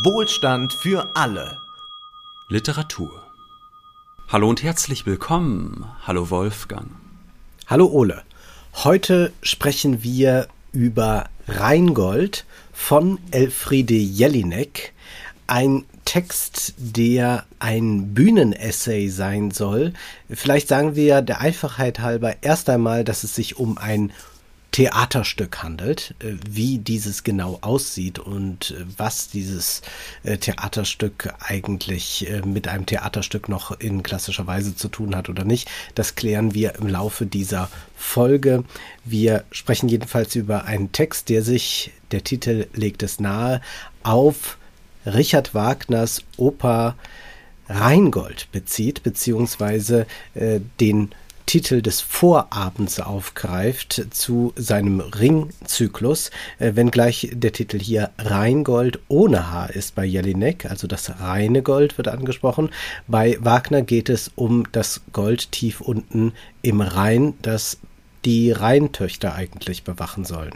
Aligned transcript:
Wohlstand 0.00 0.72
für 0.72 1.14
alle. 1.14 1.60
Literatur. 2.48 3.10
Hallo 4.26 4.48
und 4.48 4.62
herzlich 4.62 5.04
willkommen. 5.04 5.84
Hallo 6.06 6.30
Wolfgang. 6.30 6.90
Hallo 7.66 7.88
Ole. 7.88 8.22
Heute 8.72 9.34
sprechen 9.42 10.02
wir 10.02 10.48
über 10.72 11.28
Rheingold 11.46 12.46
von 12.72 13.18
Elfriede 13.32 13.92
Jelinek. 13.92 14.94
Ein 15.46 15.84
Text, 16.06 16.72
der 16.78 17.44
ein 17.58 18.14
Bühnenessay 18.14 19.10
sein 19.10 19.50
soll. 19.50 19.92
Vielleicht 20.30 20.68
sagen 20.68 20.96
wir 20.96 21.20
der 21.20 21.42
Einfachheit 21.42 21.98
halber 21.98 22.36
erst 22.40 22.70
einmal, 22.70 23.04
dass 23.04 23.24
es 23.24 23.34
sich 23.34 23.58
um 23.58 23.76
ein 23.76 24.10
Theaterstück 24.72 25.62
handelt, 25.62 26.14
äh, 26.18 26.32
wie 26.48 26.78
dieses 26.78 27.24
genau 27.24 27.58
aussieht 27.60 28.18
und 28.18 28.72
äh, 28.72 28.84
was 28.96 29.28
dieses 29.28 29.82
äh, 30.24 30.38
Theaterstück 30.38 31.32
eigentlich 31.40 32.26
mit 32.44 32.66
einem 32.68 32.86
Theaterstück 32.86 33.48
noch 33.48 33.78
in 33.78 34.02
klassischer 34.02 34.46
Weise 34.46 34.74
zu 34.74 34.88
tun 34.88 35.14
hat 35.14 35.28
oder 35.28 35.44
nicht. 35.44 35.70
Das 35.94 36.14
klären 36.14 36.54
wir 36.54 36.76
im 36.76 36.88
Laufe 36.88 37.26
dieser 37.26 37.68
Folge. 37.94 38.64
Wir 39.04 39.44
sprechen 39.50 39.88
jedenfalls 39.88 40.34
über 40.34 40.64
einen 40.64 40.92
Text, 40.92 41.28
der 41.28 41.42
sich, 41.42 41.92
der 42.10 42.24
Titel 42.24 42.66
legt 42.72 43.02
es 43.02 43.20
nahe, 43.20 43.60
auf 44.02 44.56
Richard 45.04 45.54
Wagners 45.54 46.22
Oper 46.36 46.96
Rheingold 47.68 48.48
bezieht, 48.52 49.02
beziehungsweise 49.02 50.06
äh, 50.34 50.60
den 50.80 51.10
Titel 51.46 51.82
des 51.82 52.00
Vorabends 52.00 53.00
aufgreift 53.00 54.06
zu 54.10 54.52
seinem 54.56 55.00
Ringzyklus, 55.00 56.30
äh, 56.58 56.74
wenngleich 56.74 57.30
der 57.32 57.52
Titel 57.52 57.78
hier 57.78 58.10
Rheingold 58.18 59.00
ohne 59.08 59.50
H 59.50 59.66
ist 59.66 59.94
bei 59.94 60.04
Jelinek, 60.04 60.66
also 60.66 60.86
das 60.86 61.20
reine 61.20 61.62
Gold 61.62 61.98
wird 61.98 62.08
angesprochen. 62.08 62.70
Bei 63.06 63.36
Wagner 63.40 63.82
geht 63.82 64.08
es 64.08 64.30
um 64.34 64.70
das 64.72 65.02
Gold 65.12 65.52
tief 65.52 65.80
unten 65.80 66.32
im 66.62 66.80
Rhein, 66.80 67.34
das 67.42 67.78
die 68.24 68.52
Rheintöchter 68.52 69.34
eigentlich 69.34 69.84
bewachen 69.84 70.24
sollen. 70.24 70.54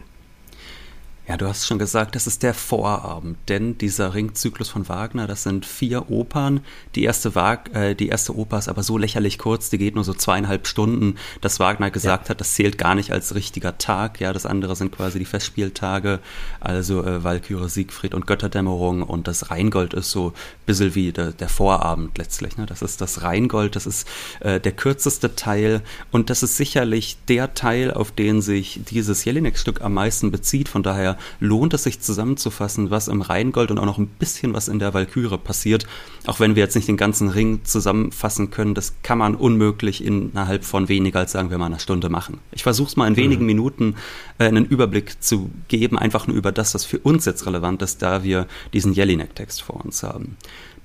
Ja, 1.28 1.36
du 1.36 1.48
hast 1.48 1.66
schon 1.66 1.80
gesagt, 1.80 2.14
das 2.14 2.28
ist 2.28 2.44
der 2.44 2.54
Vorabend, 2.54 3.36
denn 3.48 3.76
dieser 3.78 4.14
Ringzyklus 4.14 4.68
von 4.68 4.88
Wagner, 4.88 5.26
das 5.26 5.42
sind 5.42 5.66
vier 5.66 6.08
Opern. 6.08 6.60
Die 6.94 7.02
erste, 7.02 7.34
Wag 7.34 7.74
äh, 7.74 7.96
die 7.96 8.06
erste 8.06 8.36
Oper 8.36 8.58
ist 8.58 8.68
aber 8.68 8.84
so 8.84 8.96
lächerlich 8.96 9.36
kurz, 9.36 9.68
die 9.68 9.78
geht 9.78 9.96
nur 9.96 10.04
so 10.04 10.14
zweieinhalb 10.14 10.68
Stunden, 10.68 11.16
dass 11.40 11.58
Wagner 11.58 11.90
gesagt 11.90 12.26
ja. 12.26 12.30
hat, 12.30 12.40
das 12.40 12.54
zählt 12.54 12.78
gar 12.78 12.94
nicht 12.94 13.10
als 13.10 13.34
richtiger 13.34 13.76
Tag. 13.76 14.20
Ja, 14.20 14.32
das 14.32 14.46
andere 14.46 14.76
sind 14.76 14.92
quasi 14.92 15.18
die 15.18 15.24
Festspieltage, 15.24 16.20
also 16.60 17.02
äh, 17.02 17.24
Walküre, 17.24 17.68
Siegfried 17.68 18.14
und 18.14 18.28
Götterdämmerung 18.28 19.02
und 19.02 19.26
das 19.26 19.50
Rheingold 19.50 19.94
ist 19.94 20.12
so 20.12 20.28
ein 20.28 20.32
bisschen 20.66 20.94
wie 20.94 21.10
der, 21.10 21.32
der 21.32 21.48
Vorabend 21.48 22.16
letztlich. 22.18 22.56
Ne? 22.56 22.66
Das 22.66 22.82
ist 22.82 23.00
das 23.00 23.22
Rheingold, 23.22 23.74
das 23.74 23.86
ist 23.86 24.06
äh, 24.38 24.60
der 24.60 24.72
kürzeste 24.72 25.34
Teil 25.34 25.82
und 26.12 26.30
das 26.30 26.44
ist 26.44 26.56
sicherlich 26.56 27.16
der 27.26 27.54
Teil, 27.54 27.92
auf 27.92 28.12
den 28.12 28.42
sich 28.42 28.78
dieses 28.88 29.24
Jelinek-Stück 29.24 29.80
am 29.80 29.94
meisten 29.94 30.30
bezieht. 30.30 30.68
Von 30.68 30.84
daher 30.84 31.15
lohnt 31.40 31.74
es 31.74 31.84
sich 31.84 32.00
zusammenzufassen, 32.00 32.90
was 32.90 33.08
im 33.08 33.22
Rheingold 33.22 33.70
und 33.70 33.78
auch 33.78 33.84
noch 33.84 33.98
ein 33.98 34.06
bisschen 34.06 34.54
was 34.54 34.68
in 34.68 34.78
der 34.78 34.94
Walküre 34.94 35.38
passiert. 35.38 35.86
Auch 36.26 36.40
wenn 36.40 36.56
wir 36.56 36.62
jetzt 36.62 36.74
nicht 36.74 36.88
den 36.88 36.96
ganzen 36.96 37.28
Ring 37.28 37.60
zusammenfassen 37.64 38.50
können, 38.50 38.74
das 38.74 38.94
kann 39.02 39.18
man 39.18 39.34
unmöglich 39.34 40.04
innerhalb 40.04 40.64
von 40.64 40.88
weniger 40.88 41.20
als 41.20 41.32
sagen 41.32 41.50
wir 41.50 41.58
mal 41.58 41.66
einer 41.66 41.78
Stunde 41.78 42.08
machen. 42.08 42.38
Ich 42.52 42.62
versuche 42.62 42.88
es 42.88 42.96
mal 42.96 43.06
in 43.06 43.14
mhm. 43.14 43.18
wenigen 43.18 43.46
Minuten 43.46 43.96
äh, 44.38 44.44
einen 44.44 44.66
Überblick 44.66 45.22
zu 45.22 45.50
geben, 45.68 45.98
einfach 45.98 46.26
nur 46.26 46.36
über 46.36 46.52
das, 46.52 46.74
was 46.74 46.84
für 46.84 46.98
uns 46.98 47.24
jetzt 47.24 47.46
relevant 47.46 47.82
ist, 47.82 48.02
da 48.02 48.22
wir 48.22 48.46
diesen 48.72 48.92
Jelinek-Text 48.92 49.62
vor 49.62 49.84
uns 49.84 50.02
haben. 50.02 50.36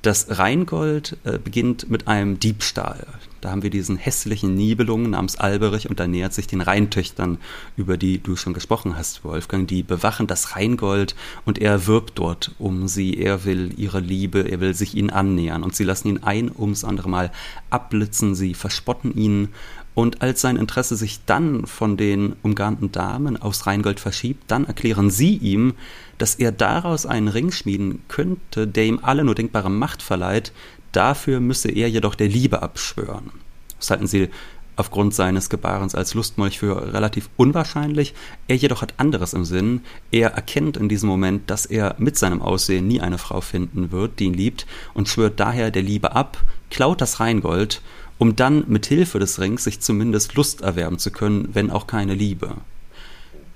Das 0.02 0.39
Rheingold 0.39 1.17
äh, 1.25 1.38
beginnt 1.38 1.91
mit 1.91 2.07
einem 2.07 2.39
Diebstahl. 2.39 3.05
Da 3.39 3.51
haben 3.51 3.62
wir 3.62 3.69
diesen 3.69 3.97
hässlichen 3.97 4.56
Nibelungen 4.56 5.12
namens 5.12 5.35
Alberich 5.35 5.89
und 5.89 6.00
da 6.00 6.07
nähert 6.07 6.34
sich 6.34 6.47
den 6.47 6.62
Rheintöchtern, 6.62 7.38
über 7.78 7.97
die 7.97 8.17
du 8.17 8.35
schon 8.35 8.53
gesprochen 8.53 8.97
hast, 8.97 9.23
Wolfgang. 9.23 9.67
Die 9.67 9.84
bewachen 9.84 10.25
das 10.25 10.56
Rheingold 10.56 11.16
und 11.45 11.59
er 11.59 11.85
wirbt 11.85 12.17
dort 12.17 12.51
um 12.57 12.88
sie. 12.88 13.16
Er 13.16 13.45
will 13.45 13.73
ihre 13.78 14.00
Liebe, 14.00 14.39
er 14.39 14.59
will 14.59 14.73
sich 14.73 14.95
ihnen 14.95 15.12
annähern 15.12 15.62
und 15.62 15.75
sie 15.75 15.84
lassen 15.84 16.07
ihn 16.07 16.23
ein 16.23 16.51
ums 16.56 16.83
andere 16.83 17.09
Mal 17.09 17.31
abblitzen, 17.69 18.33
sie 18.33 18.56
verspotten 18.56 19.16
ihn 19.16 19.50
und 19.94 20.22
als 20.22 20.41
sein 20.41 20.56
Interesse 20.56 20.95
sich 20.95 21.19
dann 21.25 21.66
von 21.68 21.97
den 21.97 22.35
umgarnten 22.44 22.91
Damen 22.91 23.35
aus 23.41 23.68
Rheingold 23.68 24.00
verschiebt, 24.00 24.44
dann 24.47 24.66
erklären 24.66 25.09
sie 25.09 25.35
ihm, 25.35 25.73
dass 26.21 26.35
er 26.35 26.51
daraus 26.51 27.05
einen 27.05 27.27
Ring 27.27 27.51
schmieden 27.51 28.03
könnte, 28.07 28.67
der 28.67 28.85
ihm 28.85 28.99
alle 29.01 29.23
nur 29.23 29.35
denkbare 29.35 29.69
Macht 29.69 30.03
verleiht, 30.03 30.51
dafür 30.91 31.39
müsse 31.39 31.71
er 31.71 31.89
jedoch 31.89 32.15
der 32.15 32.27
Liebe 32.27 32.61
abschwören. 32.61 33.31
Das 33.79 33.89
halten 33.89 34.07
sie 34.07 34.29
aufgrund 34.75 35.13
seines 35.13 35.49
Gebarens 35.49 35.95
als 35.95 36.13
Lustmolch 36.13 36.59
für 36.59 36.93
relativ 36.93 37.29
unwahrscheinlich. 37.37 38.13
Er 38.47 38.55
jedoch 38.55 38.81
hat 38.81 38.93
anderes 38.97 39.33
im 39.33 39.45
Sinn. 39.45 39.81
Er 40.11 40.31
erkennt 40.31 40.77
in 40.77 40.89
diesem 40.89 41.09
Moment, 41.09 41.49
dass 41.49 41.65
er 41.65 41.95
mit 41.97 42.17
seinem 42.17 42.41
Aussehen 42.41 42.88
nie 42.88 43.01
eine 43.01 43.17
Frau 43.17 43.41
finden 43.41 43.91
wird, 43.91 44.19
die 44.19 44.25
ihn 44.25 44.33
liebt, 44.33 44.65
und 44.93 45.09
schwört 45.09 45.39
daher 45.39 45.71
der 45.71 45.83
Liebe 45.83 46.15
ab, 46.15 46.43
klaut 46.69 47.01
das 47.01 47.19
Rheingold 47.19 47.81
um 48.21 48.35
dann 48.35 48.65
mit 48.67 48.85
Hilfe 48.85 49.17
des 49.17 49.39
Rings 49.39 49.63
sich 49.63 49.79
zumindest 49.79 50.35
Lust 50.35 50.61
erwerben 50.61 50.99
zu 50.99 51.09
können, 51.09 51.49
wenn 51.53 51.71
auch 51.71 51.88
keine 51.88 52.13
Liebe. 52.13 52.53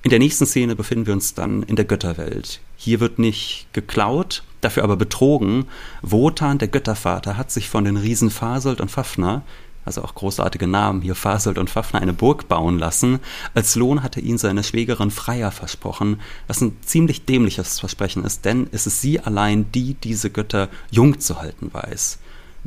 In 0.05 0.11
der 0.11 0.19
nächsten 0.19 0.45
Szene 0.45 0.75
befinden 0.75 1.07
wir 1.07 1.15
uns 1.15 1.33
dann 1.33 1.63
in 1.63 1.75
der 1.75 1.85
Götterwelt. 1.85 2.61
Hier 2.77 2.99
wird 2.99 3.17
nicht 3.17 3.65
geklaut, 3.73 4.43
dafür 4.61 4.83
aber 4.83 4.97
betrogen. 4.97 5.65
Wotan, 6.03 6.59
der 6.59 6.67
Göttervater, 6.67 7.37
hat 7.37 7.49
sich 7.49 7.69
von 7.69 7.85
den 7.85 7.97
Riesen 7.97 8.29
Fasold 8.29 8.81
und 8.81 8.91
Fafner, 8.91 9.41
also 9.83 10.03
auch 10.03 10.13
großartige 10.13 10.67
Namen 10.67 11.01
hier, 11.01 11.15
Fasold 11.15 11.57
und 11.57 11.71
Fafner, 11.71 12.03
eine 12.03 12.13
Burg 12.13 12.47
bauen 12.47 12.77
lassen. 12.77 13.19
Als 13.55 13.75
Lohn 13.75 14.03
hatte 14.03 14.19
ihn 14.19 14.37
seine 14.37 14.63
Schwägerin 14.63 15.09
Freya 15.09 15.49
versprochen, 15.49 16.21
was 16.45 16.61
ein 16.61 16.77
ziemlich 16.85 17.25
dämliches 17.25 17.79
Versprechen 17.79 18.25
ist, 18.25 18.45
denn 18.45 18.67
es 18.71 18.85
ist 18.85 19.01
sie 19.01 19.19
allein, 19.21 19.71
die 19.71 19.95
diese 19.95 20.29
Götter 20.29 20.69
jung 20.91 21.19
zu 21.19 21.41
halten 21.41 21.73
weiß. 21.73 22.19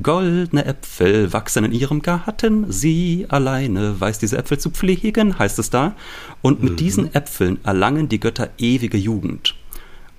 Goldene 0.03 0.65
Äpfel 0.65 1.33
wachsen 1.33 1.65
in 1.65 1.73
ihrem 1.73 2.03
Garten, 2.03 2.71
sie 2.71 3.27
alleine 3.29 4.01
weiß 4.01 4.19
diese 4.19 4.39
Äpfel 4.39 4.59
zu 4.59 4.71
pflegen, 4.71 5.39
heißt 5.39 5.59
es 5.59 5.71
da. 5.71 5.95
Und 6.41 6.63
mit 6.63 6.73
mhm. 6.73 6.77
diesen 6.77 7.15
Äpfeln 7.15 7.59
erlangen 7.65 8.09
die 8.09 8.21
Götter 8.21 8.51
ewige 8.59 8.99
Jugend. 8.99 9.55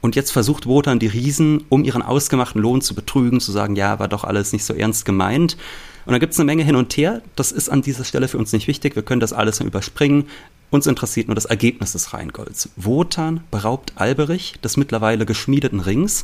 Und 0.02 0.16
jetzt 0.16 0.32
versucht 0.32 0.66
Wotan 0.66 1.00
die 1.00 1.08
Riesen, 1.08 1.66
um 1.70 1.84
ihren 1.84 2.02
ausgemachten 2.02 2.62
Lohn 2.62 2.82
zu 2.82 2.96
betrügen, 2.96 3.40
zu 3.40 3.52
sagen, 3.52 3.76
ja, 3.76 4.00
war 4.00 4.08
doch 4.08 4.24
alles 4.24 4.54
nicht 4.54 4.64
so 4.64 4.74
ernst 4.74 5.06
gemeint. 5.06 5.58
Und 6.06 6.14
da 6.14 6.20
gibt 6.20 6.34
es 6.34 6.40
eine 6.40 6.46
Menge 6.46 6.64
hin 6.64 6.76
und 6.76 6.96
her. 6.96 7.22
Das 7.36 7.52
ist 7.52 7.70
an 7.70 7.82
dieser 7.82 8.06
Stelle 8.06 8.28
für 8.28 8.38
uns 8.38 8.54
nicht 8.54 8.68
wichtig. 8.68 8.96
Wir 8.96 9.04
können 9.04 9.20
das 9.20 9.34
alles 9.34 9.60
überspringen. 9.60 10.26
Uns 10.72 10.88
interessiert 10.88 11.28
nur 11.28 11.36
das 11.36 11.46
Ergebnis 11.46 11.94
des 11.94 12.14
Rheingolds. 12.14 12.70
Wotan 12.76 13.42
beraubt 13.52 13.94
Alberich 13.96 14.60
des 14.64 14.78
mittlerweile 14.78 15.26
geschmiedeten 15.26 15.80
Rings 15.80 16.24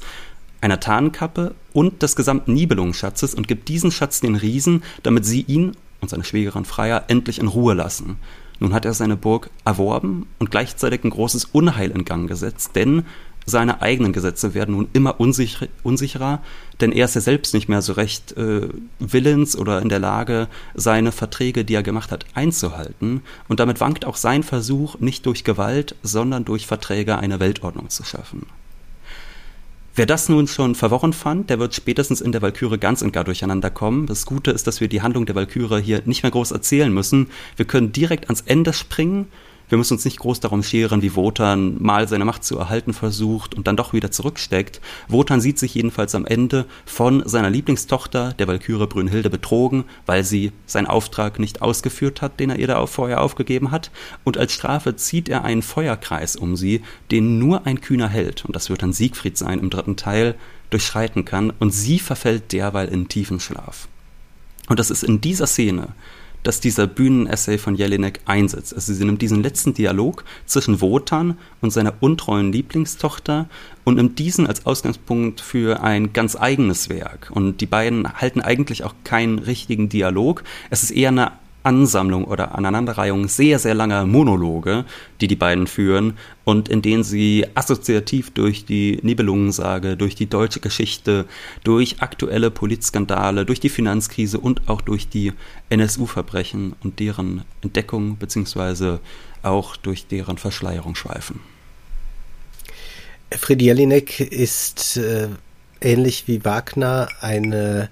einer 0.62 0.80
Tarnkappe 0.80 1.56
und 1.74 2.02
des 2.02 2.16
gesamten 2.16 2.54
Nibelungenschatzes 2.54 3.36
und 3.36 3.48
gibt 3.48 3.68
diesen 3.68 3.92
Schatz 3.92 4.22
den 4.22 4.36
Riesen, 4.36 4.84
damit 5.04 5.26
sie 5.26 5.42
ihn 5.42 5.76
und 6.02 6.10
seine 6.10 6.24
Schwägerin 6.24 6.66
Freya 6.66 7.04
endlich 7.08 7.40
in 7.40 7.48
Ruhe 7.48 7.74
lassen. 7.74 8.18
Nun 8.60 8.74
hat 8.74 8.86
er 8.86 8.94
seine 8.94 9.18
Burg 9.18 9.50
erworben 9.66 10.28
und 10.40 10.52
gleichzeitig 10.52 11.04
ein 11.04 11.10
großes 11.10 11.46
Unheil 11.46 11.92
in 11.92 12.06
Gang 12.06 12.28
gesetzt, 12.28 12.72
denn 12.76 13.04
seine 13.46 13.82
eigenen 13.82 14.12
Gesetze 14.12 14.56
werden 14.56 14.76
nun 14.76 14.88
immer 14.94 15.20
unsicher, 15.20 15.68
unsicherer, 15.84 16.42
denn 16.82 16.92
er 16.92 17.06
ist 17.06 17.14
ja 17.14 17.22
selbst 17.22 17.54
nicht 17.54 17.70
mehr 17.70 17.84
so 17.84 17.94
recht 17.94 18.36
äh, 18.38 18.70
willens 19.00 19.56
oder 19.56 19.82
in 19.82 19.90
der 19.90 20.00
Lage, 20.00 20.48
seine 20.74 21.12
Verträge, 21.12 21.64
die 21.64 21.76
er 21.76 21.84
gemacht 21.84 22.12
hat, 22.12 22.26
einzuhalten. 22.34 23.22
Und 23.48 23.60
damit 23.60 23.82
wankt 23.82 24.06
auch 24.06 24.16
sein 24.16 24.42
Versuch, 24.42 25.00
nicht 25.00 25.28
durch 25.28 25.44
Gewalt, 25.44 25.96
sondern 26.02 26.44
durch 26.44 26.66
Verträge 26.66 27.20
eine 27.20 27.40
Weltordnung 27.40 27.90
zu 27.90 28.04
schaffen. 28.04 28.48
Wer 29.98 30.06
das 30.06 30.28
nun 30.28 30.46
schon 30.50 30.76
verworren 30.76 31.14
fand, 31.14 31.50
der 31.50 31.58
wird 31.58 31.74
spätestens 31.74 32.20
in 32.20 32.34
der 32.34 32.42
Walküre 32.42 32.78
ganz 32.78 33.02
und 33.02 33.14
gar 33.14 33.24
durcheinander 33.24 33.70
kommen. 33.70 34.08
Das 34.08 34.26
Gute 34.26 34.52
ist, 34.52 34.68
dass 34.68 34.82
wir 34.82 34.90
die 34.90 35.02
Handlung 35.02 35.26
der 35.26 35.36
Walküre 35.36 35.80
hier 35.80 36.02
nicht 36.04 36.22
mehr 36.22 36.34
groß 36.34 36.52
erzählen 36.52 36.94
müssen. 36.94 37.28
Wir 37.56 37.66
können 37.66 37.94
direkt 37.94 38.26
ans 38.26 38.42
Ende 38.42 38.74
springen 38.74 39.28
wir 39.76 39.80
müssen 39.80 39.96
uns 39.96 40.06
nicht 40.06 40.20
groß 40.20 40.40
darum 40.40 40.64
scheren, 40.64 41.02
wie 41.02 41.16
Wotan 41.16 41.76
mal 41.84 42.08
seine 42.08 42.24
Macht 42.24 42.46
zu 42.46 42.58
erhalten 42.58 42.94
versucht 42.94 43.56
und 43.56 43.68
dann 43.68 43.76
doch 43.76 43.92
wieder 43.92 44.10
zurücksteckt. 44.10 44.80
Wotan 45.10 45.42
sieht 45.42 45.60
sich 45.60 45.76
jedenfalls 45.76 46.16
am 46.16 46.26
Ende 46.26 46.66
von 46.86 47.28
seiner 47.28 47.50
Lieblingstochter, 47.50 48.32
der 48.40 48.48
Walküre 48.48 48.88
Brünnhilde, 48.88 49.30
betrogen, 49.30 49.84
weil 50.06 50.24
sie 50.24 50.54
seinen 50.66 50.88
Auftrag 50.88 51.40
nicht 51.40 51.62
ausgeführt 51.62 52.22
hat, 52.22 52.40
den 52.40 52.52
er 52.52 52.56
ihr 52.58 52.68
da 52.68 52.86
vorher 52.86 53.20
aufgegeben 53.20 53.72
hat. 53.72 53.92
Und 54.24 54.38
als 54.38 54.54
Strafe 54.54 54.96
zieht 54.96 55.28
er 55.28 55.44
einen 55.44 55.62
Feuerkreis 55.62 56.38
um 56.38 56.56
sie, 56.56 56.82
den 57.12 57.38
nur 57.38 57.66
ein 57.66 57.82
kühner 57.82 58.08
Held, 58.08 58.46
und 58.46 58.56
das 58.56 58.70
wird 58.70 58.82
dann 58.82 58.94
Siegfried 58.94 59.38
sein 59.38 59.60
im 59.60 59.70
dritten 59.70 59.98
Teil, 59.98 60.36
durchschreiten 60.70 61.26
kann, 61.26 61.52
und 61.60 61.72
sie 61.72 62.00
verfällt 62.00 62.54
derweil 62.54 62.88
in 62.88 63.10
tiefen 63.10 63.42
Schlaf. 63.42 63.90
Und 64.70 64.80
das 64.80 64.90
ist 64.90 65.04
in 65.04 65.20
dieser 65.20 65.48
Szene, 65.48 65.90
dass 66.46 66.60
dieser 66.60 66.88
Bühnenessay 66.88 67.58
von 67.58 67.76
Jelinek 67.76 68.22
einsetzt. 68.26 68.74
Also 68.74 68.94
sie 68.94 69.04
nimmt 69.04 69.22
diesen 69.22 69.42
letzten 69.42 69.74
Dialog 69.74 70.24
zwischen 70.46 70.80
Wotan 70.80 71.38
und 71.60 71.72
seiner 71.72 71.96
untreuen 72.02 72.52
Lieblingstochter 72.52 73.50
und 73.84 73.96
nimmt 73.96 74.20
diesen 74.20 74.46
als 74.46 74.66
Ausgangspunkt 74.66 75.42
für 75.42 75.82
ein 75.82 76.14
ganz 76.14 76.36
eigenes 76.36 76.88
Werk. 76.90 77.32
Und 77.34 77.62
die 77.62 77.66
beiden 77.66 78.14
halten 78.14 78.42
eigentlich 78.42 78.84
auch 78.84 78.94
keinen 79.04 79.40
richtigen 79.40 79.90
Dialog. 79.90 80.44
Es 80.70 80.84
ist 80.84 80.92
eher 80.92 81.10
eine 81.10 81.32
Ansammlung 81.66 82.26
oder 82.26 82.56
Aneinanderreihung 82.56 83.28
sehr, 83.28 83.60
sehr 83.60 83.74
langer 83.74 84.06
Monologe, 84.06 84.86
die 85.20 85.28
die 85.28 85.36
beiden 85.36 85.68
führen 85.68 86.18
und 86.44 86.70
in 86.70 86.82
denen 86.82 87.04
sie 87.04 87.46
assoziativ 87.56 88.32
durch 88.32 88.66
die 88.66 89.00
Nibelungensage, 89.02 89.98
durch 89.98 90.16
die 90.16 90.28
deutsche 90.28 90.60
Geschichte, 90.60 91.26
durch 91.64 92.02
aktuelle 92.02 92.52
Politskandale, 92.52 93.46
durch 93.46 93.60
die 93.60 93.70
Finanzkrise 93.70 94.40
und 94.40 94.70
auch 94.70 94.82
durch 94.82 95.10
die 95.10 95.34
NSU-Verbrechen 95.70 96.76
und 96.84 97.00
deren 97.00 97.44
Entdeckung 97.62 98.18
beziehungsweise 98.18 99.00
auch 99.42 99.76
durch 99.76 100.08
deren 100.08 100.38
Verschleierung 100.38 100.96
schweifen. 100.96 101.40
Fried 103.32 103.62
Jelinek 103.62 104.20
ist 104.20 104.98
äh, 104.98 105.30
ähnlich 105.82 106.28
wie 106.28 106.46
Wagner 106.46 107.10
eine 107.22 107.90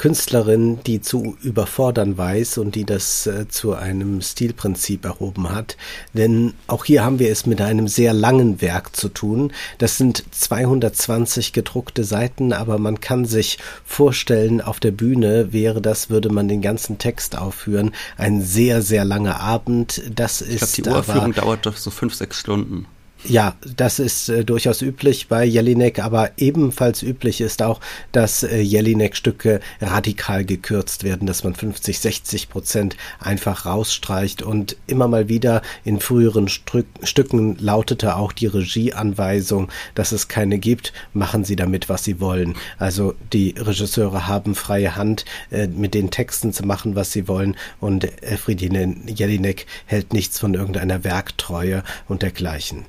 Künstlerin, 0.00 0.78
die 0.86 1.02
zu 1.02 1.36
überfordern 1.42 2.16
weiß 2.16 2.56
und 2.56 2.74
die 2.74 2.86
das 2.86 3.26
äh, 3.26 3.48
zu 3.48 3.74
einem 3.74 4.22
Stilprinzip 4.22 5.04
erhoben 5.04 5.52
hat. 5.52 5.76
Denn 6.14 6.54
auch 6.68 6.86
hier 6.86 7.04
haben 7.04 7.18
wir 7.18 7.30
es 7.30 7.44
mit 7.44 7.60
einem 7.60 7.86
sehr 7.86 8.14
langen 8.14 8.62
Werk 8.62 8.96
zu 8.96 9.10
tun. 9.10 9.52
Das 9.76 9.98
sind 9.98 10.24
220 10.30 11.52
gedruckte 11.52 12.04
Seiten, 12.04 12.54
aber 12.54 12.78
man 12.78 13.00
kann 13.00 13.26
sich 13.26 13.58
vorstellen, 13.84 14.62
auf 14.62 14.80
der 14.80 14.92
Bühne 14.92 15.52
wäre 15.52 15.82
das, 15.82 16.08
würde 16.08 16.30
man 16.30 16.48
den 16.48 16.62
ganzen 16.62 16.96
Text 16.96 17.36
aufführen, 17.36 17.92
ein 18.16 18.40
sehr, 18.40 18.80
sehr 18.80 19.04
langer 19.04 19.40
Abend. 19.40 20.00
Das 20.14 20.40
ist. 20.40 20.78
Ich 20.78 20.82
glaube, 20.82 21.02
die 21.02 21.10
Uraufführung 21.10 21.34
dauert 21.34 21.66
doch 21.66 21.76
so 21.76 21.90
fünf, 21.90 22.14
sechs 22.14 22.40
Stunden. 22.40 22.86
Ja, 23.24 23.54
das 23.76 23.98
ist 23.98 24.30
äh, 24.30 24.44
durchaus 24.44 24.80
üblich 24.80 25.28
bei 25.28 25.44
Jelinek, 25.44 25.98
aber 25.98 26.30
ebenfalls 26.38 27.02
üblich 27.02 27.42
ist 27.42 27.62
auch, 27.62 27.80
dass 28.12 28.42
äh, 28.42 28.60
Jelinek-Stücke 28.60 29.60
radikal 29.80 30.46
gekürzt 30.46 31.04
werden, 31.04 31.26
dass 31.26 31.44
man 31.44 31.54
50, 31.54 31.98
60 31.98 32.48
Prozent 32.48 32.96
einfach 33.18 33.66
rausstreicht 33.66 34.40
und 34.42 34.76
immer 34.86 35.06
mal 35.06 35.28
wieder 35.28 35.60
in 35.84 36.00
früheren 36.00 36.48
Stück, 36.48 36.86
Stücken 37.02 37.56
lautete 37.58 38.16
auch 38.16 38.32
die 38.32 38.46
Regieanweisung, 38.46 39.68
dass 39.94 40.12
es 40.12 40.28
keine 40.28 40.58
gibt, 40.58 40.94
machen 41.12 41.44
Sie 41.44 41.56
damit, 41.56 41.90
was 41.90 42.04
Sie 42.04 42.20
wollen. 42.20 42.56
Also 42.78 43.14
die 43.34 43.54
Regisseure 43.58 44.28
haben 44.28 44.54
freie 44.54 44.96
Hand, 44.96 45.26
äh, 45.50 45.66
mit 45.66 45.92
den 45.92 46.10
Texten 46.10 46.54
zu 46.54 46.64
machen, 46.64 46.94
was 46.94 47.12
sie 47.12 47.28
wollen 47.28 47.56
und 47.80 48.22
Elfriede 48.22 48.94
Jelinek 49.06 49.66
hält 49.84 50.14
nichts 50.14 50.38
von 50.38 50.54
irgendeiner 50.54 51.04
Werktreue 51.04 51.82
und 52.08 52.22
dergleichen. 52.22 52.86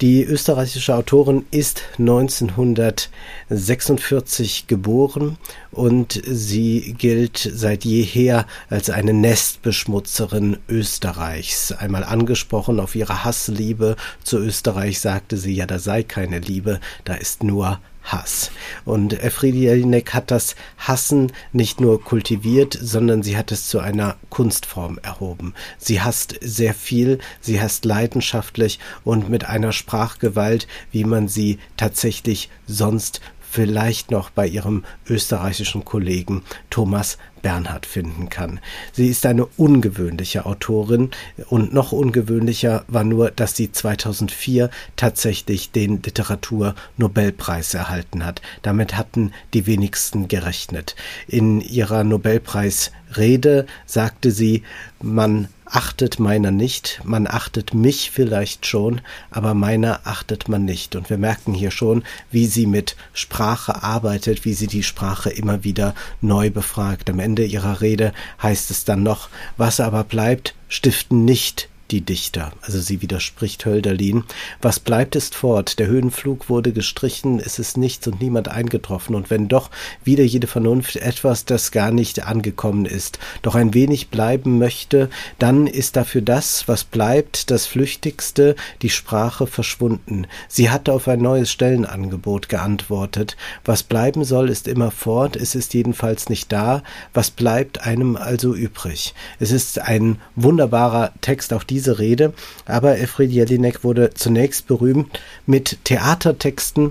Die 0.00 0.22
österreichische 0.22 0.94
Autorin 0.94 1.44
ist 1.50 1.82
1946 1.98 4.68
geboren 4.68 5.38
und 5.72 6.22
sie 6.24 6.94
gilt 6.96 7.50
seit 7.52 7.84
jeher 7.84 8.46
als 8.70 8.90
eine 8.90 9.12
Nestbeschmutzerin 9.12 10.58
Österreichs. 10.68 11.72
Einmal 11.72 12.04
angesprochen 12.04 12.78
auf 12.78 12.94
ihre 12.94 13.24
Hassliebe 13.24 13.96
zu 14.22 14.38
Österreich 14.38 15.00
sagte 15.00 15.36
sie, 15.36 15.54
ja, 15.54 15.66
da 15.66 15.80
sei 15.80 16.04
keine 16.04 16.38
Liebe, 16.38 16.78
da 17.04 17.14
ist 17.14 17.42
nur 17.42 17.80
Hass. 18.08 18.50
Und 18.84 19.12
Elfriede 19.12 19.58
Jelinek 19.58 20.14
hat 20.14 20.30
das 20.30 20.56
Hassen 20.78 21.32
nicht 21.52 21.80
nur 21.80 22.02
kultiviert, 22.02 22.78
sondern 22.80 23.22
sie 23.22 23.36
hat 23.36 23.52
es 23.52 23.68
zu 23.68 23.78
einer 23.78 24.16
Kunstform 24.30 24.98
erhoben. 25.02 25.54
Sie 25.78 26.00
hasst 26.00 26.36
sehr 26.40 26.74
viel, 26.74 27.18
sie 27.40 27.60
hasst 27.60 27.84
leidenschaftlich 27.84 28.78
und 29.04 29.28
mit 29.28 29.44
einer 29.44 29.72
Sprachgewalt, 29.72 30.66
wie 30.90 31.04
man 31.04 31.28
sie 31.28 31.58
tatsächlich 31.76 32.50
sonst 32.66 33.20
vielleicht 33.58 34.12
noch 34.12 34.30
bei 34.30 34.46
ihrem 34.46 34.84
österreichischen 35.08 35.84
Kollegen 35.84 36.44
Thomas 36.70 37.18
Bernhard 37.42 37.86
finden 37.86 38.28
kann. 38.28 38.60
Sie 38.92 39.08
ist 39.08 39.26
eine 39.26 39.46
ungewöhnliche 39.46 40.46
Autorin 40.46 41.10
und 41.48 41.74
noch 41.74 41.90
ungewöhnlicher 41.90 42.84
war 42.86 43.02
nur, 43.02 43.32
dass 43.32 43.56
sie 43.56 43.72
2004 43.72 44.70
tatsächlich 44.94 45.72
den 45.72 46.00
Literaturnobelpreis 46.00 47.74
erhalten 47.74 48.24
hat. 48.24 48.42
Damit 48.62 48.96
hatten 48.96 49.32
die 49.54 49.66
wenigsten 49.66 50.28
gerechnet. 50.28 50.94
In 51.26 51.60
ihrer 51.60 52.04
Nobelpreisrede 52.04 53.66
sagte 53.86 54.30
sie, 54.30 54.62
man 55.02 55.48
achtet 55.70 56.18
meiner 56.18 56.50
nicht, 56.50 57.00
man 57.04 57.26
achtet 57.26 57.74
mich 57.74 58.10
vielleicht 58.10 58.66
schon, 58.66 59.00
aber 59.30 59.54
meiner 59.54 60.00
achtet 60.04 60.48
man 60.48 60.64
nicht. 60.64 60.96
Und 60.96 61.10
wir 61.10 61.18
merken 61.18 61.54
hier 61.54 61.70
schon, 61.70 62.04
wie 62.30 62.46
sie 62.46 62.66
mit 62.66 62.96
Sprache 63.12 63.82
arbeitet, 63.82 64.44
wie 64.44 64.54
sie 64.54 64.66
die 64.66 64.82
Sprache 64.82 65.30
immer 65.30 65.64
wieder 65.64 65.94
neu 66.20 66.50
befragt. 66.50 67.10
Am 67.10 67.18
Ende 67.18 67.44
ihrer 67.44 67.80
Rede 67.80 68.12
heißt 68.42 68.70
es 68.70 68.84
dann 68.84 69.02
noch, 69.02 69.28
was 69.56 69.80
aber 69.80 70.04
bleibt, 70.04 70.54
stiften 70.68 71.24
nicht 71.24 71.68
die 71.90 72.00
Dichter. 72.02 72.52
Also 72.62 72.80
sie 72.80 73.02
widerspricht 73.02 73.64
Hölderlin. 73.64 74.24
Was 74.60 74.80
bleibt 74.80 75.16
ist 75.16 75.34
fort. 75.34 75.78
Der 75.78 75.86
Höhenflug 75.86 76.48
wurde 76.48 76.72
gestrichen, 76.72 77.40
es 77.40 77.58
ist 77.58 77.76
nichts 77.76 78.06
und 78.06 78.20
niemand 78.20 78.48
eingetroffen. 78.48 79.14
Und 79.14 79.30
wenn 79.30 79.48
doch 79.48 79.70
wieder 80.04 80.24
jede 80.24 80.46
Vernunft 80.46 80.96
etwas, 80.96 81.44
das 81.44 81.70
gar 81.70 81.90
nicht 81.90 82.24
angekommen 82.26 82.84
ist, 82.84 83.18
doch 83.42 83.54
ein 83.54 83.74
wenig 83.74 84.08
bleiben 84.08 84.58
möchte, 84.58 85.08
dann 85.38 85.66
ist 85.66 85.96
dafür 85.96 86.22
das, 86.22 86.68
was 86.68 86.84
bleibt, 86.84 87.50
das 87.50 87.66
Flüchtigste, 87.66 88.54
die 88.82 88.90
Sprache 88.90 89.46
verschwunden. 89.46 90.26
Sie 90.48 90.70
hatte 90.70 90.92
auf 90.92 91.08
ein 91.08 91.20
neues 91.20 91.50
Stellenangebot 91.50 92.48
geantwortet. 92.48 93.36
Was 93.64 93.82
bleiben 93.82 94.24
soll, 94.24 94.50
ist 94.50 94.68
immer 94.68 94.90
fort, 94.90 95.36
es 95.36 95.54
ist 95.54 95.74
jedenfalls 95.74 96.28
nicht 96.28 96.52
da. 96.52 96.82
Was 97.14 97.30
bleibt 97.30 97.86
einem 97.86 98.16
also 98.16 98.54
übrig? 98.54 99.14
Es 99.38 99.50
ist 99.50 99.80
ein 99.80 100.18
wunderbarer 100.36 101.12
Text, 101.20 101.52
auch 101.52 101.64
die 101.64 101.77
diese 101.78 102.00
Rede, 102.00 102.32
aber 102.66 102.98
Elfriede 102.98 103.32
Jelinek 103.32 103.84
wurde 103.84 104.10
zunächst 104.12 104.66
berühmt 104.66 105.20
mit 105.46 105.78
Theatertexten 105.84 106.90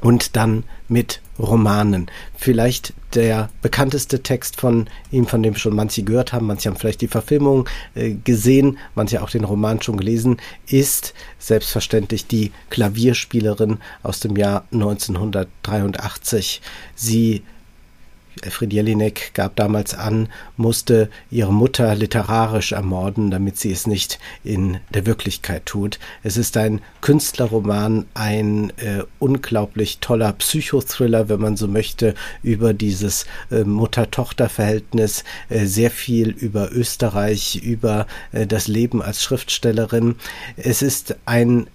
und 0.00 0.36
dann 0.36 0.62
mit 0.88 1.20
Romanen. 1.36 2.06
Vielleicht 2.36 2.92
der 3.14 3.48
bekannteste 3.60 4.22
Text 4.22 4.60
von 4.60 4.88
ihm, 5.10 5.26
von 5.26 5.42
dem 5.42 5.56
schon 5.56 5.74
manche 5.74 6.04
gehört 6.04 6.32
haben, 6.32 6.46
manche 6.46 6.68
haben 6.68 6.76
vielleicht 6.76 7.00
die 7.00 7.08
Verfilmung 7.08 7.68
äh, 7.96 8.14
gesehen, 8.22 8.78
manche 8.94 9.20
auch 9.20 9.30
den 9.30 9.42
Roman 9.42 9.82
schon 9.82 9.96
gelesen, 9.96 10.36
ist 10.68 11.12
selbstverständlich 11.40 12.28
die 12.28 12.52
Klavierspielerin 12.70 13.78
aus 14.04 14.20
dem 14.20 14.36
Jahr 14.36 14.64
1983. 14.70 16.62
Sie 16.94 17.42
Elfried 18.42 18.72
Jelinek 18.72 19.32
gab 19.34 19.56
damals 19.56 19.94
an, 19.94 20.28
musste 20.56 21.08
ihre 21.30 21.52
Mutter 21.52 21.94
literarisch 21.94 22.72
ermorden, 22.72 23.30
damit 23.30 23.58
sie 23.58 23.72
es 23.72 23.86
nicht 23.86 24.18
in 24.44 24.78
der 24.94 25.06
Wirklichkeit 25.06 25.66
tut. 25.66 25.98
Es 26.22 26.36
ist 26.36 26.56
ein 26.56 26.80
Künstlerroman, 27.00 28.06
ein 28.14 28.70
äh, 28.78 29.04
unglaublich 29.18 29.98
toller 29.98 30.32
Psychothriller, 30.32 31.28
wenn 31.28 31.40
man 31.40 31.56
so 31.56 31.68
möchte, 31.68 32.14
über 32.42 32.74
dieses 32.74 33.26
äh, 33.50 33.64
Mutter-Tochter-Verhältnis, 33.64 35.24
äh, 35.48 35.66
sehr 35.66 35.90
viel 35.90 36.30
über 36.30 36.72
Österreich, 36.72 37.56
über 37.62 38.06
äh, 38.32 38.46
das 38.46 38.68
Leben 38.68 39.02
als 39.02 39.22
Schriftstellerin. 39.22 40.16
Es 40.56 40.82
ist 40.82 41.16
ein 41.26 41.68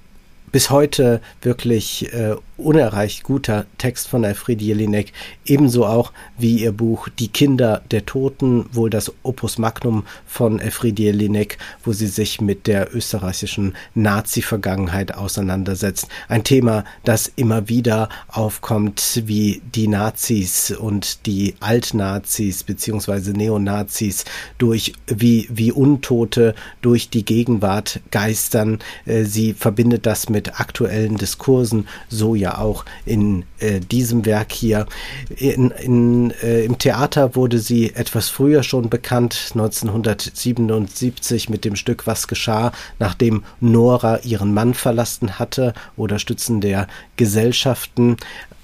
bis 0.53 0.69
heute 0.69 1.19
wirklich 1.41 2.13
äh, 2.13 2.35
unerreicht 2.57 3.23
guter 3.23 3.65
Text 3.77 4.07
von 4.07 4.23
Elfriede 4.23 4.63
Jelinek, 4.63 5.11
ebenso 5.45 5.85
auch 5.85 6.11
wie 6.37 6.59
ihr 6.59 6.71
Buch 6.71 7.09
Die 7.09 7.27
Kinder 7.27 7.81
der 7.89 8.05
Toten, 8.05 8.65
wohl 8.71 8.89
das 8.89 9.11
Opus 9.23 9.57
Magnum 9.57 10.05
von 10.27 10.59
Elfriede 10.59 11.01
Jelinek, 11.01 11.57
wo 11.83 11.91
sie 11.91 12.07
sich 12.07 12.41
mit 12.41 12.67
der 12.67 12.95
österreichischen 12.95 13.75
Nazi-Vergangenheit 13.95 15.15
auseinandersetzt. 15.15 16.07
Ein 16.27 16.43
Thema, 16.43 16.85
das 17.03 17.31
immer 17.35 17.67
wieder 17.69 18.09
aufkommt, 18.27 19.23
wie 19.25 19.61
die 19.73 19.87
Nazis 19.87 20.71
und 20.71 21.25
die 21.25 21.55
Altnazis 21.59 22.63
beziehungsweise 22.63 23.31
Neonazis 23.31 24.25
durch 24.59 24.93
wie, 25.07 25.49
wie 25.51 25.71
Untote 25.71 26.53
durch 26.83 27.09
die 27.09 27.25
Gegenwart 27.25 28.01
geistern. 28.11 28.79
Äh, 29.05 29.23
sie 29.23 29.53
verbindet 29.53 30.05
das 30.05 30.29
mit 30.29 30.43
mit 30.43 30.59
aktuellen 30.59 31.15
Diskursen, 31.15 31.87
so 32.09 32.35
ja 32.35 32.42
auch 32.51 32.85
in 33.05 33.45
äh, 33.59 33.79
diesem 33.79 34.25
Werk 34.25 34.51
hier. 34.51 34.85
In, 35.35 35.71
in, 35.71 36.31
äh, 36.41 36.65
Im 36.65 36.77
Theater 36.77 37.35
wurde 37.35 37.59
sie 37.59 37.93
etwas 37.95 38.29
früher 38.29 38.63
schon 38.63 38.89
bekannt, 38.89 39.51
1977 39.53 41.49
mit 41.49 41.65
dem 41.65 41.75
Stück 41.75 42.05
Was 42.07 42.27
geschah, 42.27 42.71
nachdem 42.99 43.43
Nora 43.59 44.19
ihren 44.19 44.53
Mann 44.53 44.73
verlassen 44.73 45.39
hatte 45.39 45.73
oder 45.95 46.19
Stützen 46.19 46.61
der 46.61 46.87
Gesellschaften 47.17 48.17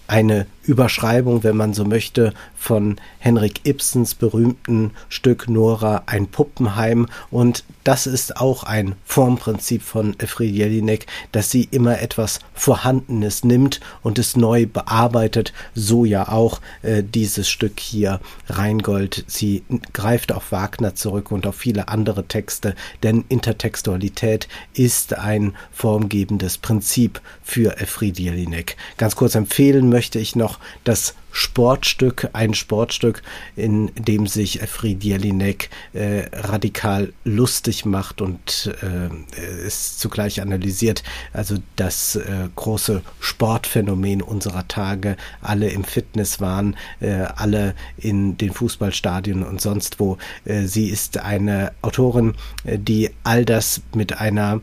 eine 0.08 0.48
Überschreibung, 0.70 1.44
wenn 1.44 1.58
man 1.58 1.74
so 1.74 1.84
möchte, 1.84 2.32
von 2.56 2.98
Henrik 3.18 3.66
Ibsens 3.66 4.14
berühmten 4.14 4.92
Stück 5.10 5.50
Nora 5.50 6.04
ein 6.06 6.28
Puppenheim. 6.28 7.08
Und 7.32 7.64
das 7.84 8.06
ist 8.06 8.38
auch 8.38 8.64
ein 8.64 8.94
Formprinzip 9.04 9.82
von 9.82 10.16
Elfriede 10.20 10.56
Jelinek, 10.56 11.08
dass 11.32 11.50
sie 11.50 11.68
immer 11.72 12.00
etwas 12.02 12.40
Vorhandenes 12.54 13.44
nimmt 13.44 13.80
und 14.04 14.20
es 14.20 14.38
neu 14.38 14.68
bearbeitet. 14.68 15.54
So 15.74 16.06
ja 16.06 16.30
auch 16.30 16.62
äh, 16.84 17.02
dieses 17.02 17.50
Stück 17.50 17.80
hier 17.80 18.20
Rheingold. 18.48 19.26
Sie 19.26 19.64
greift 19.94 20.32
auf 20.32 20.52
Wagner 20.52 20.94
zurück 20.94 21.32
und 21.32 21.48
auf 21.48 21.56
viele 21.56 21.88
andere 21.88 22.26
Texte, 22.26 22.76
denn 23.02 23.26
Intertextualität 23.28 24.48
ist 24.76 25.16
ein 25.18 25.56
formgebendes 25.72 26.60
Prinzip 26.60 27.22
für 27.42 27.80
Elfriede 27.80 28.22
Jelinek. 28.22 28.78
Ganz 28.98 29.16
kurz 29.16 29.34
empfehlen 29.34 29.90
möchte 29.90 30.20
ich 30.20 30.36
noch 30.36 30.59
das 30.84 31.16
Sportstück, 31.32 32.30
ein 32.34 32.54
Sportstück, 32.54 33.22
in 33.56 33.92
dem 33.96 34.28
sich 34.28 34.60
Fried 34.60 35.04
Jelinek 35.04 35.70
äh, 35.94 36.28
radikal 36.34 37.14
lustig 37.24 37.86
macht 37.86 38.22
und 38.22 38.74
äh, 38.82 39.38
es 39.66 39.98
zugleich 39.98 40.42
analysiert. 40.42 41.04
Also 41.34 41.58
das 41.76 42.16
äh, 42.16 42.50
große 42.56 43.04
Sportphänomen 43.20 44.22
unserer 44.22 44.68
Tage, 44.68 45.18
alle 45.42 45.70
im 45.70 45.84
Fitness 45.84 46.42
waren, 46.42 46.76
äh, 47.00 47.26
alle 47.36 47.76
in 47.98 48.38
den 48.38 48.52
Fußballstadien 48.52 49.44
und 49.44 49.62
sonst 49.62 50.00
wo. 50.00 50.18
Äh, 50.46 50.64
sie 50.64 50.90
ist 50.90 51.20
eine 51.20 51.74
Autorin, 51.82 52.34
äh, 52.64 52.80
die 52.80 53.12
all 53.24 53.46
das 53.46 53.82
mit 53.94 54.20
einer 54.20 54.62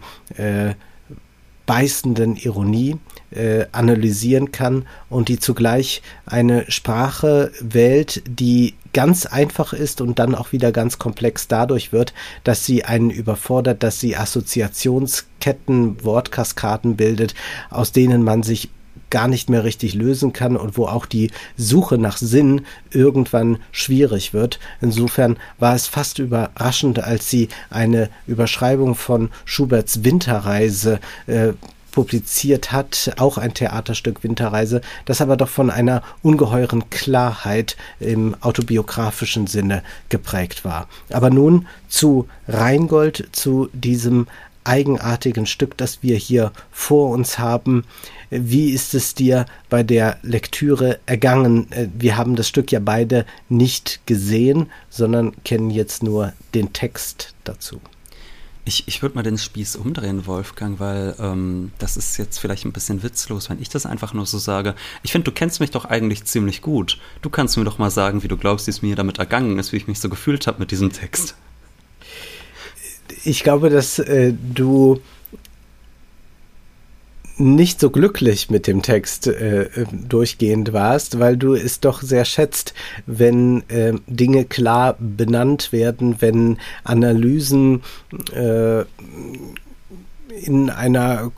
beißenden 1.66 2.36
Ironie 2.36 2.98
äh, 3.30 3.66
analysieren 3.72 4.52
kann 4.52 4.86
und 5.08 5.28
die 5.28 5.38
zugleich 5.38 6.02
eine 6.26 6.70
Sprache 6.70 7.52
wählt, 7.60 8.22
die 8.26 8.74
ganz 8.92 9.26
einfach 9.26 9.72
ist 9.72 10.00
und 10.00 10.18
dann 10.18 10.34
auch 10.34 10.52
wieder 10.52 10.72
ganz 10.72 10.98
komplex 10.98 11.48
dadurch 11.48 11.92
wird, 11.92 12.14
dass 12.44 12.64
sie 12.64 12.84
einen 12.84 13.10
überfordert, 13.10 13.82
dass 13.82 14.00
sie 14.00 14.16
Assoziationsketten, 14.16 16.02
Wortkaskaden 16.02 16.96
bildet, 16.96 17.34
aus 17.68 17.92
denen 17.92 18.22
man 18.22 18.42
sich 18.42 18.70
gar 19.10 19.28
nicht 19.28 19.50
mehr 19.50 19.64
richtig 19.64 19.94
lösen 19.94 20.32
kann 20.32 20.56
und 20.56 20.76
wo 20.76 20.86
auch 20.86 21.06
die 21.06 21.30
Suche 21.56 21.98
nach 21.98 22.16
Sinn 22.16 22.62
irgendwann 22.90 23.58
schwierig 23.70 24.32
wird. 24.32 24.58
Insofern 24.80 25.36
war 25.58 25.74
es 25.74 25.86
fast 25.86 26.18
überraschend, 26.18 26.98
als 26.98 27.30
sie 27.30 27.48
eine 27.70 28.10
Überschreibung 28.26 28.94
von 28.94 29.30
Schuberts 29.44 30.04
Winterreise 30.04 31.00
äh, 31.26 31.52
publiziert 31.96 32.72
hat, 32.72 33.14
auch 33.16 33.38
ein 33.38 33.54
Theaterstück 33.54 34.22
Winterreise, 34.22 34.82
das 35.06 35.22
aber 35.22 35.38
doch 35.38 35.48
von 35.48 35.70
einer 35.70 36.02
ungeheuren 36.22 36.90
Klarheit 36.90 37.74
im 38.00 38.36
autobiografischen 38.42 39.46
Sinne 39.46 39.82
geprägt 40.10 40.62
war. 40.62 40.88
Aber 41.10 41.30
nun 41.30 41.66
zu 41.88 42.28
Rheingold, 42.48 43.30
zu 43.32 43.70
diesem 43.72 44.26
eigenartigen 44.64 45.46
Stück, 45.46 45.78
das 45.78 46.02
wir 46.02 46.16
hier 46.16 46.52
vor 46.70 47.08
uns 47.12 47.38
haben. 47.38 47.84
Wie 48.28 48.72
ist 48.72 48.92
es 48.92 49.14
dir 49.14 49.46
bei 49.70 49.82
der 49.82 50.18
Lektüre 50.20 50.98
ergangen? 51.06 51.66
Wir 51.98 52.18
haben 52.18 52.36
das 52.36 52.46
Stück 52.46 52.72
ja 52.72 52.80
beide 52.80 53.24
nicht 53.48 54.00
gesehen, 54.04 54.70
sondern 54.90 55.32
kennen 55.44 55.70
jetzt 55.70 56.02
nur 56.02 56.34
den 56.52 56.74
Text 56.74 57.32
dazu. 57.44 57.80
Ich, 58.68 58.88
ich 58.88 59.00
würde 59.00 59.14
mal 59.14 59.22
den 59.22 59.38
Spieß 59.38 59.76
umdrehen, 59.76 60.26
Wolfgang, 60.26 60.80
weil 60.80 61.14
ähm, 61.20 61.70
das 61.78 61.96
ist 61.96 62.16
jetzt 62.16 62.38
vielleicht 62.38 62.64
ein 62.64 62.72
bisschen 62.72 63.04
witzlos, 63.04 63.48
wenn 63.48 63.62
ich 63.62 63.68
das 63.68 63.86
einfach 63.86 64.12
nur 64.12 64.26
so 64.26 64.38
sage. 64.38 64.74
Ich 65.04 65.12
finde, 65.12 65.26
du 65.26 65.32
kennst 65.32 65.60
mich 65.60 65.70
doch 65.70 65.84
eigentlich 65.84 66.24
ziemlich 66.24 66.62
gut. 66.62 66.98
Du 67.22 67.30
kannst 67.30 67.56
mir 67.56 67.64
doch 67.64 67.78
mal 67.78 67.90
sagen, 67.90 68.24
wie 68.24 68.28
du 68.28 68.36
glaubst, 68.36 68.66
wie 68.66 68.72
es 68.72 68.82
mir 68.82 68.96
damit 68.96 69.18
ergangen 69.18 69.58
ist, 69.60 69.72
wie 69.72 69.76
ich 69.76 69.86
mich 69.86 70.00
so 70.00 70.08
gefühlt 70.08 70.48
habe 70.48 70.58
mit 70.58 70.72
diesem 70.72 70.92
Text. 70.92 71.36
Ich 73.24 73.44
glaube, 73.44 73.70
dass 73.70 74.00
äh, 74.00 74.34
du 74.52 75.00
nicht 77.38 77.80
so 77.80 77.90
glücklich 77.90 78.50
mit 78.50 78.66
dem 78.66 78.82
Text 78.82 79.26
äh, 79.26 79.68
durchgehend 79.92 80.72
warst, 80.72 81.18
weil 81.18 81.36
du 81.36 81.54
es 81.54 81.80
doch 81.80 82.02
sehr 82.02 82.24
schätzt, 82.24 82.74
wenn 83.06 83.68
äh, 83.68 83.94
Dinge 84.06 84.44
klar 84.44 84.96
benannt 84.98 85.72
werden, 85.72 86.16
wenn 86.20 86.58
Analysen 86.84 87.82
äh, 88.34 88.84
in 90.42 90.70
einer 90.70 91.30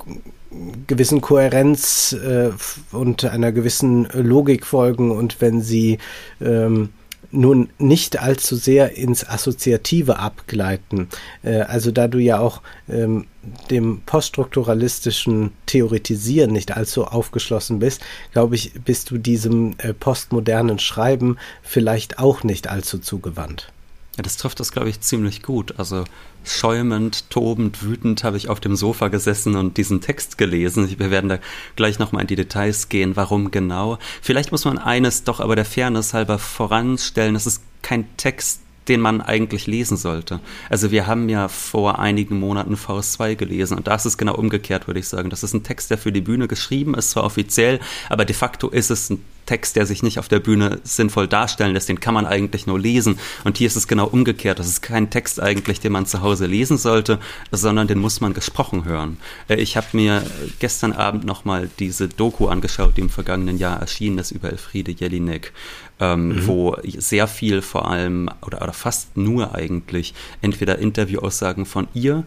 gewissen 0.87 1.21
Kohärenz 1.21 2.13
äh, 2.13 2.51
und 2.93 3.25
einer 3.25 3.53
gewissen 3.53 4.09
Logik 4.13 4.67
folgen 4.67 5.11
und 5.11 5.41
wenn 5.41 5.63
sie 5.63 5.99
ähm, 6.41 6.91
nun 7.31 7.69
nicht 7.79 8.21
allzu 8.21 8.57
sehr 8.57 8.97
ins 8.97 9.29
Assoziative 9.29 10.19
abgleiten. 10.19 11.09
Äh, 11.43 11.61
also 11.61 11.91
da 11.91 12.09
du 12.09 12.19
ja 12.19 12.39
auch 12.39 12.63
ähm, 12.89 13.27
dem 13.71 14.03
poststrukturalistischen 14.05 15.53
Theoretisieren 15.67 16.53
nicht 16.53 16.77
allzu 16.77 17.05
aufgeschlossen 17.05 17.79
bist, 17.79 18.03
glaube 18.33 18.55
ich, 18.55 18.73
bist 18.85 19.11
du 19.11 19.19
diesem 19.19 19.75
äh, 19.79 19.93
postmodernen 19.93 20.79
Schreiben 20.79 21.37
vielleicht 21.63 22.19
auch 22.19 22.45
nicht 22.45 22.69
allzu 22.69 22.99
zugewandt. 22.99 23.73
Ja, 24.19 24.23
das 24.23 24.37
trifft 24.37 24.59
das, 24.59 24.73
glaube 24.73 24.89
ich, 24.89 25.01
ziemlich 25.01 25.45
gut. 25.45 25.79
Also 25.79 26.03
schäumend, 26.43 27.31
tobend, 27.31 27.85
wütend 27.85 28.25
habe 28.25 28.37
ich 28.37 28.49
auf 28.49 28.59
dem 28.59 28.75
Sofa 28.75 29.07
gesessen 29.07 29.55
und 29.55 29.77
diesen 29.77 30.01
Text 30.01 30.39
gelesen. 30.39 30.93
Wir 30.99 31.13
werden 31.13 31.31
da 31.31 31.39
gleich 31.77 32.01
nochmal 32.01 32.23
in 32.23 32.27
die 32.27 32.35
Details 32.35 32.89
gehen, 32.89 33.15
warum 33.15 33.53
genau. 33.53 33.99
Vielleicht 34.21 34.51
muss 34.51 34.65
man 34.65 34.77
eines 34.77 35.23
doch 35.23 35.39
aber 35.39 35.55
der 35.55 35.65
Fairness 35.65 36.15
halber 36.15 36.41
voranstellen. 36.41 37.35
Das 37.35 37.47
ist 37.47 37.63
kein 37.83 38.07
Text, 38.17 38.61
den 38.89 39.01
man 39.01 39.21
eigentlich 39.21 39.67
lesen 39.67 39.97
sollte. 39.97 40.41
Also 40.71 40.91
wir 40.91 41.07
haben 41.07 41.29
ja 41.29 41.49
vor 41.49 41.99
einigen 41.99 42.39
Monaten 42.41 42.75
VS2 42.75 43.37
gelesen 43.37 43.77
und 43.77 43.87
da 43.87 43.95
ist 43.95 44.05
es 44.05 44.19
genau 44.19 44.35
umgekehrt, 44.35 44.87
würde 44.87 45.01
ich 45.01 45.09
sagen. 45.09 45.31
Das 45.31 45.43
ist 45.43 45.55
ein 45.55 45.63
Text, 45.63 45.91
der 45.91 45.99
für 45.99 46.13
die 46.13 46.21
Bühne 46.21 46.49
geschrieben 46.49 46.95
ist, 46.95 47.11
zwar 47.11 47.25
offiziell, 47.25 47.81
aber 48.09 48.25
de 48.25 48.35
facto 48.35 48.69
ist 48.69 48.91
es 48.91 49.11
ein 49.11 49.25
Text, 49.49 49.77
der 49.77 49.87
sich 49.87 50.03
nicht 50.03 50.19
auf 50.19 50.29
der 50.29 50.41
Bühne 50.41 50.79
sinnvoll 50.85 51.27
darstellen 51.27 51.73
lässt, 51.73 51.89
den 51.89 52.01
kann 52.01 52.13
man 52.13 52.27
eigentlich 52.27 52.67
nur 52.67 52.79
lesen. 52.79 53.19
Und 53.45 53.57
hier 53.57 53.67
ist 53.67 53.77
es 53.77 53.89
genau 53.89 54.07
umgekehrt. 54.07 54.59
Das 54.59 54.69
ist 54.69 54.83
kein 54.83 55.09
Text 55.09 55.41
eigentlich, 55.41 55.81
den 55.81 55.93
man 55.93 56.05
zu 56.05 56.21
Hause 56.21 56.45
lesen 56.45 56.77
sollte, 56.77 57.19
sondern 57.51 57.89
den 57.89 57.99
muss 57.99 58.21
man 58.21 58.35
gesprochen 58.35 58.85
hören. 58.85 59.17
Äh, 59.49 59.57
ich 59.57 59.79
habe 59.79 59.87
mir 59.93 60.23
gestern 60.59 60.93
Abend 60.93 61.25
nochmal 61.25 61.71
diese 61.79 62.09
Doku 62.09 62.49
angeschaut, 62.49 62.99
die 62.99 63.01
im 63.01 63.09
vergangenen 63.09 63.57
Jahr 63.57 63.81
erschienen 63.81 64.19
ist 64.19 64.33
über 64.33 64.51
Elfriede 64.51 64.93
Jelinek 64.93 65.55
ähm, 66.01 66.29
mhm. 66.29 66.47
wo 66.47 66.77
sehr 66.85 67.27
viel 67.27 67.63
vor 67.63 67.91
allem 67.91 68.29
oder, 68.47 68.63
oder 68.63 68.73
fast 68.73 69.17
nur 69.17 69.55
eigentlich 69.55 70.15
entweder 70.41 70.79
Interviewaussagen 70.79 71.67
von 71.67 71.89
ihr 71.95 72.25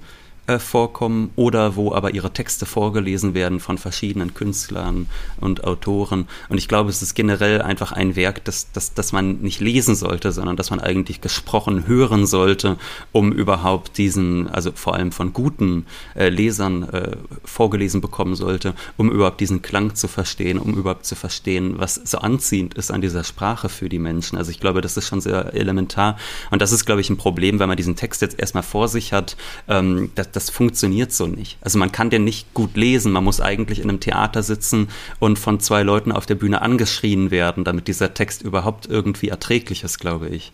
äh, 0.48 0.60
vorkommen 0.60 1.31
oder 1.36 1.75
wo 1.75 1.93
aber 1.93 2.13
ihre 2.13 2.33
Texte 2.33 2.65
vorgelesen 2.65 3.33
werden 3.33 3.60
von 3.60 3.77
verschiedenen 3.77 4.33
Künstlern 4.33 5.07
und 5.39 5.63
Autoren. 5.63 6.27
Und 6.50 6.57
ich 6.57 6.67
glaube, 6.67 6.89
es 6.89 7.01
ist 7.01 7.13
generell 7.13 7.62
einfach 7.62 7.91
ein 7.91 8.15
Werk, 8.15 8.43
das, 8.45 8.71
das, 8.74 8.93
das 8.93 9.12
man 9.12 9.41
nicht 9.41 9.60
lesen 9.60 9.95
sollte, 9.95 10.31
sondern 10.31 10.57
das 10.57 10.71
man 10.71 10.79
eigentlich 10.79 11.21
gesprochen 11.21 11.86
hören 11.88 12.25
sollte, 12.25 12.77
um 13.12 13.31
überhaupt 13.31 13.98
diesen, 13.98 14.48
also 14.48 14.71
vor 14.74 14.95
allem 14.95 15.12
von 15.12 15.31
guten 15.31 15.86
äh, 16.15 16.29
Lesern 16.29 16.89
äh, 16.89 17.17
vorgelesen 17.45 18.01
bekommen 18.01 18.36
sollte, 18.36 18.74
um 18.98 19.12
überhaupt 19.12 19.41
diesen 19.41 19.62
Klang 19.62 19.93
zu 19.93 20.07
verstehen, 20.07 20.57
um 20.57 20.74
überhaupt 20.74 21.05
zu 21.05 21.15
verstehen, 21.15 21.75
was 21.77 21.95
so 21.95 22.17
anziehend 22.17 22.74
ist 22.74 22.91
an 22.91 23.01
dieser 23.01 23.24
Sprache 23.24 23.69
für 23.69 23.89
die 23.89 24.00
Menschen. 24.00 24.38
Also 24.38 24.50
ich 24.50 24.60
glaube, 24.60 24.81
das 24.81 24.98
ist 24.98 25.07
schon 25.07 25.21
sehr 25.21 25.53
elementar. 25.53 26.17
Und 26.50 26.62
das 26.62 26.71
ist, 26.71 26.86
glaube 26.86 27.01
ich, 27.01 27.10
ein 27.10 27.17
Problem, 27.17 27.60
wenn 27.60 27.67
man 27.67 27.77
diesen 27.77 27.95
Text 27.95 28.21
jetzt 28.21 28.39
erstmal 28.39 28.63
vor 28.63 28.88
sich 28.88 29.13
hat, 29.13 29.38
ähm, 29.67 30.12
dass, 30.15 30.30
das 30.31 30.50
funktioniert 30.50 31.11
so 31.11 31.27
nicht. 31.27 31.57
Also 31.61 31.79
man 31.79 31.91
kann 31.91 32.09
den 32.09 32.23
nicht 32.23 32.53
gut 32.53 32.75
lesen. 32.75 33.11
Man 33.11 33.23
muss 33.23 33.41
eigentlich 33.41 33.79
in 33.79 33.89
einem 33.89 34.00
Theater 34.00 34.43
sitzen 34.43 34.89
und 35.19 35.39
von 35.39 35.59
zwei 35.59 35.83
Leuten 35.83 36.11
auf 36.11 36.25
der 36.25 36.35
Bühne 36.35 36.61
angeschrien 36.61 37.31
werden, 37.31 37.63
damit 37.63 37.88
dieser 37.88 38.13
Text 38.13 38.41
überhaupt 38.41 38.88
irgendwie 38.88 39.29
erträglich 39.29 39.83
ist, 39.83 40.00
glaube 40.00 40.29
ich. 40.29 40.51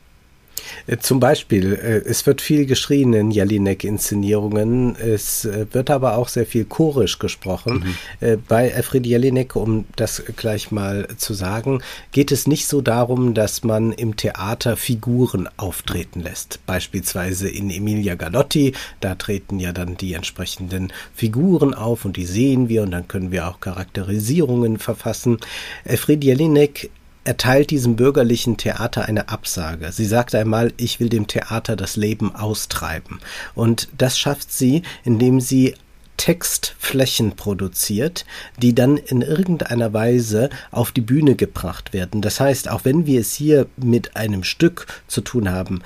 Äh, 0.88 0.98
zum 0.98 1.20
Beispiel, 1.20 1.74
äh, 1.74 2.10
es 2.10 2.26
wird 2.26 2.42
viel 2.42 2.66
geschrien 2.66 3.14
in 3.14 3.32
Jelinek-Inszenierungen, 3.32 4.96
es 4.96 5.46
äh, 5.46 5.66
wird 5.72 5.90
aber 5.90 6.18
auch 6.18 6.28
sehr 6.28 6.46
viel 6.46 6.66
chorisch 6.66 7.20
gesprochen. 7.20 7.96
Mhm. 8.22 8.44
Bei 8.48 8.74
Alfred 8.74 9.06
Jelinek, 9.06 9.56
um 9.56 9.86
das 9.96 10.24
gleich 10.36 10.72
mal 10.72 11.08
zu 11.18 11.34
sagen, 11.34 11.82
geht 12.12 12.32
es 12.32 12.48
nicht 12.48 12.68
so 12.68 12.82
darum, 12.82 13.34
dass 13.34 13.64
man 13.64 13.92
im 13.92 14.16
Theater 14.16 14.78
Figuren 14.78 15.48
auftreten 15.58 16.22
lässt. 16.22 16.60
Beispielsweise 16.66 17.50
in 17.50 17.70
Emilia 17.70 18.16
Galotti, 18.16 18.74
da 19.00 19.16
treten 19.16 19.60
ja 19.60 19.72
dann 19.72 19.98
die 19.98 20.14
entsprechenden 20.14 20.92
Figuren 21.14 21.74
auf 21.74 22.06
und 22.06 22.18
die 22.18 22.26
sehen 22.26 22.70
wir 22.70 22.84
und 22.84 22.92
dann 22.92 23.08
können 23.08 23.32
wir 23.32 23.48
auch 23.48 23.60
Charakterisierungen 23.60 24.78
verfassen. 24.78 25.38
Alfred 25.86 26.24
Jelinek 26.24 26.90
erteilt 27.28 27.72
diesem 27.72 27.98
bürgerlichen 27.98 28.56
Theater 28.56 29.06
eine 29.06 29.28
Absage. 29.28 29.92
Sie 29.92 30.06
sagt 30.06 30.34
einmal, 30.34 30.72
ich 30.78 31.02
will 31.02 31.10
dem 31.10 31.28
Theater 31.28 31.76
das 31.76 31.98
Leben 31.98 32.34
austreiben. 32.34 33.20
Und 33.54 33.90
das 33.98 34.18
schafft 34.18 34.54
sie, 34.54 34.84
indem 35.04 35.42
sie 35.42 35.76
Textflächen 36.16 37.36
produziert, 37.36 38.26
die 38.62 38.74
dann 38.74 38.98
in 38.98 39.22
irgendeiner 39.22 39.94
Weise 39.94 40.50
auf 40.72 40.92
die 40.92 41.02
Bühne 41.02 41.36
gebracht 41.36 41.94
werden. 41.94 42.22
Das 42.22 42.40
heißt, 42.40 42.70
auch 42.70 42.86
wenn 42.86 43.06
wir 43.06 43.20
es 43.20 43.34
hier 43.34 43.68
mit 43.76 44.16
einem 44.16 44.44
Stück 44.44 44.88
zu 45.08 45.22
tun 45.22 45.52
haben, 45.52 45.82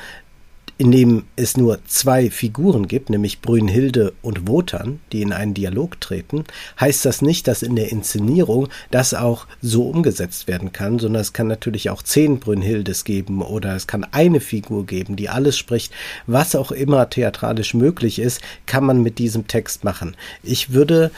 in 0.82 0.92
dem 0.92 1.26
es 1.36 1.58
nur 1.58 1.78
zwei 1.86 2.32
Figuren 2.32 2.88
gibt, 2.88 3.12
nämlich 3.12 3.42
Brünnhilde 3.42 4.14
und 4.24 4.48
Wotan, 4.48 5.00
die 5.12 5.22
in 5.22 5.32
einen 5.32 5.54
Dialog 5.54 6.02
treten, 6.02 6.44
heißt 6.80 7.06
das 7.06 7.22
nicht, 7.22 7.48
dass 7.48 7.62
in 7.62 7.76
der 7.76 7.92
Inszenierung 7.92 8.68
das 8.90 9.14
auch 9.14 9.46
so 9.62 9.88
umgesetzt 9.88 10.48
werden 10.48 10.72
kann, 10.72 10.98
sondern 10.98 11.22
es 11.22 11.34
kann 11.34 11.46
natürlich 11.46 11.92
auch 11.92 12.02
zehn 12.02 12.40
Brünnhildes 12.40 13.04
geben 13.04 13.44
oder 13.44 13.76
es 13.76 13.86
kann 13.86 14.08
eine 14.12 14.40
Figur 14.40 14.88
geben, 14.88 15.16
die 15.18 15.30
alles 15.30 15.56
spricht. 15.56 15.94
Was 16.26 16.56
auch 16.56 16.72
immer 16.72 17.08
theatralisch 17.12 17.76
möglich 17.76 18.18
ist, 18.18 18.42
kann 18.66 18.84
man 18.84 19.04
mit 19.04 19.20
diesem 19.20 19.46
Text 19.46 19.84
machen. 19.84 20.18
Ich 20.42 20.74
würde 20.74 21.12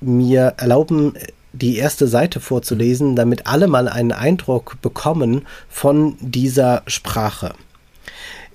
mir 0.00 0.54
erlauben, 0.56 1.14
die 1.52 1.78
erste 1.78 2.06
Seite 2.06 2.38
vorzulesen, 2.38 3.16
damit 3.16 3.48
alle 3.48 3.66
mal 3.66 3.88
einen 3.88 4.12
Eindruck 4.12 4.80
bekommen 4.82 5.48
von 5.68 6.16
dieser 6.20 6.84
Sprache. 6.86 7.54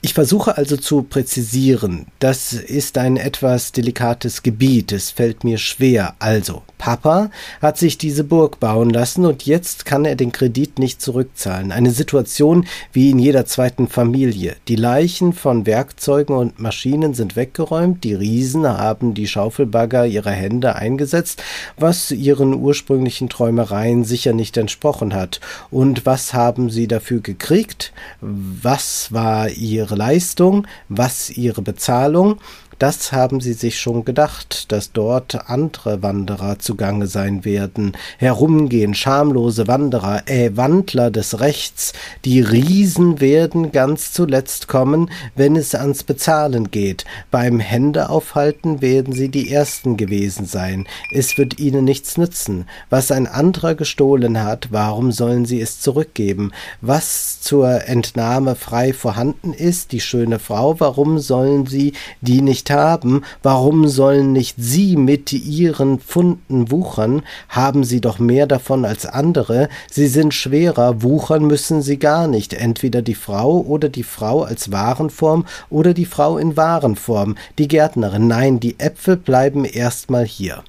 Ich 0.06 0.14
versuche 0.14 0.56
also 0.56 0.78
zu 0.78 1.02
präzisieren. 1.02 2.06
Das 2.20 2.54
ist 2.54 3.00
ein 3.00 3.18
etwas 3.18 3.72
delikates 3.72 4.44
Gebiet. 4.44 4.92
Es 4.92 5.10
fällt 5.10 5.44
mir 5.44 5.58
schwer. 5.58 6.14
Also, 6.20 6.62
Papa 6.86 7.32
hat 7.64 7.80
sich 7.80 7.98
diese 7.98 8.24
Burg 8.24 8.60
bauen 8.60 8.92
lassen 8.92 9.26
und 9.26 9.48
jetzt 9.48 9.86
kann 9.86 10.06
er 10.06 10.16
den 10.16 10.32
Kredit 10.32 10.78
nicht 10.78 11.02
zurückzahlen. 11.02 11.72
Eine 11.72 11.90
Situation 11.90 12.68
wie 12.94 13.10
in 13.10 13.18
jeder 13.18 13.48
zweiten 13.48 13.88
Familie. 13.88 14.56
Die 14.68 14.76
Leichen 14.76 15.34
von 15.34 15.66
Werkzeugen 15.66 16.36
und 16.36 16.60
Maschinen 16.60 17.16
sind 17.16 17.36
weggeräumt, 17.36 18.04
die 18.04 18.14
Riesen 18.14 18.68
haben 18.68 19.16
die 19.16 19.26
Schaufelbagger 19.28 20.06
ihrer 20.06 20.30
Hände 20.30 20.76
eingesetzt, 20.76 21.42
was 21.76 22.12
ihren 22.12 22.54
ursprünglichen 22.54 23.30
Träumereien 23.30 24.04
sicher 24.04 24.34
nicht 24.34 24.56
entsprochen 24.56 25.16
hat. 25.16 25.42
Und 25.72 26.06
was 26.06 26.36
haben 26.36 26.70
sie 26.70 26.88
dafür 26.88 27.20
gekriegt? 27.20 27.94
Was 28.22 29.12
war 29.12 29.50
ihre 29.50 29.96
Leistung? 29.96 30.68
Was 30.88 31.32
ihre 31.32 31.64
Bezahlung? 31.64 32.38
Das 32.78 33.14
haben 33.14 33.40
sie 33.40 33.54
sich 33.54 33.80
schon 33.80 34.04
gedacht, 34.04 34.70
dass 34.72 34.92
dort 34.92 35.50
andere 35.50 36.04
Wanderer 36.04 36.60
zugange 36.60 37.08
sein 37.08 37.46
werden, 37.46 37.94
herumgehen, 38.18 38.94
schamlose 38.94 39.68
Wanderer, 39.68 40.28
äh, 40.28 40.58
Wandler 40.58 41.10
des 41.10 41.40
Rechts. 41.40 41.94
Die 42.26 42.42
Riesen 42.42 43.22
werden 43.22 43.72
ganz 43.72 44.12
zuletzt 44.12 44.68
kommen, 44.68 45.10
wenn 45.36 45.56
es 45.56 45.74
ans 45.74 46.04
Bezahlen 46.04 46.70
geht. 46.70 47.06
Beim 47.32 47.62
Händeaufhalten 47.62 48.82
werden 48.82 49.14
sie 49.14 49.30
die 49.30 49.52
Ersten 49.52 49.96
gewesen 49.96 50.46
sein. 50.46 50.86
Es 51.14 51.38
wird 51.38 51.60
ihnen 51.60 51.86
nichts 51.86 52.18
nützen. 52.18 52.66
Was 52.90 53.10
ein 53.10 53.28
anderer 53.28 53.76
gestohlen 53.76 54.44
hat, 54.44 54.68
warum 54.72 55.14
sollen 55.14 55.46
sie 55.46 55.62
es 55.62 55.80
zurückgeben? 55.80 56.52
Was 56.82 57.40
zur 57.40 57.88
Entnahme 57.88 58.56
frei 58.56 58.92
vorhanden 58.92 59.54
ist, 59.54 59.94
die 59.94 60.02
schöne 60.02 60.40
Frau, 60.40 60.78
warum 60.82 61.20
sollen 61.20 61.68
sie 61.68 61.94
die 62.20 62.42
nicht 62.42 62.65
nicht 62.66 62.72
haben, 62.72 63.24
warum 63.44 63.88
sollen 63.88 64.34
nicht 64.34 64.56
Sie 64.58 64.96
mit 64.96 65.32
Ihren 65.32 66.00
Pfunden 66.00 66.72
wuchern? 66.72 67.22
Haben 67.50 67.84
Sie 67.84 68.02
doch 68.02 68.18
mehr 68.20 68.48
davon 68.48 68.86
als 68.86 69.06
andere. 69.06 69.70
Sie 69.92 70.08
sind 70.08 70.34
schwerer, 70.34 71.04
wuchern 71.04 71.46
müssen 71.46 71.82
Sie 71.82 71.98
gar 71.98 72.28
nicht. 72.28 72.54
Entweder 72.54 73.02
die 73.02 73.16
Frau 73.16 73.60
oder 73.60 73.90
die 73.90 74.04
Frau 74.04 74.44
als 74.44 74.72
Warenform 74.72 75.46
oder 75.70 75.94
die 75.94 76.06
Frau 76.06 76.38
in 76.38 76.58
Warenform. 76.58 77.36
Die 77.60 77.68
Gärtnerin, 77.68 78.28
nein, 78.28 78.60
die 78.60 78.80
Äpfel 78.80 79.18
bleiben 79.18 79.66
erstmal 79.66 80.26
hier. 80.26 80.64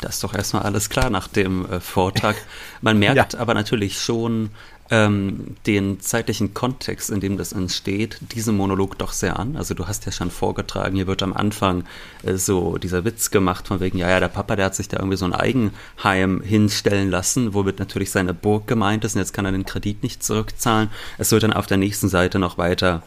Das 0.00 0.14
ist 0.16 0.24
doch 0.24 0.34
erstmal 0.34 0.64
alles 0.64 0.90
klar 0.90 1.10
nach 1.10 1.28
dem 1.28 1.64
äh, 1.66 1.78
Vortrag. 1.78 2.34
Man 2.80 2.98
merkt 2.98 3.34
ja. 3.34 3.38
aber 3.38 3.54
natürlich 3.54 4.00
schon, 4.00 4.50
ähm, 4.92 5.56
den 5.66 6.00
zeitlichen 6.00 6.52
Kontext, 6.52 7.08
in 7.08 7.20
dem 7.20 7.38
das 7.38 7.52
entsteht, 7.52 8.18
diesem 8.34 8.58
Monolog 8.58 8.98
doch 8.98 9.12
sehr 9.12 9.38
an. 9.38 9.56
Also 9.56 9.72
du 9.72 9.88
hast 9.88 10.04
ja 10.04 10.12
schon 10.12 10.30
vorgetragen, 10.30 10.96
hier 10.96 11.06
wird 11.06 11.22
am 11.22 11.32
Anfang 11.32 11.84
äh, 12.22 12.34
so 12.34 12.76
dieser 12.76 13.02
Witz 13.06 13.30
gemacht 13.30 13.68
von 13.68 13.80
wegen, 13.80 13.96
ja, 13.96 14.10
ja, 14.10 14.20
der 14.20 14.28
Papa, 14.28 14.54
der 14.54 14.66
hat 14.66 14.74
sich 14.74 14.88
da 14.88 14.98
irgendwie 14.98 15.16
so 15.16 15.24
ein 15.24 15.32
Eigenheim 15.32 16.42
hinstellen 16.42 17.10
lassen, 17.10 17.54
womit 17.54 17.78
natürlich 17.78 18.10
seine 18.10 18.34
Burg 18.34 18.66
gemeint 18.66 19.02
ist 19.06 19.14
und 19.14 19.20
jetzt 19.22 19.32
kann 19.32 19.46
er 19.46 19.52
den 19.52 19.64
Kredit 19.64 20.02
nicht 20.02 20.22
zurückzahlen. 20.22 20.90
Es 21.16 21.32
wird 21.32 21.42
dann 21.42 21.54
auf 21.54 21.66
der 21.66 21.78
nächsten 21.78 22.10
Seite 22.10 22.38
noch 22.38 22.58
weiter 22.58 23.02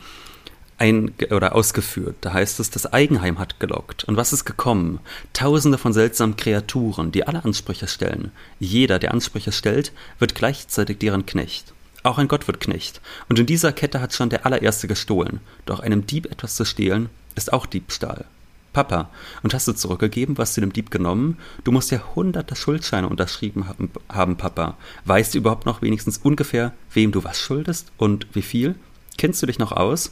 ein 0.80 1.14
oder 1.30 1.54
ausgeführt. 1.54 2.16
Da 2.22 2.34
heißt 2.34 2.60
es, 2.60 2.72
das 2.72 2.92
Eigenheim 2.92 3.38
hat 3.38 3.60
gelockt. 3.60 4.06
Und 4.06 4.18
was 4.18 4.34
ist 4.34 4.44
gekommen? 4.44 5.00
Tausende 5.34 5.78
von 5.78 5.94
seltsamen 5.94 6.36
Kreaturen, 6.36 7.12
die 7.12 7.28
alle 7.28 7.46
Ansprüche 7.46 7.88
stellen. 7.88 8.32
Jeder, 8.60 8.98
der 8.98 9.14
Ansprüche 9.14 9.52
stellt, 9.52 9.94
wird 10.18 10.34
gleichzeitig 10.34 10.98
deren 10.98 11.28
Knecht. 11.28 11.75
Auch 12.06 12.20
ein 12.20 12.28
Gott 12.28 12.46
wird 12.46 12.60
Knecht. 12.60 13.02
Und 13.30 13.40
in 13.40 13.48
dieser 13.48 13.74
Kette 13.74 14.00
hat 14.00 14.14
schon 14.14 14.30
der 14.30 14.46
allererste 14.46 14.88
gestohlen. 14.88 15.40
Doch 15.66 15.80
einem 15.80 16.06
Dieb 16.06 16.28
etwas 16.32 16.56
zu 16.56 16.64
stehlen, 16.64 17.10
ist 17.34 17.52
auch 17.52 17.66
Diebstahl. 17.66 18.26
Papa, 18.74 19.10
und 19.42 19.56
hast 19.56 19.68
du 19.68 19.74
zurückgegeben, 19.74 20.38
was 20.38 20.54
du 20.54 20.62
dem 20.62 20.72
Dieb 20.72 20.92
genommen? 20.92 21.40
Du 21.64 21.72
musst 21.72 21.90
ja 21.90 22.00
hunderte 22.14 22.56
Schuldscheine 22.56 23.10
unterschrieben 23.10 23.68
haben, 23.68 23.90
haben, 24.08 24.38
Papa. 24.38 24.78
Weißt 25.06 25.34
du 25.34 25.40
überhaupt 25.40 25.66
noch 25.66 25.82
wenigstens 25.82 26.20
ungefähr, 26.20 26.74
wem 26.94 27.12
du 27.12 27.24
was 27.24 27.40
schuldest 27.40 27.92
und 27.98 28.28
wie 28.34 28.44
viel? 28.44 28.76
Kennst 29.18 29.42
du 29.42 29.48
dich 29.48 29.58
noch 29.58 29.72
aus? 29.72 30.12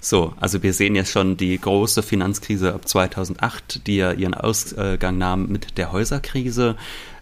So, 0.00 0.32
also 0.40 0.62
wir 0.62 0.72
sehen 0.72 0.94
ja 0.94 1.04
schon 1.04 1.36
die 1.36 1.58
große 1.58 2.02
Finanzkrise 2.02 2.72
ab 2.72 2.88
2008, 2.88 3.86
die 3.86 3.96
ja 3.96 4.12
ihren 4.12 4.34
Ausgang 4.34 5.18
nahm 5.18 5.48
mit 5.48 5.76
der 5.76 5.92
Häuserkrise, 5.92 6.76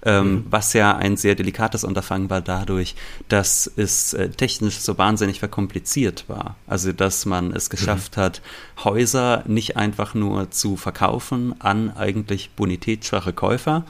ähm, 0.05 0.33
mhm. 0.33 0.47
was 0.51 0.73
ja 0.73 0.97
ein 0.97 1.17
sehr 1.17 1.35
delikates 1.35 1.85
Unterfangen 1.85 2.31
war 2.31 2.41
dadurch, 2.41 2.95
dass 3.29 3.71
es 3.77 4.15
äh, 4.15 4.31
technisch 4.31 4.79
so 4.79 4.99
wahnsinnig 4.99 5.39
verkompliziert 5.39 6.25
war. 6.29 6.57
Also 6.67 6.93
dass 6.93 7.27
man 7.27 7.53
es 7.53 7.71
geschafft 7.71 8.17
mhm. 8.17 8.21
hat, 8.23 8.43
Häuser 8.85 9.45
nicht 9.47 9.77
einfach 9.77 10.15
nur 10.15 10.51
zu 10.51 10.77
verkaufen 10.77 11.55
an 11.61 11.95
eigentlich 11.97 12.51
bonitätsschwache 12.57 13.33
Käufer, 13.33 13.85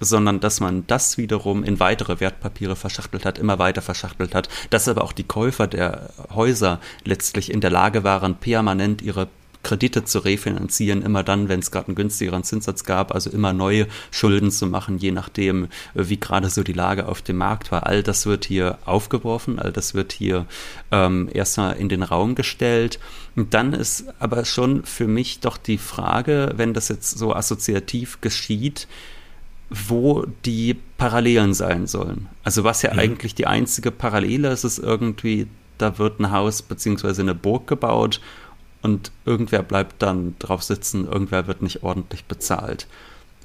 sondern 0.00 0.40
dass 0.40 0.60
man 0.60 0.86
das 0.86 1.16
wiederum 1.18 1.64
in 1.64 1.80
weitere 1.80 2.20
Wertpapiere 2.20 2.76
verschachtelt 2.76 3.24
hat, 3.24 3.38
immer 3.38 3.58
weiter 3.58 3.82
verschachtelt 3.82 4.34
hat, 4.34 4.48
dass 4.70 4.88
aber 4.88 5.02
auch 5.02 5.12
die 5.12 5.24
Käufer 5.24 5.66
der 5.66 6.10
Häuser 6.34 6.80
letztlich 7.04 7.50
in 7.50 7.60
der 7.60 7.70
Lage 7.70 8.04
waren, 8.04 8.36
permanent 8.36 9.02
ihre 9.02 9.28
Kredite 9.64 10.04
zu 10.04 10.20
refinanzieren, 10.20 11.02
immer 11.02 11.24
dann, 11.24 11.48
wenn 11.48 11.58
es 11.58 11.72
gerade 11.72 11.88
einen 11.88 11.96
günstigeren 11.96 12.44
Zinssatz 12.44 12.84
gab, 12.84 13.12
also 13.12 13.30
immer 13.30 13.52
neue 13.52 13.88
Schulden 14.12 14.52
zu 14.52 14.68
machen, 14.68 14.98
je 14.98 15.10
nachdem, 15.10 15.66
wie 15.94 16.20
gerade 16.20 16.50
so 16.50 16.62
die 16.62 16.72
Lage 16.72 17.08
auf 17.08 17.22
dem 17.22 17.38
Markt 17.38 17.72
war. 17.72 17.86
All 17.86 18.04
das 18.04 18.26
wird 18.26 18.44
hier 18.44 18.78
aufgeworfen, 18.84 19.58
all 19.58 19.72
das 19.72 19.94
wird 19.94 20.12
hier 20.12 20.46
ähm, 20.92 21.28
erstmal 21.32 21.76
in 21.76 21.88
den 21.88 22.04
Raum 22.04 22.36
gestellt. 22.36 23.00
Und 23.34 23.54
dann 23.54 23.72
ist 23.72 24.04
aber 24.20 24.44
schon 24.44 24.84
für 24.84 25.08
mich 25.08 25.40
doch 25.40 25.56
die 25.56 25.78
Frage, 25.78 26.52
wenn 26.54 26.74
das 26.74 26.88
jetzt 26.88 27.18
so 27.18 27.34
assoziativ 27.34 28.20
geschieht, 28.20 28.86
wo 29.70 30.26
die 30.44 30.76
Parallelen 30.98 31.54
sein 31.54 31.86
sollen. 31.86 32.28
Also 32.44 32.64
was 32.64 32.82
ja 32.82 32.92
mhm. 32.92 32.98
eigentlich 32.98 33.34
die 33.34 33.46
einzige 33.46 33.90
Parallele 33.90 34.50
ist, 34.50 34.64
ist 34.64 34.78
irgendwie, 34.78 35.48
da 35.78 35.98
wird 35.98 36.20
ein 36.20 36.30
Haus 36.30 36.62
bzw. 36.62 37.22
eine 37.22 37.34
Burg 37.34 37.66
gebaut 37.66 38.20
und 38.84 39.12
irgendwer 39.24 39.62
bleibt 39.62 40.02
dann 40.02 40.36
drauf 40.38 40.62
sitzen, 40.62 41.06
irgendwer 41.06 41.46
wird 41.46 41.62
nicht 41.62 41.82
ordentlich 41.82 42.26
bezahlt. 42.26 42.86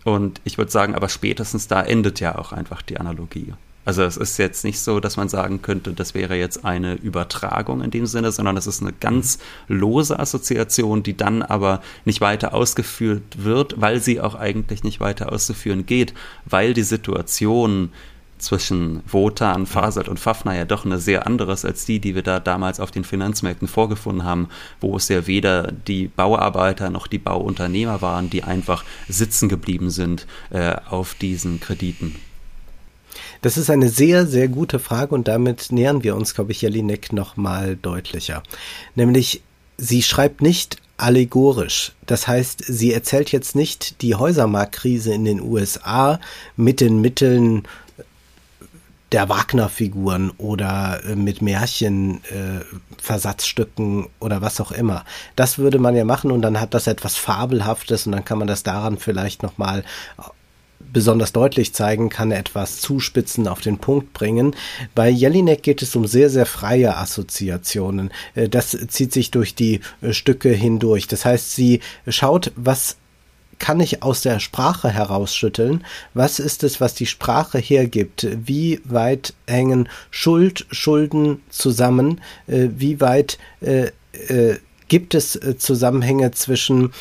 Und 0.04 0.41
ich 0.43 0.58
würde 0.58 0.69
sagen, 0.69 0.95
aber 0.95 1.08
spätestens 1.08 1.69
da 1.69 1.82
endet 1.82 2.19
ja 2.19 2.38
auch 2.38 2.52
einfach 2.52 2.82
die 2.82 2.97
Analogie. 2.97 3.54
Also 3.86 4.04
es 4.04 4.17
ist 4.17 4.38
jetzt 4.38 4.65
nicht 4.65 4.82
so, 4.82 4.99
dass 4.99 5.15
man 5.15 5.30
sagen 5.30 5.62
könnte, 5.62 5.93
das 5.93 6.13
wäre 6.13 6.36
jetzt 6.36 6.65
eine 6.65 6.95
Übertragung 6.95 7.82
in 7.82 7.89
dem 7.89 8.06
Sinne, 8.06 8.34
sondern 8.34 8.58
es 8.58 8.67
ist 8.67 8.82
eine 8.82 8.91
ganz 8.91 9.39
lose 9.69 10.19
Assoziation, 10.19 11.04
die 11.04 11.15
dann 11.15 11.41
aber 11.41 11.82
nicht 12.04 12.19
weiter 12.19 12.54
ausgeführt 12.54 13.23
wird, 13.38 13.80
weil 13.80 14.02
sie 14.02 14.19
auch 14.19 14.36
eigentlich 14.36 14.84
nicht 14.84 14.99
weiter 14.99 15.32
auszuführen 15.32 15.86
geht, 15.86 16.13
weil 16.45 16.73
die 16.73 16.84
Situation 16.84 17.93
zwischen 18.39 19.02
Wotan, 19.08 19.65
Fasert 19.65 20.08
und 20.08 20.19
Fafner 20.19 20.56
ja 20.56 20.65
doch 20.65 20.86
eine 20.86 20.99
sehr 20.99 21.28
anderes 21.28 21.65
als 21.65 21.86
die, 21.86 21.99
die 21.99 22.15
wir 22.15 22.23
da 22.23 22.39
damals 22.39 22.80
auf 22.80 22.91
den 22.91 23.04
Finanzmärkten 23.04 23.67
vorgefunden 23.67 24.23
haben, 24.23 24.49
wo 24.82 24.95
es 24.95 25.10
ja 25.10 25.28
weder 25.28 25.71
die 25.71 26.08
Bauarbeiter 26.08 26.89
noch 26.89 27.08
die 27.08 27.19
Bauunternehmer 27.19 28.02
waren, 28.02 28.30
die 28.30 28.43
einfach 28.43 28.84
sitzen 29.08 29.49
geblieben 29.49 29.89
sind 29.89 30.25
äh, 30.49 30.75
auf 30.89 31.13
diesen 31.13 31.60
Krediten. 31.60 32.15
Das 33.41 33.58
ist 33.58 33.69
eine 33.69 33.89
sehr, 33.89 34.25
sehr 34.25 34.47
gute 34.47 34.80
Frage 34.80 35.15
und 35.15 35.28
damit 35.28 35.71
nähern 35.71 36.04
wir 36.04 36.15
uns, 36.15 36.34
glaube 36.34 36.52
ich, 36.52 36.62
Jelinek 36.62 37.13
noch 37.13 37.38
mal 37.38 37.75
deutlicher. 37.75 38.43
Nämlich, 38.95 39.41
sie 39.78 40.02
schreibt 40.02 40.41
nicht 40.41 40.78
allegorisch. 40.97 41.93
Das 42.06 42.28
heißt, 42.28 42.63
sie 42.67 42.93
erzählt 42.93 43.32
jetzt 43.32 43.56
nicht 43.56 44.02
die 44.02 44.15
Häusermarktkrise 44.15 45.13
in 45.13 45.25
den 45.25 45.41
USA 45.41 46.19
mit 46.58 46.82
den 46.82 46.99
Mitteln 46.99 47.63
der 49.12 49.30
Wagner-Figuren 49.30 50.32
oder 50.38 51.02
äh, 51.06 51.15
mit 51.15 51.41
Märchen-Versatzstücken 51.41 54.04
äh, 54.04 54.08
oder 54.19 54.41
was 54.41 54.62
auch 54.62 54.72
immer. 54.72 55.04
Das 55.36 55.58
würde 55.58 55.80
man 55.80 55.95
ja 55.95 56.06
machen 56.06 56.32
und 56.32 56.41
dann 56.41 56.60
hat 56.60 56.74
das 56.74 56.88
etwas 56.88 57.15
Fabelhaftes 57.15 58.06
und 58.06 58.12
dann 58.13 58.26
kann 58.26 58.39
man 58.39 58.48
das 58.48 58.63
daran 58.63 58.98
vielleicht 58.98 59.43
nochmal 59.43 59.84
besonders 60.91 61.34
deutlich 61.34 61.74
zeigen, 61.74 62.10
kann 62.10 62.32
etwas 62.32 62.80
zuspitzen, 62.80 63.48
auf 63.48 63.62
den 63.62 63.78
Punkt 63.78 64.13
bringen. 64.13 64.56
Bei 64.95 65.10
Jelinek 65.10 65.63
geht 65.63 65.82
es 65.82 65.95
um 65.95 66.08
sehr, 66.08 66.30
sehr 66.30 66.45
freie 66.45 66.98
Assoziationen. 66.98 68.12
Äh, 68.36 68.50
das 68.50 68.78
zieht 68.88 69.13
sich 69.13 69.32
durch 69.32 69.56
die 69.56 69.82
äh, 70.02 70.13
Stücke 70.13 70.50
hindurch. 70.50 71.08
Das 71.08 71.26
heißt, 71.26 71.56
sie 71.56 71.82
schaut, 72.08 72.52
was 72.56 72.98
kann 73.60 73.80
ich 73.80 74.04
aus 74.04 74.22
der 74.22 74.39
Sprache 74.39 74.89
herausschütteln? 74.89 75.86
Was 76.13 76.39
ist 76.39 76.63
es, 76.63 76.82
was 76.82 76.95
die 76.95 77.06
Sprache 77.06 77.60
hergibt? 77.60 78.28
Wie 78.45 78.82
weit 78.86 79.34
hängen 79.48 79.89
Schuld, 80.10 80.65
Schulden 80.72 81.41
zusammen? 81.50 82.22
Äh, 82.48 82.69
wie 82.78 83.00
weit 83.00 83.38
gibt 84.88 85.13
es 85.13 85.39
Zusammenhänge 85.60 86.32
zwischen 86.32 86.91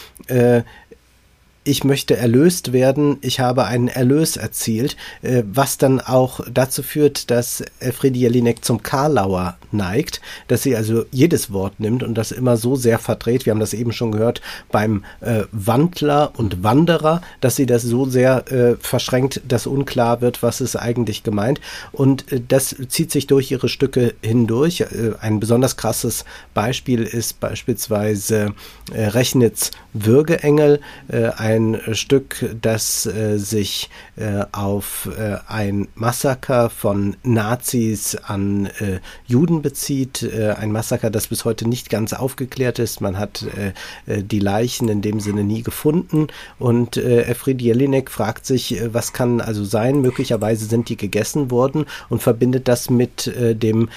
ich 1.68 1.84
möchte 1.84 2.16
erlöst 2.16 2.72
werden, 2.72 3.18
ich 3.20 3.40
habe 3.40 3.66
einen 3.66 3.88
Erlös 3.88 4.36
erzielt, 4.36 4.96
äh, 5.22 5.42
was 5.46 5.76
dann 5.76 6.00
auch 6.00 6.40
dazu 6.50 6.82
führt, 6.82 7.30
dass 7.30 7.62
Elfriede 7.78 8.18
Jelinek 8.18 8.64
zum 8.64 8.82
Karlauer 8.82 9.57
neigt, 9.72 10.20
dass 10.48 10.62
sie 10.62 10.76
also 10.76 11.04
jedes 11.10 11.52
Wort 11.52 11.80
nimmt 11.80 12.02
und 12.02 12.14
das 12.14 12.32
immer 12.32 12.56
so 12.56 12.76
sehr 12.76 12.98
verdreht, 12.98 13.46
wir 13.46 13.52
haben 13.52 13.60
das 13.60 13.74
eben 13.74 13.92
schon 13.92 14.12
gehört, 14.12 14.40
beim 14.70 15.04
äh, 15.20 15.44
Wandler 15.52 16.32
und 16.36 16.62
Wanderer, 16.62 17.22
dass 17.40 17.56
sie 17.56 17.66
das 17.66 17.82
so 17.82 18.06
sehr 18.06 18.50
äh, 18.50 18.76
verschränkt, 18.80 19.42
dass 19.46 19.66
unklar 19.66 20.20
wird, 20.20 20.42
was 20.42 20.60
ist 20.60 20.76
eigentlich 20.76 21.22
gemeint 21.22 21.60
und 21.92 22.30
äh, 22.32 22.40
das 22.46 22.74
zieht 22.88 23.10
sich 23.10 23.26
durch 23.26 23.50
ihre 23.50 23.68
Stücke 23.68 24.14
hindurch. 24.22 24.80
Äh, 24.80 25.12
ein 25.20 25.40
besonders 25.40 25.76
krasses 25.76 26.24
Beispiel 26.54 27.02
ist 27.02 27.40
beispielsweise 27.40 28.54
äh, 28.92 29.06
Rechnitz 29.06 29.70
Würgeengel, 29.92 30.80
ein 31.08 31.58
ein 31.58 31.94
Stück, 31.94 32.44
das 32.60 33.06
äh, 33.06 33.38
sich 33.38 33.90
äh, 34.16 34.44
auf 34.52 35.08
äh, 35.18 35.38
ein 35.46 35.88
Massaker 35.94 36.70
von 36.70 37.16
Nazis 37.22 38.16
an 38.16 38.66
äh, 38.78 39.00
Juden 39.26 39.57
bezieht. 39.62 40.22
Äh, 40.22 40.54
ein 40.58 40.72
Massaker, 40.72 41.10
das 41.10 41.28
bis 41.28 41.44
heute 41.44 41.68
nicht 41.68 41.90
ganz 41.90 42.12
aufgeklärt 42.12 42.78
ist. 42.78 43.00
Man 43.00 43.18
hat 43.18 43.44
äh, 44.06 44.22
die 44.22 44.38
Leichen 44.38 44.88
in 44.88 45.02
dem 45.02 45.20
Sinne 45.20 45.44
nie 45.44 45.62
gefunden. 45.62 46.28
Und 46.58 46.96
äh, 46.96 47.22
Efrid 47.22 47.62
Jelinek 47.62 48.10
fragt 48.10 48.46
sich, 48.46 48.80
was 48.92 49.12
kann 49.12 49.40
also 49.40 49.64
sein? 49.64 50.00
Möglicherweise 50.00 50.66
sind 50.66 50.88
die 50.88 50.96
gegessen 50.96 51.50
worden 51.50 51.86
und 52.08 52.22
verbindet 52.22 52.68
das 52.68 52.90
mit 52.90 53.30
dem 53.30 53.88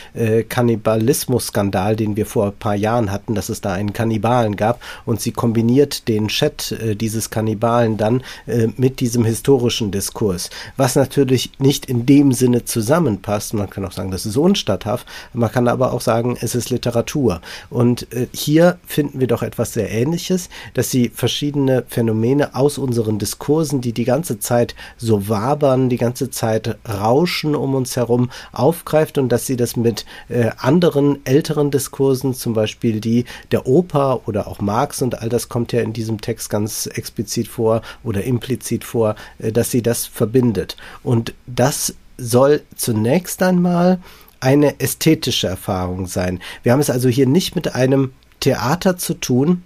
Kannibalismus-Skandal, 0.50 1.96
den 1.96 2.16
wir 2.16 2.26
vor 2.26 2.48
ein 2.48 2.54
paar 2.54 2.76
Jahren 2.76 3.12
hatten, 3.12 3.36
dass 3.36 3.50
es 3.50 3.62
da 3.62 3.74
einen 3.74 3.94
Kannibalen 3.94 4.56
gab. 4.56 4.82
Und 5.06 5.22
sie 5.22 5.32
kombiniert 5.32 6.08
den 6.08 6.28
Chat 6.28 6.76
dieses 7.00 7.30
Kannibalen 7.30 7.98
dann 7.98 8.24
äh, 8.48 8.68
mit 8.78 9.00
diesem 9.00 9.26
historischen 9.26 9.92
Diskurs, 9.92 10.50
was 10.78 10.96
natürlich 10.96 11.52
nicht 11.60 11.86
in 11.86 12.06
dem 12.06 12.32
Sinne 12.34 12.66
zusammenpasst. 12.66 13.54
Man 13.54 13.70
kann 13.70 13.86
auch 13.86 13.92
sagen, 13.92 14.12
das 14.12 14.26
ist 14.26 14.38
unstatthaft, 14.38 15.08
man 15.34 15.51
kann 15.52 15.68
aber 15.68 15.94
auch 15.94 16.02
sagen, 16.02 16.38
es 16.40 16.56
ist 16.56 16.70
Literatur. 16.70 17.42
Und 17.70 18.12
äh, 18.14 18.28
hier 18.34 18.80
finden 18.86 19.20
wir 19.20 19.28
doch 19.28 19.44
etwas 19.44 19.74
sehr 19.74 19.92
Ähnliches, 19.92 20.50
dass 20.74 20.92
sie 20.92 21.10
verschiedene 21.10 21.84
Phänomene 21.88 22.56
aus 22.56 22.78
unseren 22.78 23.20
Diskursen, 23.20 23.82
die 23.82 23.94
die 23.94 24.06
ganze 24.06 24.40
Zeit 24.40 24.76
so 24.98 25.30
wabern, 25.30 25.90
die 25.90 25.98
ganze 25.98 26.30
Zeit 26.30 26.78
rauschen 26.88 27.56
um 27.56 27.76
uns 27.76 27.96
herum, 27.96 28.30
aufgreift 28.52 29.18
und 29.18 29.30
dass 29.30 29.46
sie 29.46 29.58
das 29.58 29.76
mit 29.76 30.06
äh, 30.30 30.50
anderen 30.58 31.26
älteren 31.26 31.72
Diskursen, 31.72 32.34
zum 32.34 32.54
Beispiel 32.54 33.00
die 33.00 33.26
der 33.52 33.68
Oper 33.68 34.22
oder 34.28 34.48
auch 34.48 34.60
Marx 34.60 35.02
und 35.02 35.22
all 35.22 35.30
das 35.30 35.50
kommt 35.50 35.74
ja 35.74 35.82
in 35.82 35.94
diesem 35.94 36.22
Text 36.22 36.50
ganz 36.50 36.88
explizit 36.88 37.12
explizit 37.12 37.48
vor 37.48 37.82
oder 38.04 38.24
implizit 38.24 38.84
vor, 38.84 39.16
äh, 39.40 39.52
dass 39.52 39.72
sie 39.72 39.82
das 39.82 40.06
verbindet. 40.06 40.78
Und 41.04 41.34
das 41.48 41.96
soll 42.18 42.62
zunächst 42.76 43.42
einmal 43.42 44.00
eine 44.42 44.80
ästhetische 44.80 45.48
Erfahrung 45.48 46.08
sein. 46.08 46.40
Wir 46.64 46.74
haben 46.74 46.80
es 46.80 46.90
also 46.90 47.08
hier 47.08 47.28
nicht 47.28 47.56
mit 47.56 47.74
einem 47.74 48.12
Theater 48.40 48.98
zu 48.98 49.14
tun, 49.14 49.64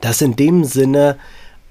das 0.00 0.22
in 0.22 0.36
dem 0.36 0.64
Sinne 0.64 1.18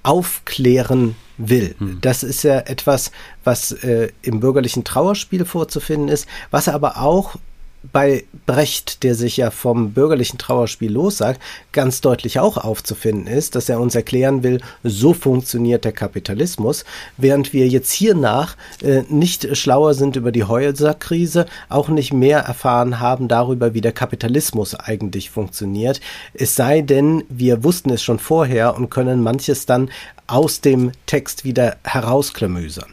aufklären 0.03 1.15
will. 1.37 1.75
Hm. 1.79 1.99
Das 2.01 2.23
ist 2.23 2.43
ja 2.43 2.59
etwas, 2.59 3.11
was 3.43 3.71
äh, 3.71 4.09
im 4.21 4.39
bürgerlichen 4.39 4.83
Trauerspiel 4.83 5.45
vorzufinden 5.45 6.09
ist, 6.09 6.27
was 6.51 6.67
aber 6.67 6.97
auch 6.97 7.35
bei 7.91 8.23
Brecht, 8.45 9.03
der 9.03 9.15
sich 9.15 9.37
ja 9.37 9.51
vom 9.51 9.91
bürgerlichen 9.91 10.37
Trauerspiel 10.37 10.91
lossagt, 10.91 11.41
ganz 11.71 12.01
deutlich 12.01 12.39
auch 12.39 12.57
aufzufinden 12.57 13.27
ist, 13.27 13.55
dass 13.55 13.69
er 13.69 13.79
uns 13.79 13.95
erklären 13.95 14.43
will, 14.43 14.61
so 14.83 15.13
funktioniert 15.13 15.85
der 15.85 15.91
Kapitalismus, 15.91 16.85
während 17.17 17.53
wir 17.53 17.67
jetzt 17.67 17.91
hiernach 17.91 18.55
äh, 18.81 19.03
nicht 19.09 19.55
schlauer 19.57 19.93
sind 19.93 20.15
über 20.15 20.31
die 20.31 20.45
Häuserkrise, 20.45 21.45
auch 21.69 21.89
nicht 21.89 22.13
mehr 22.13 22.39
erfahren 22.39 22.99
haben 22.99 23.27
darüber, 23.27 23.73
wie 23.73 23.81
der 23.81 23.91
Kapitalismus 23.91 24.75
eigentlich 24.75 25.29
funktioniert. 25.29 25.99
Es 26.33 26.55
sei 26.55 26.81
denn, 26.81 27.23
wir 27.29 27.63
wussten 27.63 27.89
es 27.89 28.01
schon 28.01 28.19
vorher 28.19 28.75
und 28.75 28.89
können 28.89 29.21
manches 29.21 29.65
dann 29.65 29.89
aus 30.27 30.61
dem 30.61 30.91
Text 31.05 31.43
wieder 31.43 31.77
herausklamüsern. 31.83 32.89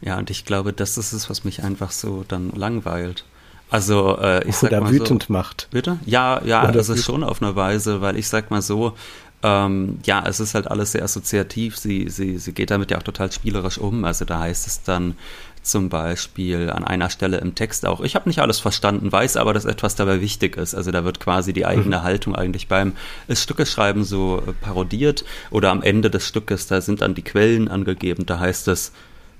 Ja, 0.00 0.18
und 0.18 0.28
ich 0.28 0.44
glaube, 0.44 0.72
das 0.72 0.98
ist 0.98 1.12
es, 1.12 1.30
was 1.30 1.44
mich 1.44 1.62
einfach 1.62 1.90
so 1.90 2.24
dann 2.26 2.50
langweilt. 2.50 3.24
Also 3.70 4.18
äh, 4.18 4.46
ich 4.46 4.56
sag 4.56 4.70
Oder 4.70 4.82
mal 4.82 4.92
wütend 4.92 5.24
so, 5.24 5.32
macht. 5.32 5.68
Bitte? 5.70 5.98
Ja, 6.06 6.40
ja, 6.44 6.64
Oder 6.64 6.72
das 6.72 6.88
ist 6.88 7.04
schon 7.04 7.24
auf 7.24 7.42
eine 7.42 7.56
Weise, 7.56 8.00
weil 8.00 8.16
ich 8.16 8.28
sag 8.28 8.50
mal 8.50 8.62
so, 8.62 8.94
ähm, 9.42 9.98
ja, 10.04 10.24
es 10.26 10.40
ist 10.40 10.54
halt 10.54 10.70
alles 10.70 10.92
sehr 10.92 11.02
assoziativ. 11.02 11.76
Sie, 11.76 12.08
sie, 12.08 12.38
sie 12.38 12.52
geht 12.52 12.70
damit 12.70 12.90
ja 12.90 12.98
auch 12.98 13.02
total 13.02 13.30
spielerisch 13.30 13.78
um. 13.78 14.04
Also 14.04 14.24
da 14.24 14.40
heißt 14.40 14.66
es 14.66 14.82
dann 14.82 15.16
zum 15.60 15.88
Beispiel 15.88 16.70
an 16.70 16.84
einer 16.84 17.10
Stelle 17.10 17.38
im 17.38 17.54
Text 17.54 17.86
auch, 17.86 18.00
ich 18.02 18.14
habe 18.14 18.28
nicht 18.28 18.38
alles 18.40 18.58
verstanden, 18.58 19.10
weiß 19.10 19.36
aber, 19.36 19.54
dass 19.54 19.64
etwas 19.64 19.96
dabei 19.96 20.20
wichtig 20.20 20.56
ist. 20.56 20.74
Also 20.74 20.92
da 20.92 21.04
wird 21.04 21.20
quasi 21.20 21.52
die 21.52 21.66
eigene 21.66 21.98
mhm. 21.98 22.02
Haltung 22.02 22.34
eigentlich 22.36 22.68
beim 22.68 22.92
Stückeschreiben 23.30 24.04
so 24.04 24.42
äh, 24.46 24.52
parodiert. 24.52 25.24
Oder 25.50 25.70
am 25.70 25.82
Ende 25.82 26.10
des 26.10 26.26
Stückes, 26.26 26.66
da 26.66 26.80
sind 26.80 27.02
dann 27.02 27.14
die 27.14 27.22
Quellen 27.22 27.68
angegeben. 27.68 28.24
Da 28.24 28.38
heißt 28.38 28.68
es, 28.68 28.92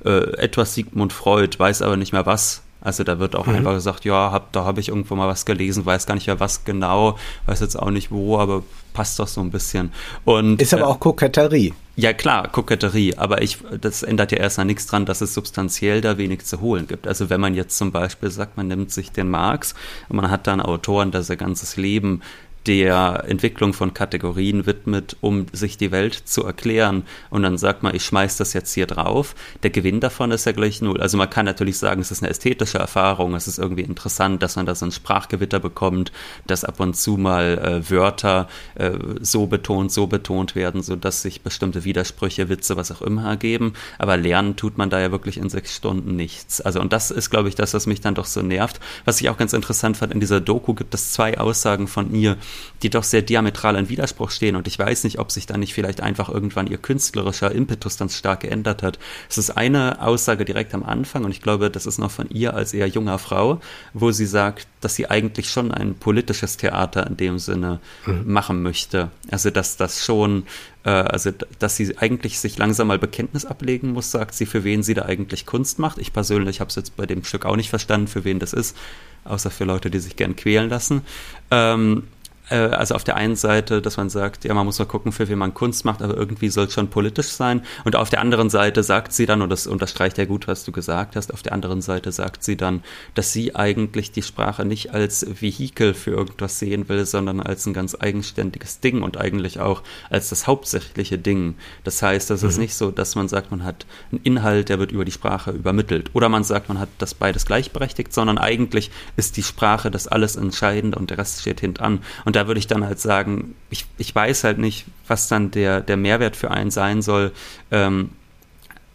äh, 0.05 0.37
etwas 0.37 0.75
Sigmund 0.75 1.13
Freud, 1.13 1.59
weiß 1.59 1.81
aber 1.83 1.97
nicht 1.97 2.13
mehr 2.13 2.27
was 2.27 2.63
also 2.85 3.03
da 3.03 3.19
wird 3.19 3.35
auch 3.35 3.47
mhm. 3.47 3.57
einfach 3.57 3.73
gesagt, 3.73 4.05
ja, 4.05 4.31
hab, 4.31 4.53
da 4.53 4.65
habe 4.65 4.81
ich 4.81 4.91
irgendwo 4.91 5.17
mal 5.17 5.27
was 5.27 5.47
gelesen, 5.47 5.87
weiß 5.87 6.07
gar 6.07 6.15
nicht 6.15 6.27
mehr 6.27 6.39
was 6.39 6.65
genau, 6.65 7.19
weiß 7.47 7.61
jetzt 7.61 7.77
auch 7.77 7.91
nicht 7.91 8.11
wo, 8.11 8.39
aber 8.39 8.63
passt 8.93 9.19
doch 9.19 9.27
so 9.27 9.41
ein 9.41 9.51
bisschen. 9.51 9.91
Und, 10.25 10.61
ist 10.61 10.75
aber 10.75 10.83
äh, 10.83 10.87
auch 10.87 11.01
Koketterie. 11.01 11.73
Ja 11.97 12.13
klar, 12.13 12.49
Koketterie, 12.49 13.17
aber 13.17 13.41
ich, 13.41 13.59
das 13.81 14.03
ändert 14.03 14.33
ja 14.33 14.39
erstmal 14.39 14.67
nichts 14.67 14.87
dran, 14.87 15.07
dass 15.07 15.23
es 15.23 15.33
substanziell 15.33 16.03
da 16.03 16.19
wenig 16.19 16.45
zu 16.45 16.61
holen 16.61 16.87
gibt. 16.87 17.09
Also 17.09 17.31
wenn 17.31 17.41
man 17.41 17.55
jetzt 17.55 17.79
zum 17.79 17.91
Beispiel 17.91 18.31
sagt, 18.31 18.57
man 18.57 18.69
nimmt 18.69 18.93
sich 18.93 19.11
den 19.13 19.31
Marx 19.31 19.75
und 20.09 20.17
man 20.17 20.31
hat 20.31 20.47
dann 20.47 20.61
Autoren, 20.61 21.11
der 21.11 21.23
sein 21.23 21.39
ganzes 21.39 21.77
Leben 21.77 22.21
der 22.67 23.25
Entwicklung 23.29 23.73
von 23.75 23.93
Kategorien 23.93 24.67
widmet, 24.67 25.17
um 25.21 25.47
sich 25.53 25.77
die 25.77 25.91
Welt 25.91 26.15
zu 26.15 26.45
erklären. 26.45 27.05
Und 27.31 27.43
dann 27.43 27.59
sagt 27.59 27.83
man, 27.83 27.95
ich 27.95 28.05
schmeiß 28.05 28.39
das 28.39 28.53
jetzt 28.55 28.73
hier 28.73 28.87
drauf. 28.87 29.35
Der 29.63 29.71
Gewinn 29.71 30.01
davon 30.01 30.31
ist 30.31 30.47
ja 30.47 30.53
gleich 30.53 30.81
null. 30.81 31.01
Also 31.01 31.19
man 31.19 31.29
kann 31.29 31.45
natürlich 31.45 31.79
sagen, 31.79 32.01
es 32.01 32.11
ist 32.11 32.23
eine 32.23 32.31
ästhetische 32.31 32.79
Erfahrung. 32.79 33.35
Es 33.35 33.49
ist 33.49 33.59
irgendwie 33.59 33.83
interessant, 33.83 34.43
dass 34.43 34.57
man 34.57 34.67
da 34.67 34.75
so 34.75 34.87
ein 34.87 34.93
Sprachgewitter 34.93 35.61
bekommt, 35.61 36.13
dass 36.47 36.65
ab 36.65 36.81
und 36.81 36.95
zu 36.95 37.17
mal 37.17 37.59
äh, 37.59 37.91
Wörter 37.91 38.49
äh, 38.77 38.93
so 39.21 39.47
betont, 39.47 39.93
so 39.93 40.07
betont 40.07 40.55
werden, 40.55 40.83
so 40.83 40.97
dass 40.97 41.23
sich 41.23 41.43
bestimmte 41.43 41.85
Widersprüche, 41.85 42.49
Witze, 42.49 42.77
was 42.77 42.91
auch 42.91 43.03
immer 43.03 43.27
ergeben. 43.27 43.75
Aber 43.99 44.17
lernen 44.17 44.57
tut 44.57 44.79
man 44.79 44.89
da 44.89 45.01
ja 45.01 45.11
wirklich 45.11 45.37
in 45.37 45.51
sechs 45.51 45.77
Stunden 45.77 46.17
nichts. 46.17 46.63
Also 46.63 46.81
und 46.81 46.93
das 46.93 47.11
ist, 47.11 47.29
glaube 47.29 47.49
ich, 47.51 47.55
das, 47.55 47.75
was 47.75 47.87
mich 47.87 48.01
dann 48.01 48.15
doch 48.15 48.27
so 48.27 48.41
nervt. 48.41 48.81
Was 49.05 49.21
ich 49.21 49.29
auch 49.29 49.37
ganz 49.37 49.53
interessant 49.53 49.99
fand, 49.99 50.13
in 50.13 50.21
dieser 50.21 50.41
Doku 50.41 50.73
gibt 50.73 50.95
es 50.95 51.13
zwei 51.13 51.39
Aussagen 51.39 51.89
von 51.89 52.15
ihr, 52.15 52.37
die 52.83 52.91
doch 52.91 53.05
sehr 53.05 53.23
diametral 53.23 53.77
in 53.77 53.89
Widerspruch 53.89 54.31
stehen. 54.31 54.57
Und 54.57 54.67
ich 54.67 54.79
weiß 54.79 55.05
nicht, 55.05 55.19
ob 55.19 55.31
sich 55.31 55.47
da 55.47 55.57
nicht 55.57 55.75
vielleicht 55.75 56.01
einfach 56.01 56.29
irgendwann 56.29 56.67
ihr 56.67 56.79
künstlerischer 56.79 57.53
Impetus 57.53 57.97
dann 57.97 58.09
stark 58.09 58.41
geändert 58.41 58.83
hat. 58.83 58.99
Es 59.29 59.39
ist 59.39 59.51
eine 59.51 60.03
Aussage 60.03 60.45
direkt 60.45 60.75
am 60.75 60.83
Anfang 60.83 61.25
und 61.25 61.31
ich 61.31 61.41
glaube, 61.41 61.71
das 61.71 61.87
ist 61.87 61.99
noch 61.99 62.11
von 62.11 62.29
ihr 62.31 62.55
als 62.55 62.75
eher 62.75 62.87
junger 62.87 63.19
Frau, 63.19 63.61
wo 63.93 64.11
sie 64.11 64.27
sagt, 64.27 64.67
dass 64.81 64.95
sie 64.95 65.09
eigentlich 65.09 65.49
schon 65.49 65.73
ein 65.73 65.95
politisches 65.95 66.57
Theater 66.57 67.07
in 67.07 67.17
dem 67.17 67.39
Sinne 67.39 67.81
mhm. 68.07 68.23
machen 68.27 68.63
möchte. 68.63 69.11
Also 69.31 69.51
dass 69.51 69.77
das 69.77 70.05
schon 70.05 70.45
äh, 70.85 70.91
also 70.91 71.31
dass 71.59 71.77
sie 71.77 71.97
eigentlich 71.99 72.39
sich 72.39 72.59
langsam 72.59 72.89
mal 72.89 72.99
Bekenntnis 72.99 73.45
ablegen 73.45 73.93
muss, 73.93 74.11
sagt 74.11 74.35
sie, 74.35 74.47
für 74.47 74.65
wen 74.65 74.83
sie 74.83 74.95
da 74.95 75.07
eigentlich 75.07 75.47
Kunst 75.47 75.79
macht. 75.79 75.99
Ich 75.99 76.13
persönlich 76.13 76.61
habe 76.61 76.69
es 76.69 76.77
jetzt 76.77 76.97
bei 76.97 77.07
dem 77.07 77.25
Stück 77.25 77.47
auch 77.47 77.57
nicht 77.57 77.71
verstanden, 77.71 78.07
für 78.07 78.25
wen 78.25 78.39
das 78.39 78.53
ist, 78.53 78.77
außer 79.25 79.51
für 79.51 79.65
Leute, 79.65 79.91
die 79.91 79.99
sich 79.99 80.17
gern 80.17 80.37
quälen 80.37 80.69
lassen. 80.69 81.03
Ähm, 81.51 82.05
äh, 82.11 82.14
also 82.51 82.95
auf 82.95 83.05
der 83.05 83.17
einen 83.17 83.37
Seite, 83.37 83.81
dass 83.81 83.97
man 83.97 84.11
sagt, 84.11 84.45
ja, 84.45 84.53
man 84.53 84.67
muss 84.67 84.79
mal 84.79 84.85
gucken, 84.85 85.13
für 85.13 85.29
wen 85.29 85.39
man 85.39 85.55
Kunst 85.55 85.85
macht, 85.85 86.03
aber 86.03 86.15
irgendwie 86.15 86.51
soll 86.51 86.67
es 86.67 86.75
schon 86.75 86.89
politisch 86.89 87.29
sein. 87.29 87.63
Und 87.85 87.97
auf 87.97 88.11
der 88.11 88.21
anderen 88.21 88.51
Seite 88.51 88.83
sagt 88.83 89.15
sie 89.15 89.25
dann, 89.25 89.41
und 89.41 89.49
das 89.49 89.67
unterstreicht 89.67 90.19
ja 90.19 90.27
gut, 90.27 90.47
was 90.47 90.65
du 90.65 90.73
gesagt 90.73 91.17
hast, 91.17 91.33
auf 91.33 91.43
der 91.43 91.53
anderen 91.53 91.81
Seite 91.81 92.13
sagt 92.13 92.45
sie 92.45 92.57
dann, 92.57 92.83
dass 93.15 93.33
sie 93.33 93.57
eigentlich 93.57 94.13
die 94.13 94.23
Sprache 94.23 94.67
nicht 94.67 94.93
als 94.93 95.27
Vehikel 95.41 95.95
für 95.95 96.11
irgendwas 96.11 96.59
sehen 96.59 96.89
will, 96.89 97.07
sondern 97.07 97.41
als 97.41 97.65
ein 97.65 97.73
ganz 97.73 97.97
eigenständiges 97.99 98.81
Ding 98.81 99.03
und 99.03 99.17
eigentlich 99.17 99.59
auch 99.59 99.83
als 100.11 100.29
das 100.29 100.47
hauptsächliche 100.47 101.19
Ding. 101.19 101.55
Das 101.83 102.03
heißt, 102.03 102.29
das 102.29 102.43
mhm. 102.43 102.49
ist 102.51 102.59
nicht 102.59 102.75
so, 102.75 102.91
dass 102.91 103.15
man 103.15 103.29
sagt, 103.29 103.53
man 103.53 103.65
hat 103.65 103.87
einen 104.13 104.21
Inhalt, 104.23 104.69
der 104.69 104.79
wird 104.79 104.93
über 104.93 105.07
die 105.07 105.13
Sprache 105.13 105.51
übermittelt. 105.51 106.11
Oder 106.13 106.29
man 106.29 106.45
sagt, 106.45 106.69
man 106.69 106.79
hat 106.79 106.91
das 106.99 107.15
beides 107.15 107.47
gleichberechtigt, 107.47 108.13
sondern 108.13 108.37
eigentlich 108.37 108.91
ist 109.17 109.39
die 109.39 109.43
Sprache 109.43 109.91
das 109.91 110.09
alles 110.09 110.37
Entscheidende 110.37 110.99
und 110.99 111.09
der 111.09 111.17
Rest 111.17 111.41
steht 111.41 111.61
hintan. 111.61 112.01
Und 112.27 112.34
und 112.35 112.41
da 112.41 112.49
würde 112.49 112.59
ich 112.59 112.67
dann 112.67 112.85
halt 112.85 112.99
sagen, 112.99 113.55
ich, 113.71 113.87
ich 113.97 114.13
weiß 114.13 114.43
halt 114.43 114.59
nicht, 114.59 114.87
was 115.07 115.29
dann 115.29 115.53
der, 115.53 115.81
der 115.81 115.97
Mehrwert 115.97 116.35
für 116.35 116.51
einen 116.51 116.73
sein 116.73 117.01
soll, 117.01 117.31
ähm, 117.71 118.11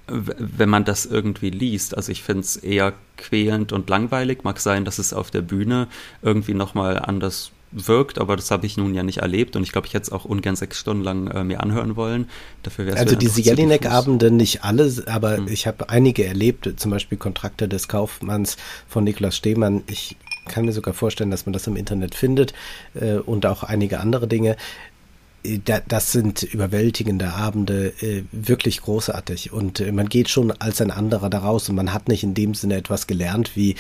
wenn 0.07 0.67
man 0.67 0.83
das 0.83 1.05
irgendwie 1.05 1.49
liest. 1.49 1.95
Also 1.95 2.11
ich 2.11 2.21
finde 2.21 2.41
es 2.41 2.57
eher 2.57 2.91
quälend 3.15 3.71
und 3.71 3.89
langweilig. 3.89 4.43
Mag 4.43 4.59
sein, 4.59 4.83
dass 4.83 4.99
es 4.99 5.13
auf 5.13 5.31
der 5.31 5.41
Bühne 5.41 5.87
irgendwie 6.21 6.53
nochmal 6.53 6.99
anders 6.99 7.51
wirkt, 7.71 8.19
aber 8.19 8.35
das 8.35 8.51
habe 8.51 8.65
ich 8.65 8.75
nun 8.75 8.93
ja 8.93 9.03
nicht 9.03 9.19
erlebt 9.19 9.55
und 9.55 9.63
ich 9.63 9.71
glaube, 9.71 9.87
ich 9.87 9.93
hätte 9.93 10.07
es 10.07 10.11
auch 10.11 10.25
ungern 10.25 10.55
sechs 10.55 10.79
Stunden 10.79 11.03
lang 11.03 11.27
äh, 11.27 11.43
mir 11.45 11.61
anhören 11.61 11.95
wollen. 11.95 12.27
Dafür 12.63 12.87
wäre 12.87 12.97
Also 12.97 13.15
diese 13.15 13.39
Jelinek-Abende 13.41 14.31
nicht 14.31 14.63
alle, 14.65 14.91
aber 15.05 15.37
hm. 15.37 15.47
ich 15.47 15.65
habe 15.67 15.87
einige 15.89 16.25
erlebt, 16.25 16.73
zum 16.77 16.91
Beispiel 16.91 17.17
Kontrakte 17.17 17.69
des 17.69 17.87
Kaufmanns 17.87 18.57
von 18.87 19.03
Niklas 19.03 19.37
Stehmann. 19.37 19.83
Ich 19.85 20.17
kann 20.49 20.65
mir 20.65 20.73
sogar 20.73 20.93
vorstellen, 20.93 21.31
dass 21.31 21.45
man 21.45 21.53
das 21.53 21.67
im 21.67 21.77
Internet 21.77 22.15
findet 22.15 22.53
äh, 22.99 23.13
und 23.13 23.45
auch 23.45 23.63
einige 23.63 24.01
andere 24.01 24.27
Dinge. 24.27 24.57
Äh, 25.43 25.59
das 25.87 26.11
sind 26.11 26.43
überwältigende 26.43 27.33
Abende, 27.33 27.93
äh, 28.01 28.23
wirklich 28.31 28.81
großartig. 28.81 29.51
Und 29.53 29.79
äh, 29.79 29.91
man 29.91 30.09
geht 30.09 30.29
schon 30.29 30.51
als 30.51 30.81
ein 30.81 30.91
anderer 30.91 31.29
daraus 31.29 31.69
und 31.69 31.75
man 31.75 31.93
hat 31.93 32.07
nicht 32.07 32.23
in 32.23 32.33
dem 32.33 32.53
Sinne 32.53 32.75
etwas 32.75 33.07
gelernt, 33.07 33.55
wie 33.55 33.75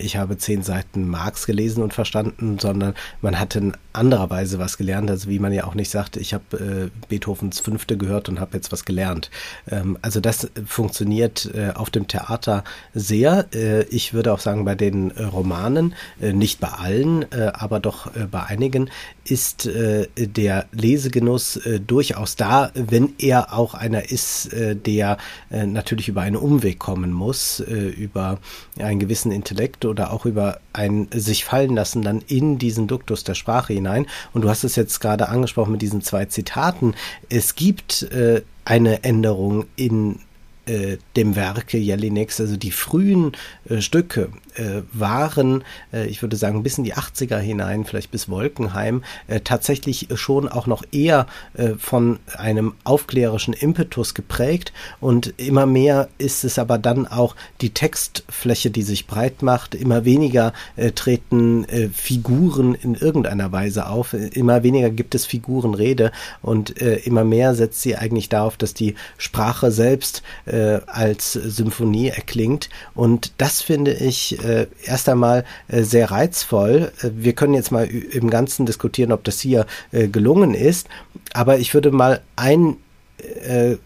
ich 0.00 0.16
habe 0.16 0.38
zehn 0.38 0.62
Seiten 0.62 1.06
Marx 1.06 1.46
gelesen 1.46 1.82
und 1.82 1.92
verstanden, 1.92 2.58
sondern 2.58 2.94
man 3.20 3.38
hat 3.38 3.54
in 3.56 3.74
anderer 3.96 4.30
Weise 4.30 4.58
was 4.58 4.76
gelernt. 4.78 5.10
Also 5.10 5.28
wie 5.28 5.38
man 5.38 5.52
ja 5.52 5.64
auch 5.64 5.74
nicht 5.74 5.90
sagt, 5.90 6.16
ich 6.16 6.34
habe 6.34 6.90
Beethovens 7.08 7.60
Fünfte 7.60 7.96
gehört 7.96 8.28
und 8.28 8.40
habe 8.40 8.56
jetzt 8.56 8.72
was 8.72 8.84
gelernt. 8.84 9.30
Ähm, 9.70 9.98
also 10.02 10.20
das 10.20 10.50
funktioniert 10.66 11.50
auf 11.74 11.90
dem 11.90 12.08
Theater 12.08 12.64
sehr. 12.94 13.46
Ich 13.90 14.12
würde 14.14 14.32
auch 14.32 14.40
sagen, 14.40 14.64
bei 14.64 14.74
den 14.74 15.10
Romanen, 15.10 15.94
nicht 16.20 16.60
bei 16.60 16.68
allen, 16.68 17.26
aber 17.32 17.80
doch 17.80 18.10
bei 18.30 18.42
einigen, 18.44 18.90
ist 19.24 19.68
der 20.16 20.66
Lesegenuss 20.72 21.56
äh, 21.56 21.80
durchaus 21.80 22.36
da, 22.36 22.70
wenn 22.74 23.14
er 23.18 23.52
auch 23.52 23.74
einer 23.74 24.10
ist, 24.10 24.52
äh, 24.52 24.76
der 24.76 25.18
äh, 25.50 25.66
natürlich 25.66 26.08
über 26.08 26.22
einen 26.22 26.36
Umweg 26.36 26.78
kommen 26.78 27.12
muss, 27.12 27.60
äh, 27.60 27.88
über 27.88 28.38
einen 28.78 28.98
gewissen 28.98 29.32
Intellekt 29.32 29.84
oder 29.84 30.12
auch 30.12 30.26
über 30.26 30.60
ein 30.72 31.08
sich 31.12 31.44
fallen 31.44 31.74
lassen 31.74 32.02
dann 32.02 32.22
in 32.26 32.58
diesen 32.58 32.86
Duktus 32.86 33.24
der 33.24 33.34
Sprache 33.34 33.72
hinein. 33.86 34.06
Und 34.32 34.42
du 34.42 34.50
hast 34.50 34.64
es 34.64 34.76
jetzt 34.76 35.00
gerade 35.00 35.28
angesprochen 35.28 35.72
mit 35.72 35.82
diesen 35.82 36.02
zwei 36.02 36.26
Zitaten. 36.26 36.94
Es 37.28 37.54
gibt 37.54 38.02
äh, 38.02 38.42
eine 38.64 39.04
Änderung 39.04 39.66
in 39.76 40.20
äh, 40.66 40.98
dem 41.14 41.36
Werke 41.36 41.78
Jelineks, 41.78 42.40
also 42.40 42.56
die 42.56 42.72
frühen 42.72 43.32
äh, 43.68 43.80
Stücke 43.80 44.30
äh, 44.56 44.82
waren, 44.92 45.64
äh, 45.92 46.06
ich 46.06 46.22
würde 46.22 46.36
sagen, 46.36 46.62
bis 46.62 46.78
in 46.78 46.84
die 46.84 46.94
80er 46.94 47.38
hinein, 47.38 47.84
vielleicht 47.84 48.10
bis 48.10 48.28
Wolkenheim, 48.28 49.02
äh, 49.28 49.40
tatsächlich 49.40 50.08
schon 50.14 50.48
auch 50.48 50.66
noch 50.66 50.84
eher 50.92 51.26
äh, 51.54 51.70
von 51.78 52.18
einem 52.36 52.74
aufklärerischen 52.84 53.54
Impetus 53.54 54.14
geprägt. 54.14 54.72
Und 55.00 55.34
immer 55.36 55.66
mehr 55.66 56.08
ist 56.18 56.44
es 56.44 56.58
aber 56.58 56.78
dann 56.78 57.06
auch 57.06 57.36
die 57.60 57.70
Textfläche, 57.70 58.70
die 58.70 58.82
sich 58.82 59.06
breit 59.06 59.42
macht, 59.42 59.74
immer 59.74 60.04
weniger 60.04 60.52
treten 60.94 61.66
Figuren 61.92 62.74
in 62.74 62.94
irgendeiner 62.94 63.52
Weise 63.52 63.88
auf, 63.88 64.14
immer 64.14 64.62
weniger 64.62 64.90
gibt 64.90 65.14
es 65.14 65.26
Figurenrede. 65.26 66.12
Und 66.42 66.70
immer 66.70 67.24
mehr 67.24 67.54
setzt 67.54 67.82
sie 67.82 67.96
eigentlich 67.96 68.28
darauf, 68.28 68.56
dass 68.56 68.74
die 68.74 68.94
Sprache 69.18 69.70
selbst 69.70 70.22
äh, 70.46 70.80
als 70.86 71.32
Symphonie 71.32 72.08
erklingt. 72.08 72.68
Und 72.94 73.32
das 73.38 73.62
finde 73.62 73.92
ich 73.92 74.38
äh, 74.46 74.66
erst 74.84 75.08
einmal 75.08 75.44
äh, 75.68 75.82
sehr 75.82 76.10
reizvoll. 76.10 76.92
Äh, 77.02 77.10
wir 77.14 77.32
können 77.34 77.54
jetzt 77.54 77.72
mal 77.72 77.86
im 77.86 78.30
Ganzen 78.30 78.66
diskutieren, 78.66 79.12
ob 79.12 79.24
das 79.24 79.40
hier 79.40 79.66
äh, 79.92 80.08
gelungen 80.08 80.54
ist. 80.54 80.88
Aber 81.32 81.58
ich 81.58 81.74
würde 81.74 81.90
mal 81.90 82.20
einen 82.36 82.76
äh, 83.18 83.76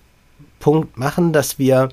Punkt 0.59 0.97
machen, 0.97 1.33
dass 1.33 1.59
wir 1.59 1.89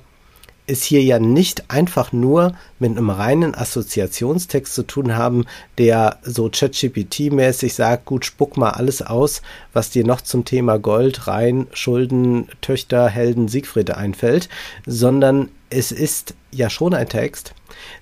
es 0.68 0.84
hier 0.84 1.02
ja 1.02 1.18
nicht 1.18 1.70
einfach 1.70 2.12
nur 2.12 2.52
mit 2.78 2.90
einem 2.90 3.08
reinen 3.10 3.54
Assoziationstext 3.54 4.74
zu 4.74 4.82
tun 4.82 5.16
haben, 5.16 5.46
der 5.78 6.18
so 6.22 6.46
ChatGPT-mäßig 6.46 7.72
sagt, 7.72 8.04
gut, 8.04 8.26
spuck 8.26 8.56
mal 8.58 8.70
alles 8.70 9.00
aus, 9.00 9.40
was 9.72 9.90
dir 9.90 10.04
noch 10.04 10.20
zum 10.20 10.44
Thema 10.44 10.78
Gold, 10.78 11.26
Rhein, 11.26 11.66
Schulden, 11.72 12.48
Töchter, 12.60 13.08
Helden, 13.08 13.48
Siegfried 13.48 13.90
einfällt, 13.90 14.50
sondern 14.86 15.48
es 15.70 15.90
ist 15.90 16.34
ja 16.52 16.68
schon 16.68 16.94
ein 16.94 17.08
Text, 17.08 17.54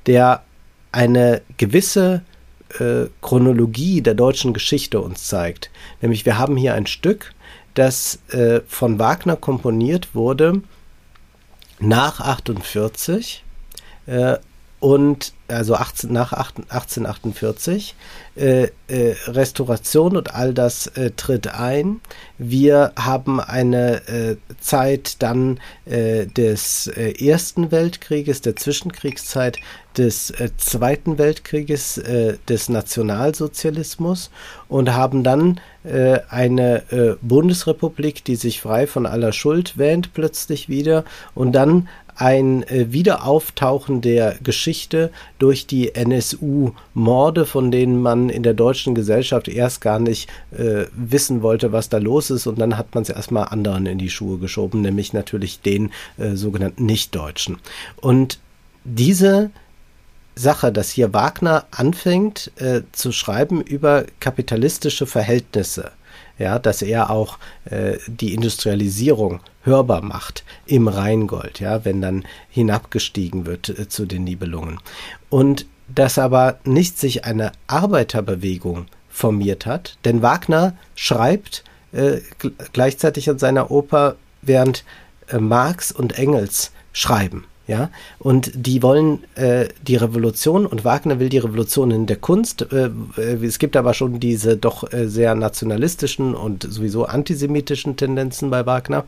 der 0.06 0.42
eine 0.96 1.42
gewisse 1.58 2.22
äh, 2.80 3.04
Chronologie 3.20 4.00
der 4.00 4.14
deutschen 4.14 4.54
Geschichte 4.54 4.98
uns 4.98 5.24
zeigt. 5.28 5.70
Nämlich 6.00 6.24
wir 6.24 6.38
haben 6.38 6.56
hier 6.56 6.72
ein 6.72 6.86
Stück, 6.86 7.34
das 7.74 8.18
äh, 8.30 8.62
von 8.66 8.98
Wagner 8.98 9.36
komponiert 9.36 10.14
wurde, 10.14 10.62
nach 11.78 12.20
48 12.20 13.44
äh, 14.06 14.38
und 14.80 15.32
also 15.48 15.74
18, 15.74 16.12
nach 16.12 16.32
1848 16.32 17.94
äh, 18.36 18.68
äh, 18.88 19.14
Restauration 19.26 20.16
und 20.16 20.34
all 20.34 20.52
das 20.52 20.88
äh, 20.88 21.12
tritt 21.16 21.46
ein. 21.48 22.00
Wir 22.36 22.92
haben 22.98 23.40
eine 23.40 24.06
äh, 24.08 24.36
Zeit 24.60 25.22
dann 25.22 25.60
äh, 25.86 26.26
des 26.26 26.88
äh, 26.88 27.12
Ersten 27.24 27.70
Weltkrieges, 27.70 28.40
der 28.42 28.56
Zwischenkriegszeit, 28.56 29.58
des 29.96 30.30
Zweiten 30.58 31.16
Weltkrieges, 31.16 31.98
des 32.46 32.68
Nationalsozialismus 32.68 34.30
und 34.68 34.92
haben 34.92 35.22
dann 35.22 35.58
eine 36.28 37.16
Bundesrepublik, 37.22 38.22
die 38.22 38.36
sich 38.36 38.60
frei 38.60 38.86
von 38.86 39.06
aller 39.06 39.32
Schuld 39.32 39.78
wähnt, 39.78 40.12
plötzlich 40.12 40.68
wieder 40.68 41.06
und 41.34 41.52
dann 41.52 41.88
ein 42.16 42.62
äh, 42.64 42.92
Wiederauftauchen 42.92 44.00
der 44.00 44.36
Geschichte 44.42 45.10
durch 45.38 45.66
die 45.66 45.94
NSU-Morde, 45.94 47.46
von 47.46 47.70
denen 47.70 48.00
man 48.00 48.28
in 48.28 48.42
der 48.42 48.54
deutschen 48.54 48.94
Gesellschaft 48.94 49.48
erst 49.48 49.80
gar 49.80 49.98
nicht 49.98 50.28
äh, 50.56 50.86
wissen 50.94 51.42
wollte, 51.42 51.72
was 51.72 51.88
da 51.88 51.98
los 51.98 52.30
ist. 52.30 52.46
Und 52.46 52.58
dann 52.58 52.76
hat 52.78 52.94
man 52.94 53.02
es 53.02 53.10
erstmal 53.10 53.48
anderen 53.48 53.86
in 53.86 53.98
die 53.98 54.10
Schuhe 54.10 54.38
geschoben, 54.38 54.80
nämlich 54.80 55.12
natürlich 55.12 55.60
den 55.60 55.92
äh, 56.16 56.34
sogenannten 56.34 56.86
Nichtdeutschen. 56.86 57.58
Und 58.00 58.38
diese 58.84 59.50
Sache, 60.34 60.70
dass 60.70 60.90
hier 60.90 61.14
Wagner 61.14 61.66
anfängt 61.70 62.52
äh, 62.56 62.82
zu 62.92 63.10
schreiben 63.10 63.62
über 63.62 64.04
kapitalistische 64.20 65.06
Verhältnisse, 65.06 65.92
ja, 66.38 66.58
dass 66.58 66.82
er 66.82 67.10
auch 67.10 67.38
äh, 67.64 67.98
die 68.06 68.34
Industrialisierung 68.34 69.40
hörbar 69.62 70.02
macht 70.02 70.44
im 70.66 70.88
Rheingold, 70.88 71.60
ja, 71.60 71.84
wenn 71.84 72.00
dann 72.00 72.24
hinabgestiegen 72.50 73.46
wird 73.46 73.68
äh, 73.68 73.88
zu 73.88 74.06
den 74.06 74.24
Nibelungen. 74.24 74.78
Und 75.30 75.66
dass 75.88 76.18
aber 76.18 76.58
nicht 76.64 76.98
sich 76.98 77.24
eine 77.24 77.52
Arbeiterbewegung 77.66 78.86
formiert 79.08 79.66
hat, 79.66 79.98
denn 80.04 80.22
Wagner 80.22 80.76
schreibt 80.94 81.64
äh, 81.92 82.18
gleichzeitig 82.72 83.30
an 83.30 83.38
seiner 83.38 83.70
Oper, 83.70 84.16
während 84.42 84.84
äh, 85.28 85.38
Marx 85.38 85.92
und 85.92 86.18
Engels 86.18 86.72
schreiben. 86.92 87.44
Ja, 87.68 87.90
und 88.20 88.52
die 88.54 88.80
wollen 88.80 89.24
äh, 89.34 89.68
die 89.82 89.96
Revolution 89.96 90.66
und 90.66 90.84
Wagner 90.84 91.18
will 91.18 91.28
die 91.28 91.38
Revolution 91.38 91.90
in 91.90 92.06
der 92.06 92.16
Kunst. 92.16 92.70
Äh, 92.70 92.90
äh, 93.16 93.44
es 93.44 93.58
gibt 93.58 93.76
aber 93.76 93.92
schon 93.92 94.20
diese 94.20 94.56
doch 94.56 94.92
äh, 94.92 95.08
sehr 95.08 95.34
nationalistischen 95.34 96.36
und 96.36 96.62
sowieso 96.62 97.06
antisemitischen 97.06 97.96
Tendenzen 97.96 98.50
bei 98.50 98.66
Wagner. 98.66 99.04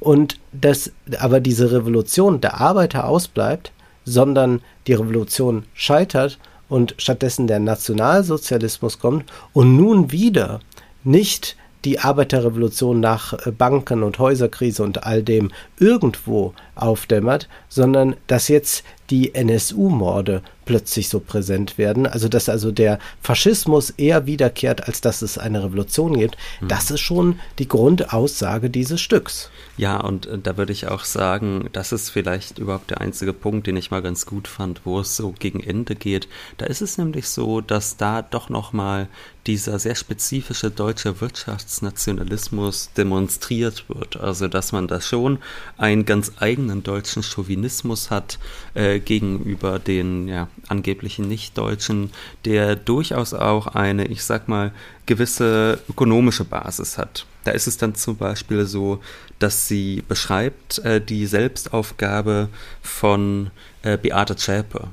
Und 0.00 0.38
dass 0.52 0.92
aber 1.18 1.40
diese 1.40 1.72
Revolution 1.72 2.42
der 2.42 2.60
Arbeiter 2.60 3.08
ausbleibt, 3.08 3.72
sondern 4.04 4.60
die 4.86 4.92
Revolution 4.92 5.64
scheitert 5.72 6.38
und 6.68 6.94
stattdessen 6.98 7.46
der 7.46 7.58
Nationalsozialismus 7.58 8.98
kommt 8.98 9.24
und 9.54 9.78
nun 9.78 10.12
wieder 10.12 10.60
nicht 11.04 11.56
die 11.84 11.98
Arbeiterrevolution 11.98 13.00
nach 13.00 13.34
äh, 13.46 13.50
Banken 13.50 14.02
und 14.02 14.18
Häuserkrise 14.18 14.82
und 14.82 15.04
all 15.04 15.22
dem 15.22 15.50
irgendwo 15.78 16.54
aufdämmert, 16.74 17.48
sondern 17.68 18.16
dass 18.26 18.48
jetzt 18.48 18.84
die 19.10 19.34
NSU-Morde 19.34 20.42
plötzlich 20.64 21.08
so 21.08 21.20
präsent 21.20 21.76
werden, 21.76 22.06
also 22.06 22.28
dass 22.28 22.48
also 22.48 22.72
der 22.72 22.98
Faschismus 23.20 23.90
eher 23.90 24.26
wiederkehrt, 24.26 24.88
als 24.88 25.00
dass 25.00 25.22
es 25.22 25.36
eine 25.36 25.62
Revolution 25.62 26.18
gibt, 26.18 26.36
mhm. 26.60 26.68
das 26.68 26.90
ist 26.90 27.00
schon 27.00 27.38
die 27.58 27.68
Grundaussage 27.68 28.70
dieses 28.70 29.00
Stücks. 29.00 29.50
Ja, 29.76 29.98
und 30.00 30.26
äh, 30.26 30.38
da 30.38 30.56
würde 30.56 30.72
ich 30.72 30.86
auch 30.86 31.04
sagen, 31.04 31.68
das 31.72 31.92
ist 31.92 32.10
vielleicht 32.10 32.58
überhaupt 32.58 32.90
der 32.90 33.00
einzige 33.00 33.32
Punkt, 33.32 33.66
den 33.66 33.76
ich 33.76 33.90
mal 33.90 34.02
ganz 34.02 34.24
gut 34.26 34.46
fand, 34.46 34.82
wo 34.84 35.00
es 35.00 35.16
so 35.16 35.34
gegen 35.38 35.60
Ende 35.60 35.96
geht. 35.96 36.28
Da 36.58 36.66
ist 36.66 36.80
es 36.80 36.96
nämlich 36.96 37.28
so, 37.28 37.60
dass 37.60 37.96
da 37.96 38.22
doch 38.22 38.48
nochmal 38.48 39.08
dieser 39.46 39.78
sehr 39.78 39.94
spezifische 39.94 40.70
deutsche 40.70 41.20
Wirtschaftsnationalismus 41.20 42.90
demonstriert 42.96 43.84
wird. 43.88 44.16
Also, 44.16 44.48
dass 44.48 44.72
man 44.72 44.88
da 44.88 45.00
schon 45.00 45.38
einen 45.76 46.04
ganz 46.04 46.32
eigenen 46.38 46.82
deutschen 46.82 47.22
Chauvinismus 47.22 48.10
hat 48.10 48.38
äh, 48.74 49.00
gegenüber 49.00 49.78
den 49.78 50.28
ja, 50.28 50.48
angeblichen 50.68 51.28
Nicht-Deutschen, 51.28 52.10
der 52.44 52.76
durchaus 52.76 53.34
auch 53.34 53.66
eine, 53.66 54.06
ich 54.06 54.24
sag 54.24 54.48
mal, 54.48 54.72
gewisse 55.06 55.80
ökonomische 55.88 56.44
Basis 56.44 56.98
hat. 56.98 57.26
Da 57.44 57.50
ist 57.50 57.66
es 57.66 57.76
dann 57.76 57.94
zum 57.94 58.16
Beispiel 58.16 58.64
so, 58.64 59.00
dass 59.38 59.68
sie 59.68 60.02
beschreibt 60.08 60.78
äh, 60.78 61.00
die 61.00 61.26
Selbstaufgabe 61.26 62.48
von 62.82 63.50
äh, 63.82 63.98
Beate 63.98 64.36
Zschäpe. 64.36 64.88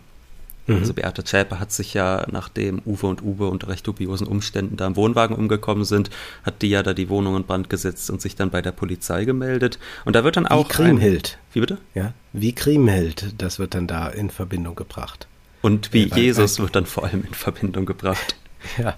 Mhm. 0.67 0.75
Also 0.77 0.93
Beate 0.93 1.23
Zschäpe 1.23 1.59
hat 1.59 1.71
sich 1.71 1.93
ja, 1.93 2.25
nachdem 2.29 2.81
Uwe 2.85 3.07
und 3.07 3.21
Uwe 3.21 3.47
unter 3.47 3.69
recht 3.69 3.87
dubiosen 3.87 4.27
Umständen 4.27 4.77
da 4.77 4.87
im 4.87 4.95
Wohnwagen 4.95 5.35
umgekommen 5.35 5.85
sind, 5.85 6.09
hat 6.43 6.61
die 6.61 6.69
ja 6.69 6.83
da 6.83 6.93
die 6.93 7.09
Wohnung 7.09 7.37
in 7.37 7.43
Brand 7.43 7.69
gesetzt 7.69 8.09
und 8.09 8.21
sich 8.21 8.35
dann 8.35 8.49
bei 8.49 8.61
der 8.61 8.71
Polizei 8.71 9.25
gemeldet. 9.25 9.79
Und 10.05 10.15
da 10.15 10.23
wird 10.23 10.37
dann 10.37 10.47
auch. 10.47 10.65
Wie 10.65 10.73
Kriemhild. 10.73 11.37
Ein, 11.37 11.53
wie 11.53 11.59
bitte? 11.61 11.77
Ja, 11.95 12.13
wie 12.33 12.53
Kriemhild, 12.53 13.33
das 13.37 13.59
wird 13.59 13.75
dann 13.75 13.87
da 13.87 14.07
in 14.07 14.29
Verbindung 14.29 14.75
gebracht. 14.75 15.27
Und 15.61 15.93
wie 15.93 16.07
ja, 16.07 16.17
Jesus 16.17 16.59
wird 16.59 16.75
dann 16.75 16.85
vor 16.85 17.05
allem 17.05 17.23
in 17.23 17.33
Verbindung 17.33 17.85
gebracht. 17.85 18.35
Ja. 18.77 18.93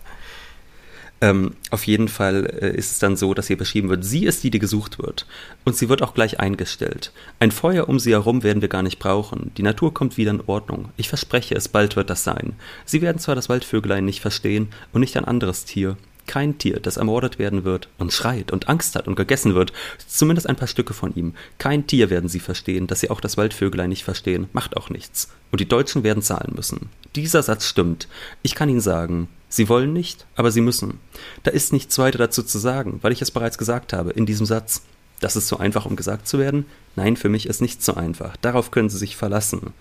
Ähm, 1.24 1.54
auf 1.70 1.88
jeden 1.88 2.10
Fall 2.10 2.46
äh, 2.62 2.76
ist 2.76 2.92
es 2.92 3.00
dann 3.00 3.16
so, 3.16 3.34
dass 3.34 3.48
hier 3.48 3.56
beschrieben 3.58 3.88
wird, 3.88 4.04
sie 4.04 4.26
ist 4.26 4.44
die, 4.44 4.50
die 4.50 4.60
gesucht 4.60 5.00
wird. 5.00 5.26
Und 5.64 5.78
sie 5.78 5.88
wird 5.88 6.02
auch 6.02 6.14
gleich 6.14 6.42
eingestellt. 6.42 7.14
Ein 7.40 7.52
Feuer 7.52 7.88
um 7.88 7.98
sie 7.98 8.12
herum 8.12 8.44
werden 8.44 8.62
wir 8.62 8.68
gar 8.68 8.84
nicht 8.84 9.00
brauchen. 9.00 9.52
Die 9.56 9.64
Natur 9.64 9.94
kommt 9.94 10.18
wieder 10.18 10.32
in 10.32 10.44
Ordnung. 10.48 10.90
Ich 10.98 11.08
verspreche 11.08 11.56
es, 11.56 11.70
bald 11.70 11.96
wird 11.96 12.10
das 12.10 12.26
sein. 12.26 12.58
Sie 12.84 13.02
werden 13.02 13.20
zwar 13.20 13.36
das 13.36 13.48
Waldvögelein 13.48 14.04
nicht 14.04 14.20
verstehen 14.20 14.68
und 14.92 15.00
nicht 15.00 15.16
ein 15.16 15.24
anderes 15.24 15.64
Tier. 15.64 15.96
Kein 16.28 16.58
Tier, 16.58 16.82
das 16.82 16.98
ermordet 16.98 17.40
werden 17.40 17.64
wird 17.64 17.88
und 17.98 18.12
schreit 18.12 18.52
und 18.52 18.68
Angst 18.68 18.98
hat 18.98 19.08
und 19.08 19.16
gegessen 19.16 19.56
wird, 19.56 19.72
zumindest 20.06 20.50
ein 20.50 20.58
paar 20.58 20.68
Stücke 20.68 20.94
von 20.94 21.16
ihm. 21.16 21.36
Kein 21.58 21.88
Tier 21.88 22.10
werden 22.10 22.28
sie 22.28 22.42
verstehen, 22.42 22.88
dass 22.88 23.00
sie 23.00 23.10
auch 23.10 23.22
das 23.22 23.38
Waldvögelein 23.38 23.90
nicht 23.90 24.04
verstehen, 24.04 24.50
macht 24.52 24.76
auch 24.76 24.90
nichts. 24.90 25.30
Und 25.52 25.62
die 25.62 25.70
Deutschen 25.70 26.04
werden 26.04 26.24
zahlen 26.24 26.52
müssen. 26.54 26.90
Dieser 27.16 27.44
Satz 27.44 27.66
stimmt. 27.66 28.10
Ich 28.42 28.56
kann 28.56 28.68
Ihnen 28.68 28.82
sagen, 28.82 29.30
Sie 29.54 29.70
wollen 29.70 29.94
nicht, 29.94 30.26
aber 30.36 30.50
sie 30.50 30.62
müssen. 30.62 31.00
Da 31.44 31.52
ist 31.52 31.74
nichts 31.74 32.00
weiter 32.00 32.18
dazu 32.18 32.42
zu 32.42 32.58
sagen, 32.58 32.98
weil 33.04 33.12
ich 33.12 33.22
es 33.22 33.30
bereits 33.30 33.60
gesagt 33.60 33.94
habe 33.94 34.10
in 34.10 34.26
diesem 34.26 34.48
Satz. 34.48 34.82
Das 35.20 35.36
ist 35.36 35.48
so 35.48 35.58
einfach, 35.58 35.86
um 35.86 35.96
gesagt 35.96 36.28
zu 36.28 36.40
werden? 36.40 36.66
Nein, 36.96 37.18
für 37.18 37.30
mich 37.30 37.46
ist 37.46 37.62
nichts 37.62 37.86
so 37.86 37.94
einfach. 37.94 38.36
Darauf 38.38 38.72
können 38.72 38.90
Sie 38.90 38.98
sich 38.98 39.16
verlassen. 39.16 39.74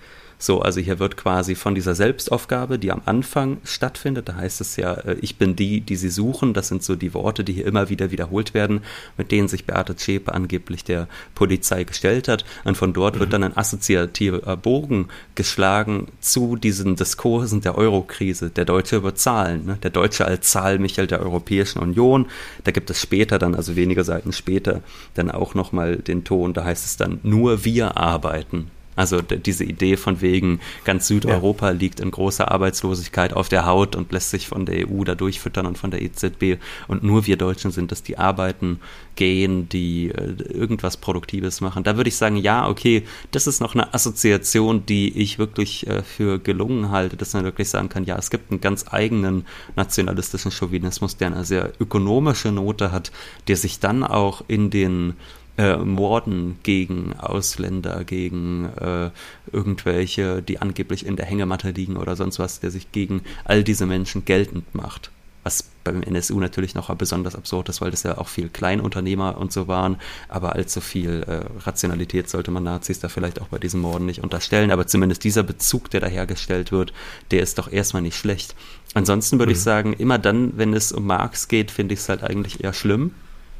So, 0.43 0.61
also 0.61 0.81
hier 0.81 0.99
wird 0.99 1.17
quasi 1.17 1.55
von 1.55 1.77
dieser 1.77 1.95
Selbstaufgabe, 1.95 2.77
die 2.77 2.91
am 2.91 3.03
Anfang 3.05 3.59
stattfindet, 3.63 4.29
da 4.29 4.35
heißt 4.35 4.61
es 4.61 4.75
ja, 4.75 4.95
äh, 4.95 5.17
ich 5.21 5.37
bin 5.37 5.55
die, 5.55 5.83
die 5.83 5.95
sie 5.95 6.09
suchen, 6.09 6.53
das 6.53 6.67
sind 6.67 6.83
so 6.83 6.97
die 6.97 7.15
Worte, 7.15 7.45
die 7.45 7.53
hier 7.53 7.65
immer 7.65 7.91
wieder 7.91 8.11
wiederholt 8.11 8.53
werden, 8.53 8.81
mit 9.17 9.31
denen 9.31 9.47
sich 9.47 9.67
Beate 9.67 9.95
Zschäpe 9.95 10.35
angeblich 10.35 10.83
der 10.83 11.07
Polizei 11.37 11.85
gestellt 11.85 12.27
hat. 12.27 12.45
Und 12.65 12.77
von 12.77 12.93
dort 12.93 13.15
mhm. 13.15 13.21
wird 13.21 13.33
dann 13.33 13.45
ein 13.45 13.57
assoziativer 13.57 14.57
Bogen 14.57 15.07
geschlagen 15.37 16.09
zu 16.21 16.57
diesen 16.57 16.97
Diskursen 16.97 17.61
der 17.61 17.79
Eurokrise. 17.79 18.51
Der 18.51 18.65
Deutsche 18.65 18.97
über 18.97 19.15
Zahlen, 19.15 19.65
ne? 19.65 19.79
der 19.81 19.91
Deutsche 19.91 20.25
als 20.25 20.51
Zahlmichel 20.51 21.07
der 21.07 21.21
Europäischen 21.21 21.79
Union. 21.79 22.27
Da 22.65 22.73
gibt 22.73 22.91
es 22.91 23.01
später 23.01 23.39
dann, 23.39 23.55
also 23.55 23.77
wenige 23.77 24.03
Seiten 24.03 24.33
später, 24.33 24.83
dann 25.15 25.31
auch 25.31 25.55
nochmal 25.55 25.99
den 25.99 26.25
Ton, 26.25 26.53
da 26.53 26.65
heißt 26.65 26.85
es 26.85 26.97
dann, 26.97 27.21
nur 27.23 27.65
wir 27.65 27.97
arbeiten. 27.97 28.73
Also 28.95 29.23
diese 29.23 29.65
Idee 29.65 29.97
von 29.97 30.21
wegen, 30.21 30.61
ganz 30.85 31.07
Südeuropa 31.07 31.69
ja. 31.69 31.73
liegt 31.73 32.01
in 32.01 32.11
großer 32.11 32.51
Arbeitslosigkeit 32.51 33.33
auf 33.33 33.49
der 33.49 33.65
Haut 33.65 33.97
und 33.97 34.13
lässt 34.13 34.31
sich 34.31 34.49
von 34.49 34.67
der 34.67 34.89
EU 34.89 35.05
da 35.05 35.15
durchfüttern 35.15 35.67
und 35.67 35.79
von 35.79 35.91
der 35.91 36.03
EZB. 36.03 36.59
Und 36.89 37.03
nur 37.03 37.27
wir 37.27 37.37
Deutschen 37.37 37.71
sind 37.71 37.91
es, 37.91 38.03
die 38.03 38.19
arbeiten, 38.19 38.81
gehen, 39.17 39.69
die 39.69 40.11
äh, 40.11 40.35
irgendwas 40.53 40.99
Produktives 40.99 41.61
machen. 41.61 41.85
Da 41.85 41.97
würde 41.97 42.09
ich 42.09 42.17
sagen, 42.17 42.37
ja, 42.37 42.69
okay, 42.69 43.05
das 43.31 43.47
ist 43.47 43.61
noch 43.61 43.75
eine 43.75 43.95
Assoziation, 43.95 44.85
die 44.85 45.17
ich 45.19 45.39
wirklich 45.39 45.87
äh, 45.87 46.03
für 46.03 46.39
gelungen 46.39 46.91
halte, 46.91 47.17
dass 47.17 47.33
man 47.33 47.45
wirklich 47.45 47.71
sagen 47.71 47.89
kann, 47.89 48.05
ja, 48.05 48.17
es 48.19 48.31
gibt 48.31 48.51
einen 48.51 48.61
ganz 48.61 48.85
eigenen 48.91 49.47
nationalistischen 49.75 50.51
Chauvinismus, 50.51 51.17
der 51.17 51.29
eine 51.29 51.45
sehr 51.45 51.73
ökonomische 51.81 52.53
Note 52.53 52.93
hat, 52.93 53.11
der 53.49 53.57
sich 53.57 53.81
dann 53.81 54.05
auch 54.05 54.45
in 54.49 54.71
den 54.71 55.15
äh, 55.59 55.77
Morden 55.77 56.59
gegen 56.63 57.15
Ausländer, 57.19 58.05
gegen 58.05 58.71
äh, 58.81 59.11
irgendwelche, 59.53 60.43
die 60.43 60.61
angeblich 60.61 61.07
in 61.07 61.17
der 61.17 61.27
Hängematte 61.27 61.71
liegen 61.71 61.97
oder 61.97 62.17
sonst 62.17 62.39
was, 62.39 62.61
der 62.61 62.71
sich 62.71 62.93
gegen 62.93 63.23
all 63.45 63.63
diese 63.63 63.87
Menschen 63.87 64.25
geltend 64.25 64.75
macht. 64.75 65.11
Was 65.45 65.65
beim 65.83 66.03
NSU 66.03 66.39
natürlich 66.39 66.75
noch 66.75 66.95
besonders 66.95 67.35
absurd 67.35 67.69
ist, 67.69 67.81
weil 67.81 67.91
das 67.91 68.05
ja 68.05 68.17
auch 68.17 68.29
viel 68.29 68.49
Kleinunternehmer 68.49 69.37
und 69.37 69.53
so 69.53 69.67
waren, 69.67 69.97
aber 70.29 70.55
allzu 70.55 70.81
viel 70.81 71.25
äh, 71.25 71.41
Rationalität 71.65 72.31
sollte 72.31 72.53
man 72.53 72.63
Nazis 72.63 73.01
da 73.01 73.09
vielleicht 73.09 73.41
auch 73.41 73.49
bei 73.49 73.59
diesen 73.59 73.81
Morden 73.81 74.07
nicht 74.07 74.23
unterstellen, 74.23 74.71
aber 74.71 74.87
zumindest 74.87 75.25
dieser 75.25 75.43
Bezug, 75.43 75.91
der 75.91 76.01
da 76.01 76.07
hergestellt 76.07 76.71
wird, 76.71 76.93
der 77.33 77.43
ist 77.43 77.59
doch 77.59 77.71
erstmal 77.71 78.03
nicht 78.03 78.17
schlecht. 78.17 78.55
Ansonsten 78.95 79.39
würde 79.39 79.51
mhm. 79.51 79.57
ich 79.57 79.63
sagen, 79.63 79.93
immer 79.95 80.19
dann, 80.19 80.57
wenn 80.57 80.75
es 80.75 80.93
um 80.93 81.07
Marx 81.07 81.49
geht, 81.49 81.73
finde 81.73 81.95
ich 81.95 82.01
es 82.01 82.09
halt 82.09 82.23
eigentlich 82.23 82.63
eher 82.63 82.73
schlimm, 82.73 83.13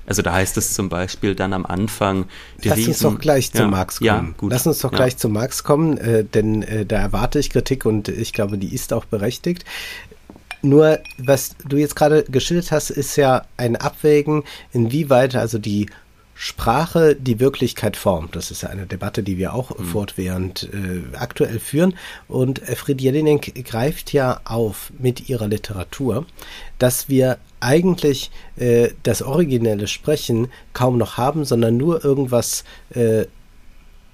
also 0.07 0.23
da 0.23 0.33
heißt 0.33 0.57
es 0.57 0.75
zum 0.75 0.89
Beispiel 0.89 1.35
dann 1.35 1.53
am 1.53 1.67
Anfang. 1.67 2.27
Die 2.63 2.69
Lass 2.69 2.79
Riesen, 2.79 2.91
uns 2.91 2.99
doch 3.01 3.19
gleich 3.19 3.51
ja, 3.55 3.61
zu 3.61 3.67
Marx 3.67 3.99
kommen. 3.99 4.07
Ja, 4.07 4.35
gut. 4.37 4.53
Lass 4.53 4.67
uns 4.67 4.79
doch 4.81 4.93
ja. 4.93 4.97
gleich 4.97 5.17
zu 5.17 5.29
Marx 5.29 5.65
kommen, 5.65 5.99
äh, 5.99 6.25
denn 6.25 6.63
äh, 6.63 6.85
da 6.85 6.97
erwarte 6.97 7.39
ich 7.39 7.51
Kritik 7.51 7.85
und 7.85 8.09
ich 8.09 8.33
glaube, 8.33 8.59
die 8.59 8.75
ist 8.75 8.93
auch 8.93 9.05
berechtigt. 9.05 9.65
Nur, 10.63 11.01
was 11.19 11.57
du 11.67 11.77
jetzt 11.77 11.97
gerade 11.97 12.23
geschildert 12.25 12.71
hast, 12.71 12.91
ist 12.91 13.17
ja 13.17 13.45
ein 13.57 13.75
Abwägen, 13.77 14.45
inwieweit 14.73 15.35
also 15.35 15.59
die 15.59 15.87
Sprache 16.35 17.15
die 17.15 17.41
Wirklichkeit 17.41 17.97
formt. 17.97 18.35
Das 18.35 18.51
ist 18.51 18.63
ja 18.63 18.69
eine 18.69 18.87
Debatte, 18.87 19.23
die 19.23 19.39
wir 19.39 19.55
auch 19.55 19.79
mhm. 19.79 19.85
fortwährend 19.85 20.69
äh, 20.73 21.17
aktuell 21.17 21.61
führen. 21.61 21.95
Und 22.27 22.61
Fried 22.61 23.01
Jelinek 23.01 23.65
greift 23.65 24.13
ja 24.13 24.41
auf 24.45 24.93
mit 24.99 25.29
ihrer 25.29 25.47
Literatur, 25.47 26.27
dass 26.79 27.09
wir 27.09 27.39
eigentlich 27.63 28.31
äh, 28.57 28.91
das 29.03 29.23
originelle 29.23 29.87
Sprechen 29.87 30.49
kaum 30.73 30.99
noch 30.99 31.17
haben, 31.17 31.45
sondern 31.45 31.77
nur 31.77 32.05
irgendwas 32.05 32.65
äh, 32.95 33.27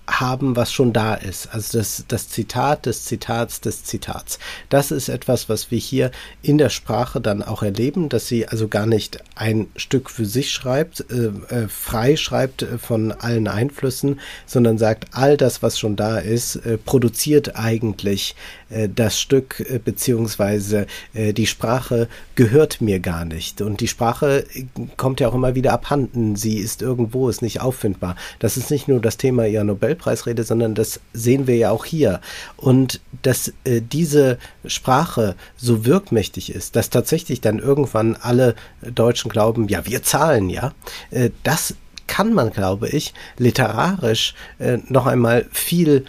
haben, 0.08 0.56
was 0.56 0.72
schon 0.72 0.92
da 0.92 1.14
ist. 1.14 1.52
Also 1.52 1.78
das, 1.78 2.04
das 2.08 2.28
Zitat 2.28 2.86
des 2.86 3.04
Zitats 3.04 3.60
des 3.60 3.84
Zitats. 3.84 4.38
Das 4.70 4.90
ist 4.90 5.08
etwas, 5.08 5.48
was 5.48 5.70
wir 5.70 5.78
hier 5.78 6.10
in 6.42 6.58
der 6.58 6.70
Sprache 6.70 7.20
dann 7.20 7.42
auch 7.42 7.62
erleben, 7.62 8.08
dass 8.08 8.26
sie 8.26 8.48
also 8.48 8.68
gar 8.68 8.86
nicht 8.86 9.18
ein 9.34 9.68
Stück 9.76 10.10
für 10.10 10.24
sich 10.24 10.50
schreibt, 10.50 11.04
äh, 11.10 11.26
äh, 11.54 11.68
frei 11.68 12.16
schreibt 12.16 12.62
äh, 12.62 12.78
von 12.78 13.12
allen 13.12 13.48
Einflüssen, 13.48 14.20
sondern 14.46 14.78
sagt, 14.78 15.08
all 15.12 15.36
das, 15.36 15.62
was 15.62 15.78
schon 15.78 15.96
da 15.96 16.18
ist, 16.18 16.56
äh, 16.56 16.78
produziert 16.78 17.56
eigentlich 17.56 18.34
äh, 18.70 18.88
das 18.88 19.20
Stück 19.20 19.60
äh, 19.60 19.78
beziehungsweise 19.78 20.86
die 21.14 21.46
Sprache 21.46 22.08
gehört 22.34 22.80
mir 22.80 23.00
gar 23.00 23.24
nicht. 23.24 23.60
Und 23.60 23.80
die 23.80 23.88
Sprache 23.88 24.44
kommt 24.96 25.20
ja 25.20 25.28
auch 25.28 25.34
immer 25.34 25.54
wieder 25.54 25.72
abhanden. 25.72 26.36
Sie 26.36 26.58
ist 26.58 26.82
irgendwo, 26.82 27.28
ist 27.28 27.42
nicht 27.42 27.60
auffindbar. 27.60 28.16
Das 28.38 28.56
ist 28.56 28.70
nicht 28.70 28.88
nur 28.88 29.00
das 29.00 29.16
Thema 29.16 29.46
ihrer 29.46 29.64
Nobel 29.64 29.94
Nobelpreisrede, 29.98 30.44
sondern 30.44 30.74
das 30.74 31.00
sehen 31.12 31.46
wir 31.46 31.56
ja 31.56 31.70
auch 31.70 31.84
hier. 31.84 32.20
Und 32.56 33.00
dass 33.22 33.52
äh, 33.64 33.80
diese 33.80 34.38
Sprache 34.64 35.34
so 35.56 35.84
wirkmächtig 35.84 36.54
ist, 36.54 36.76
dass 36.76 36.90
tatsächlich 36.90 37.40
dann 37.40 37.58
irgendwann 37.58 38.16
alle 38.16 38.54
Deutschen 38.82 39.30
glauben, 39.30 39.68
ja, 39.68 39.84
wir 39.86 40.02
zahlen 40.02 40.48
ja, 40.50 40.72
äh, 41.10 41.30
das 41.42 41.74
kann 42.06 42.32
man, 42.32 42.50
glaube 42.50 42.88
ich, 42.88 43.12
literarisch 43.36 44.34
äh, 44.58 44.78
noch 44.88 45.06
einmal 45.06 45.46
viel 45.52 46.06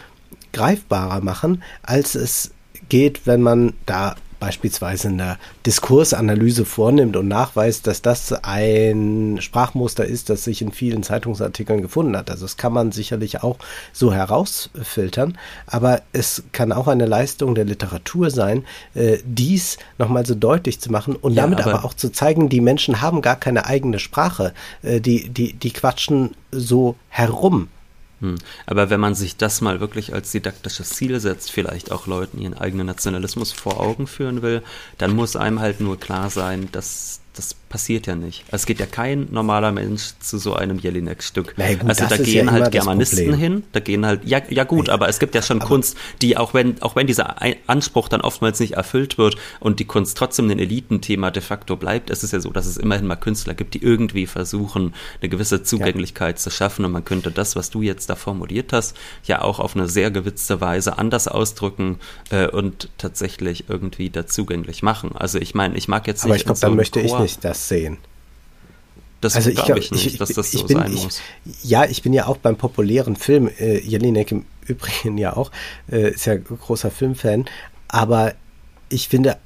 greifbarer 0.53 1.21
machen, 1.21 1.61
als 1.83 2.15
es 2.15 2.51
geht, 2.87 3.27
wenn 3.27 3.41
man 3.41 3.73
da 3.85 4.15
beispielsweise 4.39 5.09
eine 5.09 5.37
Diskursanalyse 5.65 6.65
vornimmt 6.65 7.15
und 7.17 7.27
nachweist, 7.27 7.87
dass 7.87 8.01
das 8.01 8.31
ein 8.43 9.37
Sprachmuster 9.41 10.05
ist, 10.05 10.29
das 10.29 10.43
sich 10.43 10.61
in 10.61 10.71
vielen 10.71 11.03
Zeitungsartikeln 11.03 11.81
gefunden 11.81 12.15
hat. 12.15 12.29
Also 12.29 12.45
das 12.45 12.57
kann 12.57 12.73
man 12.73 12.91
sicherlich 12.91 13.43
auch 13.43 13.57
so 13.93 14.13
herausfiltern, 14.13 15.37
aber 15.67 16.01
es 16.13 16.43
kann 16.51 16.71
auch 16.71 16.87
eine 16.87 17.05
Leistung 17.05 17.55
der 17.55 17.65
Literatur 17.65 18.31
sein, 18.31 18.65
äh, 18.93 19.17
dies 19.23 19.77
nochmal 19.97 20.25
so 20.25 20.35
deutlich 20.35 20.79
zu 20.79 20.91
machen 20.91 21.15
und 21.15 21.33
ja, 21.33 21.43
damit 21.43 21.61
aber, 21.61 21.75
aber, 21.75 21.85
auch 21.85 21.93
zu 21.93 22.11
zeigen, 22.11 22.49
die 22.49 22.61
Menschen 22.61 23.01
haben 23.01 23.21
gar 23.21 23.35
keine 23.35 23.65
eigene 23.65 23.99
Sprache, 23.99 24.53
äh, 24.81 25.01
die, 25.01 25.29
die, 25.29 25.53
die 25.53 25.71
quatschen 25.71 26.35
so 26.51 26.95
herum. 27.09 27.67
Aber 28.65 28.89
wenn 28.89 28.99
man 28.99 29.15
sich 29.15 29.37
das 29.37 29.61
mal 29.61 29.79
wirklich 29.79 30.13
als 30.13 30.31
didaktisches 30.31 30.89
Ziel 30.89 31.19
setzt, 31.19 31.51
vielleicht 31.51 31.91
auch 31.91 32.07
Leuten 32.07 32.39
ihren 32.39 32.53
eigenen 32.53 32.87
Nationalismus 32.87 33.51
vor 33.51 33.79
Augen 33.79 34.07
führen 34.07 34.41
will, 34.41 34.61
dann 34.97 35.15
muss 35.15 35.35
einem 35.35 35.59
halt 35.59 35.79
nur 35.79 35.99
klar 35.99 36.29
sein, 36.29 36.69
dass 36.71 37.21
das 37.39 37.53
passiert 37.53 38.05
ja 38.05 38.15
nicht. 38.15 38.43
Es 38.51 38.65
geht 38.65 38.81
ja 38.81 38.85
kein 38.85 39.29
normaler 39.31 39.71
Mensch 39.71 40.11
zu 40.19 40.37
so 40.37 40.55
einem 40.55 40.77
Jelinek-Stück. 40.77 41.55
also 41.87 42.05
da 42.05 42.17
gehen 42.17 42.47
ja 42.47 42.51
halt 42.51 42.71
Germanisten 42.73 43.33
hin, 43.33 43.63
da 43.71 43.79
gehen 43.79 44.05
halt, 44.05 44.25
ja, 44.25 44.41
ja 44.49 44.65
gut, 44.65 44.89
ja, 44.89 44.93
aber 44.93 45.07
es 45.07 45.19
gibt 45.19 45.35
ja 45.35 45.41
schon 45.41 45.59
Kunst, 45.59 45.95
die 46.21 46.35
auch 46.35 46.53
wenn, 46.53 46.81
auch 46.81 46.97
wenn 46.97 47.07
dieser 47.07 47.37
Anspruch 47.67 48.09
dann 48.09 48.19
oftmals 48.19 48.59
nicht 48.59 48.73
erfüllt 48.73 49.17
wird 49.17 49.37
und 49.61 49.79
die 49.79 49.85
Kunst 49.85 50.17
trotzdem 50.17 50.49
ein 50.49 50.59
Elitenthema 50.59 51.31
de 51.31 51.41
facto 51.41 51.77
bleibt, 51.77 52.09
es 52.09 52.25
ist 52.25 52.33
ja 52.33 52.41
so, 52.41 52.49
dass 52.49 52.65
es 52.65 52.75
immerhin 52.75 53.07
mal 53.07 53.15
Künstler 53.15 53.53
gibt, 53.53 53.73
die 53.73 53.81
irgendwie 53.81 54.27
versuchen, 54.27 54.93
eine 55.21 55.29
gewisse 55.29 55.63
Zugänglichkeit 55.63 56.35
ja. 56.35 56.43
zu 56.43 56.49
schaffen 56.49 56.83
und 56.83 56.91
man 56.91 57.05
könnte 57.05 57.31
das, 57.31 57.55
was 57.55 57.69
du 57.69 57.81
jetzt 57.81 58.09
da 58.09 58.15
formuliert 58.15 58.73
hast, 58.73 58.97
ja 59.23 59.41
auch 59.41 59.59
auf 59.59 59.77
eine 59.77 59.87
sehr 59.87 60.11
gewitzte 60.11 60.59
Weise 60.59 60.97
anders 60.97 61.29
ausdrücken 61.29 61.99
äh, 62.31 62.47
und 62.47 62.89
tatsächlich 62.97 63.69
irgendwie 63.69 64.09
da 64.09 64.27
zugänglich 64.27 64.83
machen. 64.83 65.11
Also 65.15 65.39
ich 65.39 65.55
meine, 65.55 65.77
ich 65.77 65.87
mag 65.87 66.05
jetzt 66.05 66.25
nicht. 66.25 66.31
Aber 66.31 66.35
ich 66.35 66.43
glaube, 66.43 66.59
so 66.59 66.67
dann 66.67 66.75
möchte 66.75 67.01
Chor 67.01 67.17
ich 67.17 67.21
nicht 67.21 67.28
das 67.37 67.67
sehen. 67.67 67.97
Das 69.21 69.35
also 69.35 69.51
glaube 69.51 69.79
ich, 69.79 69.91
ich, 69.91 70.05
nicht, 70.05 70.21
dass 70.21 70.29
das 70.29 70.51
so 70.51 70.65
bin, 70.65 70.77
sein 70.77 70.93
muss. 70.93 71.21
ja, 71.61 71.85
ich 71.85 72.01
bin 72.01 72.13
ja 72.13 72.27
auch 72.27 72.37
beim 72.37 72.55
populären 72.55 73.15
Film, 73.15 73.49
äh, 73.59 73.79
Jelinek 73.79 74.31
im 74.31 74.45
Übrigen 74.67 75.17
ja 75.17 75.35
auch, 75.35 75.51
äh, 75.91 76.11
ist 76.11 76.25
ja 76.25 76.35
großer 76.35 76.91
Filmfan, 76.91 77.45
aber 77.87 78.33
ich 78.87 79.09
finde, 79.09 79.37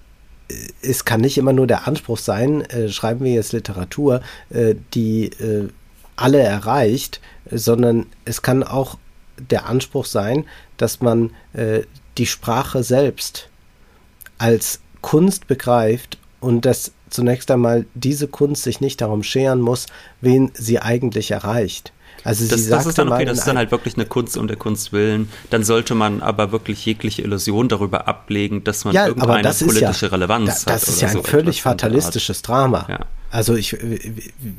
äh, 0.50 0.54
es 0.82 1.06
kann 1.06 1.22
nicht 1.22 1.38
immer 1.38 1.54
nur 1.54 1.66
der 1.66 1.88
Anspruch 1.88 2.20
sein, 2.20 2.62
äh, 2.62 2.90
schreiben 2.90 3.26
wir 3.26 3.34
jetzt 3.34 3.54
Literatur, 3.54 4.22
äh, 4.52 4.76
die 4.94 5.26
äh, 5.26 5.70
alle 6.16 6.40
erreicht, 6.40 7.20
sondern 7.50 8.06
es 8.26 8.44
kann 8.44 8.64
auch 8.64 8.98
der 9.38 9.66
Anspruch 9.66 10.06
sein, 10.06 10.46
dass 10.78 11.02
man 11.02 11.32
äh, 11.54 11.82
die 12.20 12.28
Sprache 12.28 12.84
selbst 12.84 13.50
als 14.38 14.82
Kunst 15.02 15.48
begreift 15.48 16.20
und 16.40 16.66
dass 16.66 16.92
zunächst 17.14 17.50
einmal 17.52 17.86
diese 17.94 18.28
Kunst 18.28 18.64
sich 18.64 18.82
nicht 18.82 19.02
darum 19.02 19.24
scheren 19.24 19.62
muss, 19.62 19.88
wen 20.22 20.52
sie 20.54 20.80
eigentlich 20.80 21.32
erreicht. 21.32 21.94
Also 22.24 22.48
das, 22.48 22.68
das 22.70 22.86
ist 22.86 22.98
dann 22.98 23.12
okay, 23.12 23.26
das 23.26 23.40
ist 23.40 23.48
dann 23.48 23.58
halt 23.58 23.72
wirklich 23.72 23.96
eine 23.96 24.06
Kunst 24.06 24.38
um 24.38 24.48
der 24.48 24.56
Kunst 24.56 24.94
willen. 24.94 25.30
Dann 25.50 25.64
sollte 25.64 25.94
man 25.94 26.22
aber 26.22 26.52
wirklich 26.52 26.86
jegliche 26.86 27.22
Illusion 27.22 27.68
darüber 27.68 28.08
ablegen, 28.08 28.64
dass 28.64 28.86
man 28.86 28.94
ja, 28.94 29.08
irgendeine 29.08 29.54
politische 29.54 30.06
ja, 30.06 30.12
Relevanz 30.12 30.64
da, 30.64 30.74
das 30.74 30.82
hat. 30.84 30.88
Das 30.88 30.96
ist 30.96 31.02
ja 31.02 31.08
ein 31.10 31.14
so 31.16 31.24
völlig 31.24 31.62
fatalistisches 31.62 32.42
Drama. 32.42 32.86
Ja. 32.90 33.00
Also 33.34 33.56
ich, 33.56 33.76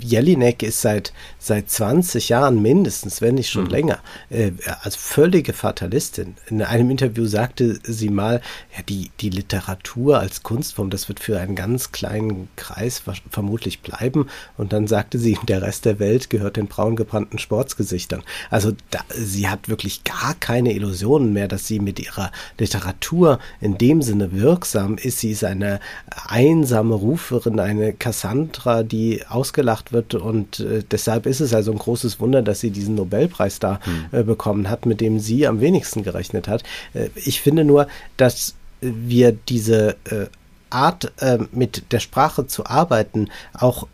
Jelinek 0.01 0.65
ist 0.65 0.81
seit, 0.81 1.13
seit 1.39 1.71
20 1.71 2.29
Jahren 2.29 2.61
mindestens, 2.61 3.21
wenn 3.21 3.37
nicht 3.37 3.49
schon 3.49 3.67
mhm. 3.67 3.71
länger, 3.71 3.99
äh, 4.31 4.51
als 4.83 4.97
völlige 4.97 5.53
Fatalistin. 5.53 6.35
In 6.49 6.61
einem 6.61 6.91
Interview 6.91 7.25
sagte 7.27 7.79
sie 7.85 8.09
mal, 8.09 8.41
ja, 8.77 8.83
die, 8.83 9.13
die 9.21 9.31
Literatur 9.31 10.19
als 10.19 10.43
Kunstform, 10.43 10.91
das 10.91 11.07
wird 11.09 11.21
für 11.21 11.39
einen 11.39 11.55
ganz 11.55 11.93
kleinen 11.93 12.49
Kreis 12.57 13.01
vermutlich 13.31 13.81
bleiben. 13.81 14.27
Und 14.57 14.73
dann 14.73 14.89
sagte 14.89 15.21
sie, 15.21 15.39
der 15.47 15.63
Rest 15.63 15.85
der 15.85 16.01
Welt 16.01 16.29
gehört 16.29 16.57
den 16.57 16.67
braun 16.67 16.97
gebrannten 16.97 17.39
Sportsgesichtern. 17.39 18.25
Also 18.51 18.73
da, 18.91 18.99
sie 19.09 19.49
hat 19.49 19.69
wirklich 19.69 20.03
gar 20.03 20.35
keine 20.41 20.73
Illusionen 20.73 21.33
mehr, 21.33 21.47
dass 21.47 21.69
sie 21.69 21.79
mit 21.79 22.01
ihrer 22.01 22.33
Literatur 22.59 23.39
in 23.61 23.79
dem 23.79 24.03
Sinne 24.03 24.33
wirksam 24.33 24.99
ist. 24.99 25.21
Sie 25.21 25.31
ist 25.31 25.45
eine 25.45 25.79
einsame 26.27 26.97
Ruferin, 26.97 27.61
eine 27.61 27.93
Cassandra 27.93 28.64
Matra, 28.65 28.83
die 28.83 29.23
ausgelacht 29.29 29.93
wird 29.93 30.15
und 30.15 30.61
äh, 30.61 30.83
deshalb 30.91 31.27
ist 31.27 31.41
es 31.41 31.55
also 31.55 31.73
ein 31.73 31.79
großes 31.79 32.21
Wunder, 32.21 32.43
dass 32.43 32.61
sie 32.61 32.71
diesen 32.71 32.95
Nobelpreis 32.95 33.59
da 33.59 33.81
hm. 33.85 34.07
äh, 34.13 34.23
bekommen 34.23 34.71
hat, 34.71 34.87
mit 34.87 35.01
dem 35.01 35.21
sie 35.21 35.47
am 35.47 35.61
wenigsten 35.61 36.03
gerechnet 36.03 36.49
hat. 36.49 36.63
Äh, 36.95 37.09
ich 37.15 37.41
finde 37.41 37.65
nur, 37.65 37.87
dass 38.17 38.55
wir 38.81 39.33
diese 39.33 39.97
äh, 40.11 40.27
Art, 40.71 41.13
äh, 41.21 41.39
mit 41.53 41.93
der 41.93 42.01
Sprache 42.01 42.47
zu 42.47 42.67
arbeiten, 42.67 43.29
auch 43.53 43.87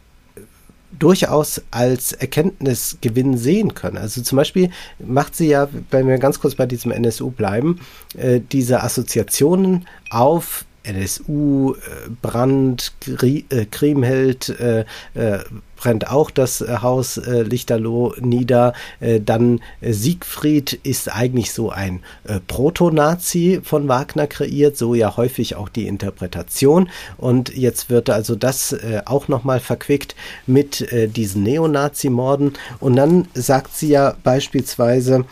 durchaus 0.99 1.62
als 1.71 2.12
Erkenntnisgewinn 2.12 3.39
sehen 3.39 3.75
können. 3.75 3.97
Also 3.97 4.23
zum 4.23 4.37
Beispiel 4.37 4.71
macht 4.99 5.37
sie 5.37 5.47
ja, 5.47 5.68
wenn 5.91 6.09
wir 6.09 6.18
ganz 6.18 6.41
kurz 6.41 6.57
bei 6.57 6.66
diesem 6.66 6.91
NSU 6.91 7.31
bleiben, 7.31 7.81
äh, 8.16 8.41
diese 8.41 8.83
Assoziationen 8.83 9.87
auf 10.11 10.64
NSU, 10.83 11.74
äh, 11.74 12.11
Brand, 12.22 12.93
äh, 13.22 13.66
Kriemheld, 13.70 14.49
äh, 14.49 14.85
brennt 15.76 16.11
auch 16.11 16.31
das 16.31 16.61
Haus 16.61 17.16
Lichterloh 17.16 18.14
nieder. 18.20 18.74
dann 19.24 19.62
Siegfried 19.81 20.74
ist 20.83 21.11
eigentlich 21.11 21.55
so 21.55 21.70
ein 21.70 22.03
Proto-Nazi 22.49 23.61
von 23.64 23.89
Wagner 23.89 24.26
kreiert, 24.26 24.76
so 24.76 24.95
ja 24.95 25.16
häufig 25.16 25.57
auch 25.57 25.70
die 25.70 25.87
Interpretation. 25.87 26.91
Und 27.16 27.57
jetzt 27.57 27.89
wird 27.89 28.11
also 28.11 28.35
das 28.35 28.76
auch 29.07 29.28
nochmal 29.28 29.59
verquickt 29.59 30.14
mit 30.47 30.87
diesen 31.16 31.45
Neonazi-Morden. 31.45 32.53
Und 32.78 32.97
dann 32.97 33.28
sagt 33.33 33.74
sie 33.74 33.89
ja 33.89 34.16
beispielsweise, 34.22 35.24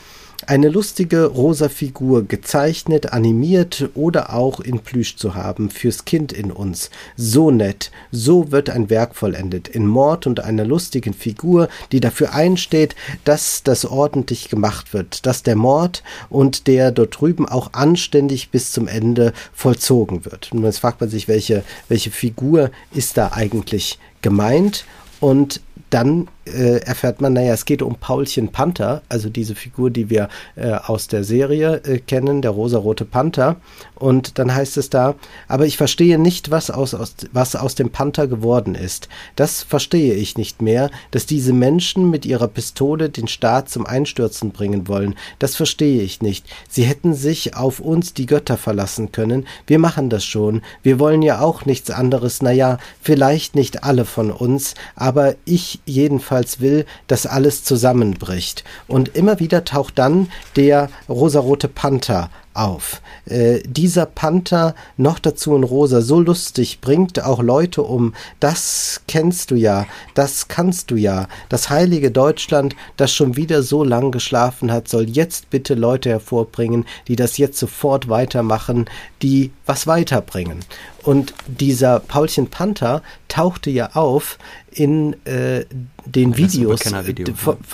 eine 0.48 0.70
lustige 0.70 1.26
rosa 1.26 1.68
Figur, 1.68 2.26
gezeichnet, 2.26 3.12
animiert 3.12 3.90
oder 3.94 4.32
auch 4.32 4.60
in 4.60 4.78
Plüsch 4.78 5.16
zu 5.16 5.34
haben, 5.34 5.68
fürs 5.68 6.06
Kind 6.06 6.32
in 6.32 6.50
uns. 6.50 6.88
So 7.18 7.50
nett, 7.50 7.90
so 8.12 8.50
wird 8.50 8.70
ein 8.70 8.88
Werk 8.88 9.14
vollendet, 9.14 9.68
in 9.68 9.86
Mord 9.86 10.26
und 10.26 10.40
einer 10.40 10.64
lustigen 10.64 11.12
Figur, 11.12 11.68
die 11.92 12.00
dafür 12.00 12.32
einsteht, 12.32 12.96
dass 13.24 13.62
das 13.62 13.84
ordentlich 13.84 14.48
gemacht 14.48 14.94
wird, 14.94 15.26
dass 15.26 15.42
der 15.42 15.54
Mord 15.54 16.02
und 16.30 16.66
der 16.66 16.92
dort 16.92 17.20
drüben 17.20 17.46
auch 17.46 17.74
anständig 17.74 18.48
bis 18.48 18.72
zum 18.72 18.88
Ende 18.88 19.34
vollzogen 19.52 20.24
wird. 20.24 20.50
Und 20.52 20.64
jetzt 20.64 20.78
fragt 20.78 21.02
man 21.02 21.10
sich, 21.10 21.28
welche, 21.28 21.62
welche 21.88 22.10
Figur 22.10 22.70
ist 22.94 23.18
da 23.18 23.32
eigentlich 23.32 23.98
gemeint? 24.22 24.86
Und 25.20 25.60
dann 25.90 26.28
äh, 26.54 26.78
erfährt 26.78 27.20
man, 27.20 27.32
naja, 27.32 27.52
es 27.52 27.64
geht 27.64 27.82
um 27.82 27.96
Paulchen 27.96 28.48
Panther, 28.50 29.02
also 29.08 29.28
diese 29.28 29.54
Figur, 29.54 29.90
die 29.90 30.10
wir 30.10 30.28
äh, 30.56 30.72
aus 30.72 31.08
der 31.08 31.24
Serie 31.24 31.80
äh, 31.84 31.98
kennen, 31.98 32.42
der 32.42 32.52
rosarote 32.52 33.04
Panther. 33.04 33.56
Und 33.94 34.38
dann 34.38 34.54
heißt 34.54 34.76
es 34.76 34.90
da, 34.90 35.16
aber 35.48 35.66
ich 35.66 35.76
verstehe 35.76 36.18
nicht, 36.18 36.50
was 36.50 36.70
aus, 36.70 36.94
aus, 36.94 37.14
was 37.32 37.56
aus 37.56 37.74
dem 37.74 37.90
Panther 37.90 38.28
geworden 38.28 38.74
ist. 38.74 39.08
Das 39.34 39.62
verstehe 39.62 40.14
ich 40.14 40.36
nicht 40.36 40.62
mehr, 40.62 40.90
dass 41.10 41.26
diese 41.26 41.52
Menschen 41.52 42.08
mit 42.08 42.24
ihrer 42.24 42.48
Pistole 42.48 43.10
den 43.10 43.26
Staat 43.26 43.68
zum 43.68 43.86
Einstürzen 43.86 44.50
bringen 44.50 44.86
wollen. 44.86 45.16
Das 45.40 45.56
verstehe 45.56 46.02
ich 46.02 46.22
nicht. 46.22 46.46
Sie 46.68 46.84
hätten 46.84 47.14
sich 47.14 47.56
auf 47.56 47.80
uns 47.80 48.14
die 48.14 48.26
Götter 48.26 48.56
verlassen 48.56 49.10
können. 49.10 49.46
Wir 49.66 49.80
machen 49.80 50.10
das 50.10 50.24
schon. 50.24 50.62
Wir 50.82 51.00
wollen 51.00 51.22
ja 51.22 51.40
auch 51.40 51.64
nichts 51.64 51.90
anderes. 51.90 52.40
Naja, 52.40 52.78
vielleicht 53.02 53.56
nicht 53.56 53.82
alle 53.82 54.04
von 54.04 54.30
uns, 54.30 54.74
aber 54.94 55.34
ich 55.44 55.80
jedenfalls 55.84 56.37
jedenfalls 56.38 56.60
will, 56.60 56.84
dass 57.06 57.26
alles 57.26 57.64
zusammenbricht. 57.64 58.64
Und 58.86 59.14
immer 59.16 59.40
wieder 59.40 59.64
taucht 59.64 59.98
dann 59.98 60.28
der 60.56 60.88
rosarote 61.08 61.68
Panther 61.68 62.30
auf. 62.54 63.00
Äh, 63.26 63.60
dieser 63.64 64.06
Panther, 64.06 64.74
noch 64.96 65.18
dazu 65.18 65.54
in 65.54 65.62
rosa, 65.62 66.00
so 66.00 66.20
lustig, 66.20 66.80
bringt 66.80 67.22
auch 67.22 67.40
Leute 67.40 67.82
um. 67.82 68.14
Das 68.40 69.02
kennst 69.06 69.50
du 69.50 69.54
ja, 69.54 69.86
das 70.14 70.48
kannst 70.48 70.90
du 70.90 70.96
ja. 70.96 71.28
Das 71.48 71.70
heilige 71.70 72.10
Deutschland, 72.10 72.74
das 72.96 73.12
schon 73.12 73.36
wieder 73.36 73.62
so 73.62 73.84
lang 73.84 74.10
geschlafen 74.10 74.72
hat, 74.72 74.88
soll 74.88 75.08
jetzt 75.08 75.50
bitte 75.50 75.74
Leute 75.74 76.10
hervorbringen, 76.10 76.84
die 77.06 77.16
das 77.16 77.38
jetzt 77.38 77.58
sofort 77.58 78.08
weitermachen, 78.08 78.86
die 79.22 79.52
was 79.66 79.86
weiterbringen. 79.86 80.60
Und 81.08 81.32
dieser 81.46 82.00
Paulchen 82.00 82.48
Panther 82.48 83.00
tauchte 83.28 83.70
ja 83.70 83.92
auf 83.94 84.36
in 84.70 85.16
äh, 85.24 85.64
den 86.04 86.36
Videos, 86.36 86.82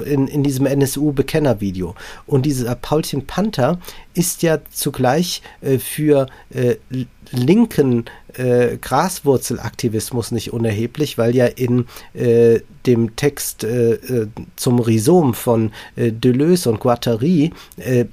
in, 0.04 0.28
in 0.28 0.44
diesem 0.44 0.66
NSU-Bekenner-Video. 0.66 1.96
Und 2.28 2.46
dieser 2.46 2.76
Paulchen 2.76 3.26
Panther 3.26 3.80
ist 4.14 4.44
ja 4.44 4.60
zugleich 4.70 5.42
äh, 5.62 5.80
für 5.80 6.28
äh, 6.50 6.76
linken 7.30 8.04
äh, 8.38 8.78
Graswurzelaktivismus 8.80 10.32
nicht 10.32 10.52
unerheblich, 10.52 11.18
weil 11.18 11.34
ja 11.34 11.46
in 11.46 11.86
äh, 12.14 12.60
dem 12.86 13.16
Text 13.16 13.64
äh, 13.64 13.94
äh 13.94 14.28
zum 14.56 14.78
Rhizom 14.78 15.34
von 15.34 15.72
äh, 15.96 16.12
Deleuze 16.12 16.70
und 16.70 16.80
Guattari 16.80 17.52
äh, 17.76 18.04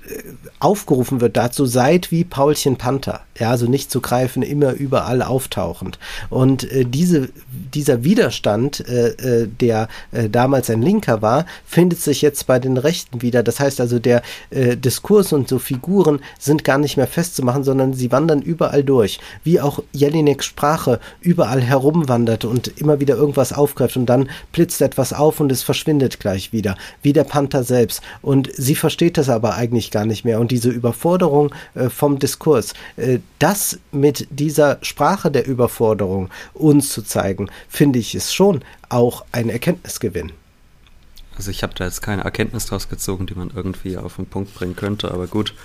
aufgerufen 0.59 1.21
wird 1.21 1.37
dazu, 1.37 1.65
seid 1.65 2.11
wie 2.11 2.23
Paulchen 2.23 2.77
Panther. 2.77 3.21
Ja, 3.39 3.49
also 3.49 3.65
nicht 3.65 3.91
zu 3.91 4.01
greifen, 4.01 4.43
immer 4.43 4.73
überall 4.73 5.21
auftauchend. 5.21 5.97
Und 6.29 6.67
diese, 6.71 7.29
dieser 7.73 8.03
Widerstand, 8.03 8.83
der 8.87 9.87
damals 10.29 10.69
ein 10.69 10.83
Linker 10.83 11.23
war, 11.23 11.47
findet 11.65 12.01
sich 12.01 12.21
jetzt 12.21 12.45
bei 12.45 12.59
den 12.59 12.77
Rechten 12.77 13.23
wieder. 13.23 13.41
Das 13.41 13.59
heißt 13.59 13.81
also, 13.81 13.97
der 13.97 14.21
Diskurs 14.51 15.33
und 15.33 15.47
so 15.47 15.57
Figuren 15.57 16.19
sind 16.37 16.63
gar 16.63 16.77
nicht 16.77 16.97
mehr 16.97 17.07
festzumachen, 17.07 17.63
sondern 17.63 17.93
sie 17.93 18.11
wandern 18.11 18.43
überall 18.43 18.83
durch 18.83 19.00
durch. 19.01 19.19
Wie 19.43 19.59
auch 19.59 19.81
Jelineks 19.91 20.45
Sprache 20.45 20.99
überall 21.21 21.61
herumwandert 21.61 22.45
und 22.45 22.67
immer 22.79 22.99
wieder 22.99 23.15
irgendwas 23.15 23.53
aufgreift 23.53 23.97
und 23.97 24.05
dann 24.05 24.29
blitzt 24.51 24.81
etwas 24.81 25.13
auf 25.13 25.39
und 25.39 25.51
es 25.51 25.63
verschwindet 25.63 26.19
gleich 26.19 26.53
wieder. 26.53 26.75
Wie 27.01 27.13
der 27.13 27.23
Panther 27.23 27.63
selbst. 27.63 28.01
Und 28.21 28.49
sie 28.55 28.75
versteht 28.75 29.17
das 29.17 29.29
aber 29.29 29.55
eigentlich 29.55 29.89
gar 29.91 30.05
nicht 30.05 30.23
mehr. 30.23 30.39
Und 30.39 30.51
diese 30.51 30.69
Überforderung 30.69 31.53
äh, 31.73 31.89
vom 31.89 32.19
Diskurs, 32.19 32.73
äh, 32.97 33.19
das 33.39 33.79
mit 33.91 34.27
dieser 34.29 34.77
Sprache 34.81 35.31
der 35.31 35.47
Überforderung 35.47 36.29
uns 36.53 36.91
zu 36.91 37.01
zeigen, 37.01 37.49
finde 37.67 37.99
ich, 37.99 38.13
ist 38.13 38.33
schon 38.33 38.61
auch 38.89 39.25
ein 39.31 39.49
Erkenntnisgewinn. 39.49 40.31
Also 41.37 41.49
ich 41.49 41.63
habe 41.63 41.73
da 41.73 41.85
jetzt 41.85 42.01
keine 42.01 42.23
Erkenntnis 42.23 42.67
draus 42.67 42.87
gezogen, 42.87 43.25
die 43.25 43.33
man 43.33 43.51
irgendwie 43.55 43.97
auf 43.97 44.17
den 44.17 44.27
Punkt 44.27 44.53
bringen 44.53 44.75
könnte, 44.75 45.11
aber 45.11 45.25
gut. 45.27 45.55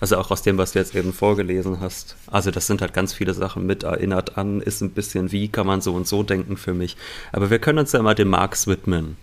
Also 0.00 0.16
auch 0.16 0.30
aus 0.30 0.42
dem, 0.42 0.58
was 0.58 0.72
du 0.72 0.78
jetzt 0.78 0.94
eben 0.94 1.12
vorgelesen 1.12 1.80
hast. 1.80 2.16
Also 2.26 2.50
das 2.50 2.66
sind 2.66 2.80
halt 2.80 2.92
ganz 2.92 3.12
viele 3.12 3.32
Sachen 3.34 3.64
mit 3.66 3.84
erinnert 3.84 4.36
an, 4.36 4.60
ist 4.60 4.80
ein 4.80 4.90
bisschen 4.90 5.32
wie, 5.32 5.48
kann 5.48 5.66
man 5.66 5.80
so 5.80 5.94
und 5.94 6.06
so 6.06 6.22
denken 6.22 6.56
für 6.56 6.74
mich. 6.74 6.96
Aber 7.32 7.50
wir 7.50 7.58
können 7.58 7.78
uns 7.78 7.92
ja 7.92 8.02
mal 8.02 8.14
dem 8.14 8.28
Marx 8.28 8.66
widmen. 8.66 9.16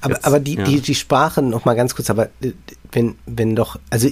Aber, 0.00 0.14
jetzt, 0.14 0.24
aber 0.24 0.40
die, 0.40 0.56
ja. 0.56 0.64
die, 0.64 0.80
die 0.80 0.94
Sprache, 0.94 1.42
noch 1.42 1.64
mal 1.64 1.74
ganz 1.74 1.94
kurz, 1.94 2.10
aber 2.10 2.26
äh, 2.42 2.52
wenn, 2.92 3.16
wenn 3.26 3.54
doch, 3.54 3.78
also 3.90 4.08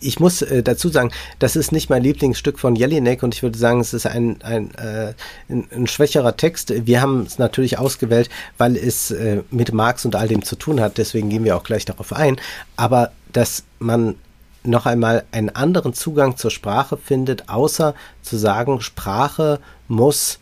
ich 0.00 0.20
muss 0.20 0.42
äh, 0.42 0.62
dazu 0.62 0.88
sagen, 0.88 1.10
das 1.38 1.56
ist 1.56 1.72
nicht 1.72 1.88
mein 1.88 2.02
Lieblingsstück 2.02 2.58
von 2.58 2.76
Jelinek 2.76 3.22
und 3.22 3.34
ich 3.34 3.42
würde 3.42 3.58
sagen, 3.58 3.80
es 3.80 3.94
ist 3.94 4.06
ein, 4.06 4.42
ein, 4.42 4.74
äh, 4.74 5.14
ein, 5.48 5.68
ein 5.72 5.86
schwächerer 5.86 6.36
Text. 6.36 6.72
Wir 6.86 7.00
haben 7.00 7.22
es 7.22 7.38
natürlich 7.38 7.78
ausgewählt, 7.78 8.28
weil 8.58 8.76
es 8.76 9.10
äh, 9.10 9.42
mit 9.50 9.72
Marx 9.72 10.04
und 10.04 10.16
all 10.16 10.28
dem 10.28 10.42
zu 10.42 10.56
tun 10.56 10.80
hat, 10.80 10.98
deswegen 10.98 11.28
gehen 11.30 11.44
wir 11.44 11.56
auch 11.56 11.64
gleich 11.64 11.84
darauf 11.84 12.12
ein. 12.12 12.36
Aber 12.76 13.12
dass 13.32 13.64
man 13.78 14.16
noch 14.68 14.86
einmal 14.86 15.24
einen 15.32 15.50
anderen 15.50 15.94
Zugang 15.94 16.36
zur 16.36 16.50
Sprache 16.50 16.96
findet, 16.96 17.48
außer 17.48 17.94
zu 18.22 18.36
sagen, 18.36 18.80
Sprache 18.80 19.60
muss 19.88 20.38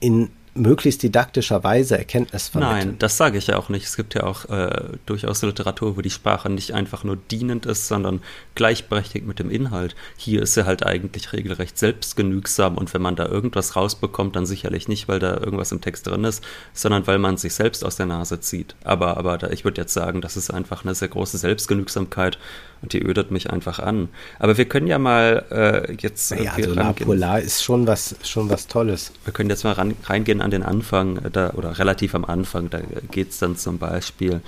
in 0.00 0.30
möglichst 0.54 1.02
didaktischer 1.02 1.64
Weise 1.64 1.96
Erkenntnis 1.96 2.48
vermitteln. 2.48 2.88
Nein, 2.88 2.98
das 2.98 3.16
sage 3.16 3.38
ich 3.38 3.46
ja 3.46 3.56
auch 3.56 3.70
nicht. 3.70 3.86
Es 3.86 3.96
gibt 3.96 4.14
ja 4.14 4.24
auch 4.24 4.44
äh, 4.50 4.98
durchaus 5.06 5.40
Literatur, 5.42 5.96
wo 5.96 6.02
die 6.02 6.10
Sprache 6.10 6.50
nicht 6.50 6.74
einfach 6.74 7.04
nur 7.04 7.16
dienend 7.16 7.64
ist, 7.64 7.88
sondern 7.88 8.20
gleichberechtigt 8.54 9.26
mit 9.26 9.38
dem 9.38 9.50
Inhalt. 9.50 9.94
Hier 10.16 10.42
ist 10.42 10.54
sie 10.54 10.66
halt 10.66 10.84
eigentlich 10.84 11.32
regelrecht 11.32 11.78
selbstgenügsam 11.78 12.76
und 12.76 12.92
wenn 12.92 13.00
man 13.00 13.16
da 13.16 13.26
irgendwas 13.26 13.76
rausbekommt, 13.76 14.36
dann 14.36 14.44
sicherlich 14.44 14.88
nicht, 14.88 15.08
weil 15.08 15.20
da 15.20 15.38
irgendwas 15.38 15.72
im 15.72 15.80
Text 15.80 16.06
drin 16.06 16.24
ist, 16.24 16.44
sondern 16.74 17.06
weil 17.06 17.18
man 17.18 17.38
sich 17.38 17.54
selbst 17.54 17.82
aus 17.84 17.96
der 17.96 18.06
Nase 18.06 18.40
zieht. 18.40 18.74
Aber, 18.84 19.16
aber 19.16 19.38
da, 19.38 19.50
ich 19.50 19.64
würde 19.64 19.80
jetzt 19.80 19.94
sagen, 19.94 20.20
das 20.20 20.36
ist 20.36 20.50
einfach 20.50 20.84
eine 20.84 20.94
sehr 20.94 21.08
große 21.08 21.38
Selbstgenügsamkeit 21.38 22.38
und 22.82 22.92
die 22.92 23.00
ödet 23.00 23.30
mich 23.30 23.50
einfach 23.50 23.78
an. 23.78 24.08
Aber 24.38 24.58
wir 24.58 24.64
können 24.64 24.88
ja 24.88 24.98
mal 24.98 25.44
äh, 25.50 25.92
jetzt. 25.94 26.32
Naja, 26.32 26.52
also 26.52 27.04
Polar 27.04 27.40
ist 27.40 27.62
schon 27.62 27.86
was, 27.86 28.16
schon 28.24 28.50
was 28.50 28.66
Tolles. 28.66 29.12
Wir 29.24 29.32
können 29.32 29.50
jetzt 29.50 29.64
mal 29.64 29.72
ran, 29.72 29.94
reingehen 30.04 30.40
an 30.40 30.50
den 30.50 30.62
Anfang, 30.62 31.18
äh, 31.18 31.30
da, 31.30 31.50
oder 31.52 31.78
relativ 31.78 32.14
am 32.14 32.24
Anfang, 32.24 32.68
da 32.70 32.80
geht 33.10 33.30
es 33.30 33.38
dann 33.38 33.56
zum 33.56 33.78
Beispiel 33.78 34.40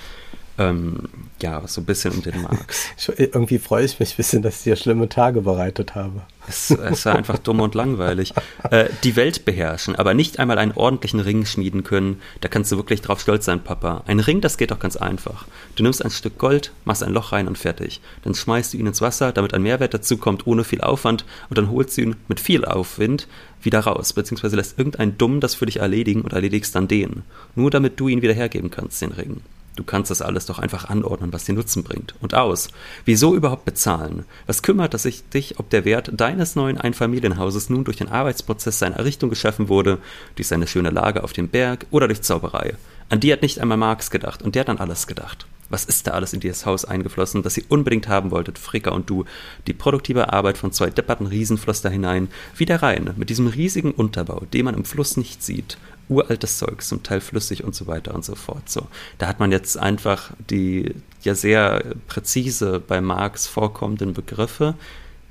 ähm, 0.57 1.09
ja, 1.43 1.67
so 1.67 1.81
ein 1.81 1.85
bisschen 1.85 2.13
um 2.13 2.23
den 2.23 2.43
Marx. 2.43 2.89
irgendwie 3.17 3.59
freue 3.59 3.85
ich 3.85 3.99
mich 3.99 4.13
ein 4.13 4.17
bisschen, 4.17 4.43
dass 4.43 4.59
ich 4.59 4.63
dir 4.65 4.77
schlimme 4.77 5.09
Tage 5.09 5.43
bereitet 5.43 5.95
habe. 5.95 6.23
Es, 6.47 6.71
es 6.71 7.07
war 7.07 7.17
einfach 7.17 7.39
dumm 7.39 7.61
und 7.61 7.75
langweilig. 7.75 8.33
Äh, 8.71 8.89
die 9.03 9.17
Welt 9.17 9.45
beherrschen, 9.45 9.97
aber 9.97 10.15
nicht 10.15 10.39
einmal 10.39 10.59
einen 10.59 10.73
ordentlichen 10.73 11.21
Ring 11.21 11.45
schmieden 11.45 11.83
können, 11.83 12.21
da 12.41 12.49
kannst 12.49 12.71
du 12.71 12.77
wirklich 12.77 13.01
drauf 13.01 13.21
stolz 13.21 13.47
sein, 13.47 13.65
Papa. 13.65 14.05
Ein 14.07 14.21
Ring, 14.21 14.41
das 14.41 14.57
geht 14.57 14.71
doch 14.71 14.79
ganz 14.79 14.97
einfach. 14.97 15.47
Du 15.75 15.83
nimmst 15.83 16.05
ein 16.05 16.11
Stück 16.11 16.39
Gold, 16.39 16.71
machst 16.85 17.03
ein 17.03 17.13
Loch 17.13 17.33
rein 17.33 17.49
und 17.49 17.59
fertig. 17.59 18.01
Dann 18.23 18.35
schmeißt 18.35 18.75
du 18.75 18.79
ihn 18.79 18.87
ins 18.87 19.01
Wasser, 19.01 19.33
damit 19.33 19.55
ein 19.55 19.63
Mehrwert 19.63 19.95
dazukommt, 19.95 20.47
ohne 20.47 20.65
viel 20.65 20.83
Aufwand, 20.83 21.25
und 21.49 21.59
dann 21.59 21.71
holst 21.71 21.97
du 21.97 22.03
ihn 22.03 22.17
mit 22.29 22.41
viel 22.41 22.65
Aufwind 22.65 23.27
wieder 23.63 23.81
raus, 23.81 24.13
beziehungsweise 24.13 24.57
lässt 24.57 24.79
irgendein 24.79 25.19
Dumm 25.19 25.41
das 25.41 25.55
für 25.55 25.67
dich 25.67 25.79
erledigen 25.79 26.21
und 26.21 26.33
erledigst 26.33 26.75
dann 26.75 26.87
den. 26.87 27.23
Nur 27.57 27.71
damit 27.71 27.99
du 27.99 28.09
ihn 28.09 28.23
wieder 28.23 28.35
hergeben 28.35 28.71
kannst, 28.71 29.01
den 29.03 29.13
Ring. 29.13 29.41
Du 29.77 29.83
kannst 29.83 30.11
das 30.11 30.23
alles 30.23 30.47
doch 30.47 30.61
einfach 30.61 30.89
anordnen, 30.89 31.33
was 31.33 31.45
dir 31.45 31.53
Nutzen 31.53 31.83
bringt. 31.83 32.15
Und 32.21 32.35
aus. 32.35 32.69
Wieso 33.05 33.35
überhaupt 33.35 33.65
bezahlen? 33.65 34.25
Was 34.47 34.63
kümmert 34.63 34.95
es 34.95 35.03
dich, 35.31 35.59
ob 35.59 35.71
der 35.71 35.85
Wert 35.85 36.11
deines 36.13 36.55
neuen 36.55 36.79
Einfamilienhauses 36.79 37.71
nun 37.71 37.85
durch 37.85 37.97
den 37.97 38.09
Arbeitsprozess 38.09 38.79
seiner 38.79 38.97
Errichtung 38.97 39.31
geschaffen 39.31 39.69
wurde, 39.69 39.99
durch 40.37 40.47
seine 40.47 40.69
schöne 40.69 40.91
Lage 40.91 41.25
auf 41.25 41.33
dem 41.33 41.49
Berg 41.49 41.87
oder 41.91 42.07
durch 42.07 42.23
Zauberei? 42.23 42.75
An 43.09 43.21
die 43.21 43.33
hat 43.33 43.43
nicht 43.43 43.59
einmal 43.59 43.77
Marx 43.77 44.11
gedacht 44.11 44.43
und 44.43 44.55
der 44.55 44.61
hat 44.61 44.71
an 44.71 44.79
alles 44.79 45.07
gedacht. 45.07 45.47
Was 45.71 45.87
ist 45.87 46.07
da 46.07 46.13
alles 46.13 46.33
in 46.33 46.41
dieses 46.41 46.67
Haus 46.67 46.85
eingeflossen, 46.85 47.43
das 47.43 47.57
ihr 47.57 47.65
unbedingt 47.69 48.07
haben 48.07 48.31
wolltet, 48.31 48.59
Fricker 48.59 48.93
und 48.93 49.09
du? 49.11 49.25
Die 49.67 49.73
produktive 49.73 50.33
Arbeit 50.33 50.59
von 50.59 50.73
zwei 50.73 50.91
depperten 50.91 51.27
Riesen 51.27 51.59
floss 51.59 51.81
da 51.81 51.89
hinein, 51.89 52.29
wie 52.57 52.67
der 52.67 52.83
Rhein, 52.83 53.15
mit 53.17 53.31
diesem 53.31 53.47
riesigen 53.47 53.91
Unterbau, 53.91 54.45
den 54.53 54.67
man 54.67 54.75
im 54.75 54.85
Fluss 54.85 55.17
nicht 55.17 55.43
sieht 55.43 55.79
uraltes 56.09 56.59
Zeug, 56.59 56.83
zum 56.83 57.03
Teil 57.03 57.21
flüssig 57.21 57.65
und 57.65 57.75
so 57.75 57.87
weiter 57.87 58.15
und 58.15 58.25
so 58.25 58.35
fort. 58.35 58.69
So, 58.69 58.87
da 59.19 59.27
hat 59.27 59.41
man 59.41 59.53
jetzt 59.53 59.79
einfach 59.79 60.33
die 60.51 60.95
ja 61.23 61.35
sehr 61.35 61.83
präzise 62.07 62.81
bei 62.81 63.01
Marx 63.01 63.47
vorkommenden 63.47 64.13
Begriffe, 64.13 64.75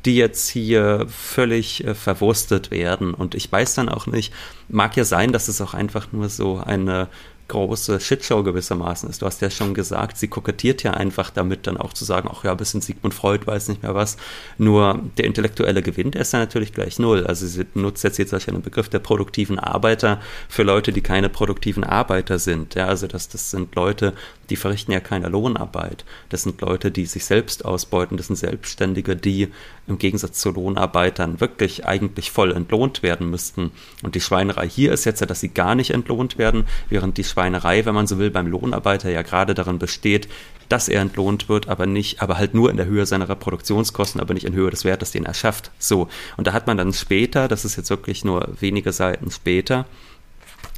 die 0.06 0.16
jetzt 0.16 0.50
hier 0.50 1.06
völlig 1.08 1.86
äh, 1.86 1.96
verwurstet 1.96 2.72
werden. 2.72 3.14
Und 3.14 3.36
ich 3.36 3.52
weiß 3.52 3.76
dann 3.76 3.90
auch 3.90 4.08
nicht, 4.08 4.34
mag 4.68 4.98
ja 4.98 5.06
sein, 5.06 5.32
dass 5.32 5.48
es 5.48 5.62
auch 5.62 5.74
einfach 5.74 6.12
nur 6.12 6.30
so 6.30 6.58
eine 6.58 7.08
große 7.54 8.00
Shitshow 8.00 8.44
gewissermaßen 8.44 9.10
ist. 9.10 9.22
Du 9.22 9.26
hast 9.26 9.42
ja 9.42 9.50
schon 9.50 9.74
gesagt, 9.74 10.18
sie 10.18 10.28
kokettiert 10.28 10.84
ja 10.84 10.92
einfach 10.92 11.30
damit, 11.30 11.68
dann 11.68 11.78
auch 11.78 11.94
zu 11.94 12.04
sagen, 12.04 12.30
ach 12.32 12.44
ja, 12.44 12.52
ein 12.52 12.58
bisschen 12.58 12.82
Sigmund 12.82 13.14
Freud 13.14 13.46
weiß 13.46 13.70
nicht 13.70 13.84
mehr 13.84 13.96
was. 13.96 14.18
Nur 14.58 15.00
der 15.18 15.26
intellektuelle 15.26 15.82
Gewinn, 15.82 16.12
der 16.12 16.22
ist 16.22 16.34
ja 16.34 16.40
natürlich 16.40 16.74
gleich 16.74 17.00
null. 17.00 17.26
Also 17.26 17.48
sie 17.48 17.66
nutzt 17.76 18.04
jetzt 18.04 18.18
jetzt 18.18 18.34
einen 18.34 18.62
Begriff 18.62 18.90
der 18.90 19.00
produktiven 19.00 19.60
Arbeiter 19.60 20.20
für 20.50 20.64
Leute, 20.64 20.92
die 20.92 21.02
keine 21.02 21.30
produktiven 21.30 21.84
Arbeiter 21.84 22.40
sind. 22.40 22.76
Ja, 22.76 22.88
also 22.88 23.08
das, 23.08 23.30
das 23.30 23.52
sind 23.52 23.76
Leute, 23.76 24.14
die 24.54 24.58
verrichten 24.58 24.92
ja 24.92 25.00
keine 25.00 25.30
Lohnarbeit. 25.30 26.06
Das 26.30 26.44
sind 26.44 26.62
Leute, 26.62 26.92
die 26.92 27.08
sich 27.08 27.26
selbst 27.26 27.66
ausbeuten. 27.66 28.18
Das 28.18 28.28
sind 28.28 28.36
Selbstständige, 28.36 29.16
die 29.16 29.48
im 29.88 29.98
Gegensatz 29.98 30.40
zu 30.40 30.52
Lohnarbeitern 30.52 31.42
wirklich 31.42 31.88
eigentlich 31.88 32.30
voll 32.30 32.52
entlohnt 32.52 33.02
werden 33.02 33.32
müssten. 33.32 33.72
Und 34.04 34.14
die 34.14 34.22
Schweinerei 34.22 34.70
hier 34.70 34.94
ist 34.94 35.06
jetzt 35.06 35.22
ja, 35.22 35.26
dass 35.26 35.40
sie 35.40 35.50
gar 35.50 35.74
nicht 35.74 35.90
entlohnt 35.90 36.38
werden, 36.38 36.66
während 36.88 37.18
die 37.18 37.24
Schweinerei, 37.24 37.84
wenn 37.88 37.96
man 37.96 38.06
so 38.06 38.20
will, 38.20 38.30
beim 38.30 38.46
Lohnarbeiter 38.46 39.10
ja 39.10 39.24
gerade 39.24 39.56
darin 39.56 39.80
besteht, 39.80 40.30
dass 40.70 40.88
er 40.88 41.02
entlohnt 41.02 41.50
wird, 41.50 41.68
aber 41.68 41.88
nicht, 41.88 42.22
aber 42.22 42.38
halt 42.38 42.54
nur 42.54 42.70
in 42.70 42.78
der 42.78 42.86
Höhe 42.86 43.08
seiner 43.08 43.30
Reproduktionskosten, 43.30 44.22
aber 44.22 44.36
nicht 44.36 44.46
in 44.46 44.54
Höhe 44.54 44.70
des 44.70 44.86
Wertes, 44.86 45.10
den 45.10 45.26
er 45.26 45.34
schafft. 45.34 45.72
So. 45.80 46.10
Und 46.38 46.46
da 46.46 46.54
hat 46.54 46.68
man 46.68 46.78
dann 46.78 46.94
später, 46.94 47.48
das 47.48 47.66
ist 47.66 47.76
jetzt 47.76 47.90
wirklich 47.90 48.24
nur 48.24 48.50
wenige 48.60 48.92
Seiten 48.92 49.32
später, 49.32 49.88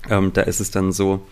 ähm, 0.10 0.32
da 0.32 0.44
ist 0.44 0.62
es 0.62 0.72
dann 0.72 0.94
so, 0.94 1.28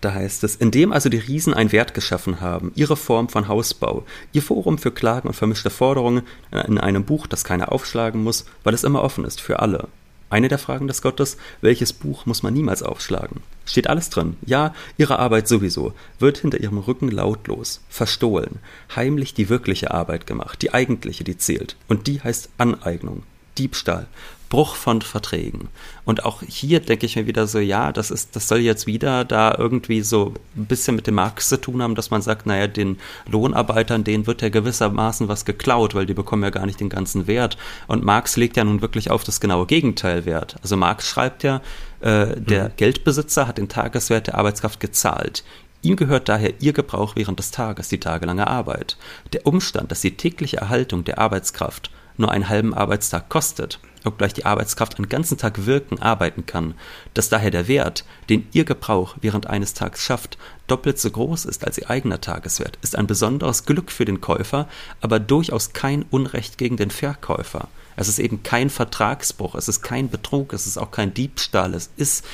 da 0.00 0.14
heißt 0.14 0.44
es, 0.44 0.56
indem 0.56 0.92
also 0.92 1.08
die 1.08 1.18
Riesen 1.18 1.54
einen 1.54 1.72
Wert 1.72 1.94
geschaffen 1.94 2.40
haben, 2.40 2.72
ihre 2.74 2.96
Form 2.96 3.28
von 3.28 3.48
Hausbau, 3.48 4.04
ihr 4.32 4.42
Forum 4.42 4.78
für 4.78 4.92
Klagen 4.92 5.28
und 5.28 5.34
vermischte 5.34 5.70
Forderungen 5.70 6.22
in 6.66 6.78
einem 6.78 7.04
Buch, 7.04 7.26
das 7.26 7.44
keiner 7.44 7.72
aufschlagen 7.72 8.22
muss, 8.22 8.46
weil 8.64 8.74
es 8.74 8.84
immer 8.84 9.02
offen 9.02 9.24
ist 9.24 9.40
für 9.40 9.60
alle. 9.60 9.88
Eine 10.30 10.46
der 10.46 10.58
Fragen 10.58 10.86
des 10.86 11.02
Gottes, 11.02 11.36
welches 11.60 11.92
Buch 11.92 12.24
muss 12.24 12.44
man 12.44 12.54
niemals 12.54 12.84
aufschlagen? 12.84 13.42
Steht 13.66 13.88
alles 13.88 14.10
drin. 14.10 14.36
Ja, 14.46 14.74
ihre 14.96 15.18
Arbeit 15.18 15.48
sowieso. 15.48 15.92
Wird 16.20 16.38
hinter 16.38 16.60
ihrem 16.60 16.78
Rücken 16.78 17.10
lautlos, 17.10 17.80
verstohlen, 17.88 18.60
heimlich 18.94 19.34
die 19.34 19.48
wirkliche 19.48 19.90
Arbeit 19.90 20.28
gemacht, 20.28 20.62
die 20.62 20.72
eigentliche, 20.72 21.24
die 21.24 21.36
zählt. 21.36 21.74
Und 21.88 22.06
die 22.06 22.20
heißt 22.20 22.48
Aneignung, 22.58 23.24
Diebstahl, 23.58 24.06
Bruch 24.50 24.74
von 24.74 25.00
Verträgen. 25.00 25.68
Und 26.04 26.24
auch 26.24 26.42
hier 26.42 26.80
denke 26.80 27.06
ich 27.06 27.16
mir 27.16 27.26
wieder 27.26 27.46
so, 27.46 27.60
ja, 27.60 27.92
das 27.92 28.10
ist, 28.10 28.34
das 28.34 28.48
soll 28.48 28.58
jetzt 28.58 28.86
wieder 28.86 29.24
da 29.24 29.54
irgendwie 29.56 30.02
so 30.02 30.34
ein 30.56 30.66
bisschen 30.66 30.96
mit 30.96 31.06
dem 31.06 31.14
Marx 31.14 31.48
zu 31.48 31.58
tun 31.58 31.80
haben, 31.80 31.94
dass 31.94 32.10
man 32.10 32.20
sagt, 32.20 32.46
naja, 32.46 32.66
den 32.66 32.98
Lohnarbeitern, 33.30 34.04
denen 34.04 34.26
wird 34.26 34.42
ja 34.42 34.48
gewissermaßen 34.48 35.28
was 35.28 35.44
geklaut, 35.44 35.94
weil 35.94 36.04
die 36.04 36.14
bekommen 36.14 36.42
ja 36.42 36.50
gar 36.50 36.66
nicht 36.66 36.80
den 36.80 36.88
ganzen 36.88 37.28
Wert. 37.28 37.56
Und 37.86 38.04
Marx 38.04 38.36
legt 38.36 38.56
ja 38.56 38.64
nun 38.64 38.82
wirklich 38.82 39.10
auf 39.10 39.22
das 39.22 39.40
genaue 39.40 39.66
Gegenteil 39.66 40.26
Wert. 40.26 40.56
Also 40.62 40.76
Marx 40.76 41.08
schreibt 41.08 41.44
ja, 41.44 41.62
äh, 42.00 42.34
der 42.36 42.64
mhm. 42.64 42.72
Geldbesitzer 42.76 43.46
hat 43.46 43.56
den 43.56 43.68
Tageswert 43.68 44.26
der 44.26 44.34
Arbeitskraft 44.36 44.80
gezahlt. 44.80 45.44
Ihm 45.82 45.94
gehört 45.94 46.28
daher 46.28 46.60
ihr 46.60 46.72
Gebrauch 46.72 47.14
während 47.14 47.38
des 47.38 47.52
Tages, 47.52 47.88
die 47.88 48.00
tagelange 48.00 48.48
Arbeit. 48.48 48.96
Der 49.32 49.46
Umstand, 49.46 49.92
dass 49.92 50.00
die 50.00 50.16
tägliche 50.16 50.58
Erhaltung 50.58 51.04
der 51.04 51.18
Arbeitskraft 51.18 51.90
nur 52.16 52.30
einen 52.30 52.48
halben 52.48 52.74
Arbeitstag 52.74 53.28
kostet, 53.28 53.78
obgleich 54.04 54.32
die 54.32 54.46
Arbeitskraft 54.46 54.98
einen 54.98 55.08
ganzen 55.08 55.38
Tag 55.38 55.66
wirken, 55.66 56.00
arbeiten 56.00 56.46
kann, 56.46 56.74
dass 57.14 57.28
daher 57.28 57.50
der 57.50 57.68
Wert, 57.68 58.04
den 58.28 58.46
ihr 58.52 58.64
Gebrauch 58.64 59.16
während 59.20 59.46
eines 59.46 59.74
Tags 59.74 60.04
schafft, 60.04 60.38
doppelt 60.66 60.98
so 60.98 61.10
groß 61.10 61.44
ist 61.44 61.64
als 61.64 61.78
ihr 61.78 61.90
eigener 61.90 62.20
Tageswert, 62.20 62.78
ist 62.82 62.96
ein 62.96 63.06
besonderes 63.06 63.66
Glück 63.66 63.90
für 63.90 64.04
den 64.04 64.20
Käufer, 64.20 64.68
aber 65.00 65.18
durchaus 65.20 65.72
kein 65.72 66.04
Unrecht 66.10 66.58
gegen 66.58 66.76
den 66.76 66.90
Verkäufer. 66.90 67.68
Es 67.96 68.08
ist 68.08 68.18
eben 68.18 68.42
kein 68.42 68.70
Vertragsbruch, 68.70 69.54
es 69.54 69.68
ist 69.68 69.82
kein 69.82 70.08
Betrug, 70.08 70.52
es 70.52 70.66
ist 70.66 70.78
auch 70.78 70.90
kein 70.90 71.12
Diebstahl, 71.12 71.74
es 71.74 71.90
ist 71.96 72.24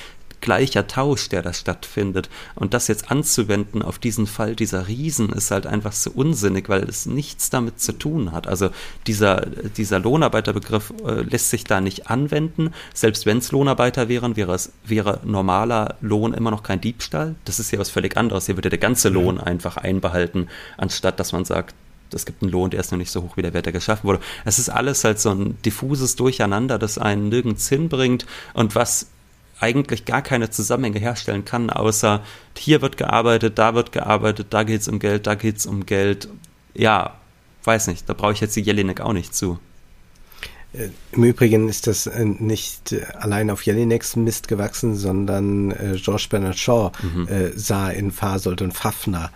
gleicher 0.41 0.87
Tausch, 0.87 1.29
der 1.29 1.43
da 1.43 1.53
stattfindet. 1.53 2.29
Und 2.55 2.75
das 2.75 2.89
jetzt 2.89 3.11
anzuwenden 3.11 3.83
auf 3.83 3.99
diesen 3.99 4.27
Fall 4.27 4.55
dieser 4.55 4.87
Riesen 4.87 5.31
ist 5.31 5.51
halt 5.51 5.67
einfach 5.67 5.93
so 5.93 6.11
unsinnig, 6.11 6.69
weil 6.69 6.85
es 6.85 7.07
nichts 7.07 7.51
damit 7.51 7.81
zu 7.81 7.93
tun 7.93 8.33
hat. 8.33 8.47
Also 8.47 8.71
dieser, 9.07 9.47
dieser 9.77 9.99
Lohnarbeiterbegriff 9.99 10.93
äh, 11.05 11.23
lässt 11.23 11.51
sich 11.51 11.65
da 11.65 11.81
nicht 11.81 12.11
anwenden. 12.11 12.73
Selbst 12.95 13.27
wenn 13.27 13.39
es 13.39 13.51
Lohnarbeiter 13.51 14.09
wären, 14.09 14.37
wäre 14.37 14.55
es 14.55 14.73
wäre 14.85 15.21
normaler 15.25 15.97
Lohn 16.01 16.33
immer 16.33 16.51
noch 16.51 16.63
kein 16.63 16.81
Diebstahl. 16.81 17.35
Das 17.45 17.59
ist 17.59 17.73
ja 17.73 17.79
was 17.79 17.91
völlig 17.91 18.17
anderes. 18.17 18.47
Hier 18.47 18.57
wird 18.57 18.67
ja 18.67 18.71
der 18.71 18.79
ganze. 18.79 19.17
Lohn 19.17 19.41
einfach 19.41 19.77
einbehalten, 19.77 20.49
anstatt 20.77 21.19
dass 21.19 21.33
man 21.33 21.45
sagt, 21.45 21.75
es 22.13 22.25
gibt 22.25 22.43
einen 22.43 22.53
Lohn, 22.53 22.71
der 22.71 22.81
ist 22.81 22.93
noch 22.93 22.99
nicht 22.99 23.11
so 23.11 23.23
hoch 23.23 23.37
wie 23.37 23.43
der 23.43 23.53
Wert, 23.53 23.67
der 23.67 23.73
geschaffen 23.73 24.05
wurde. 24.05 24.21
Es 24.45 24.59
ist 24.59 24.69
alles 24.69 25.03
halt 25.03 25.19
so 25.19 25.31
ein 25.31 25.61
diffuses 25.63 26.15
Durcheinander, 26.15 26.79
das 26.79 26.99
einen 26.99 27.29
nirgends 27.29 27.69
hinbringt 27.69 28.27
und 28.55 28.75
was 28.75 29.09
eigentlich 29.61 30.05
gar 30.05 30.23
keine 30.23 30.51
Zusammenhänge 30.51 30.99
herstellen 30.99 31.45
kann, 31.45 31.71
außer 31.71 32.23
hier 32.57 32.83
wird 32.83 32.97
gearbeitet, 32.97 33.59
da 33.59 33.75
wird 33.75 33.93
gearbeitet, 33.93 34.49
da 34.51 34.65
geht 34.65 34.83
es 34.83 34.89
um 34.89 34.99
Geld, 34.99 35.27
da 35.27 35.35
geht 35.35 35.59
es 35.59 35.67
um 35.67 35.87
Geld. 35.87 36.29
Ja, 36.75 37.17
weiß 37.65 37.87
nicht, 37.89 38.09
da 38.09 38.15
brauche 38.15 38.33
ich 38.33 38.41
jetzt 38.41 38.57
die 38.57 38.61
Jelinek 38.61 39.01
auch 39.01 39.13
nicht 39.13 39.35
zu. 39.35 39.59
Äh, 40.73 40.89
Im 41.13 41.25
Übrigen 41.25 41.69
ist 41.69 41.87
das 41.87 42.07
äh, 42.07 42.25
nicht 42.25 42.93
äh, 42.93 43.05
allein 43.19 43.51
auf 43.51 43.63
Jelineks 43.63 44.17
Mist 44.17 44.49
gewachsen, 44.49 44.95
sondern 44.95 45.75
George 45.97 46.27
Bernard 46.31 46.59
Shaw 46.59 46.93
mhm. 47.03 47.53
sah 47.55 47.91
in 47.91 48.11
Fasold 48.11 48.63
und 48.63 48.73
Fafner 48.73 49.31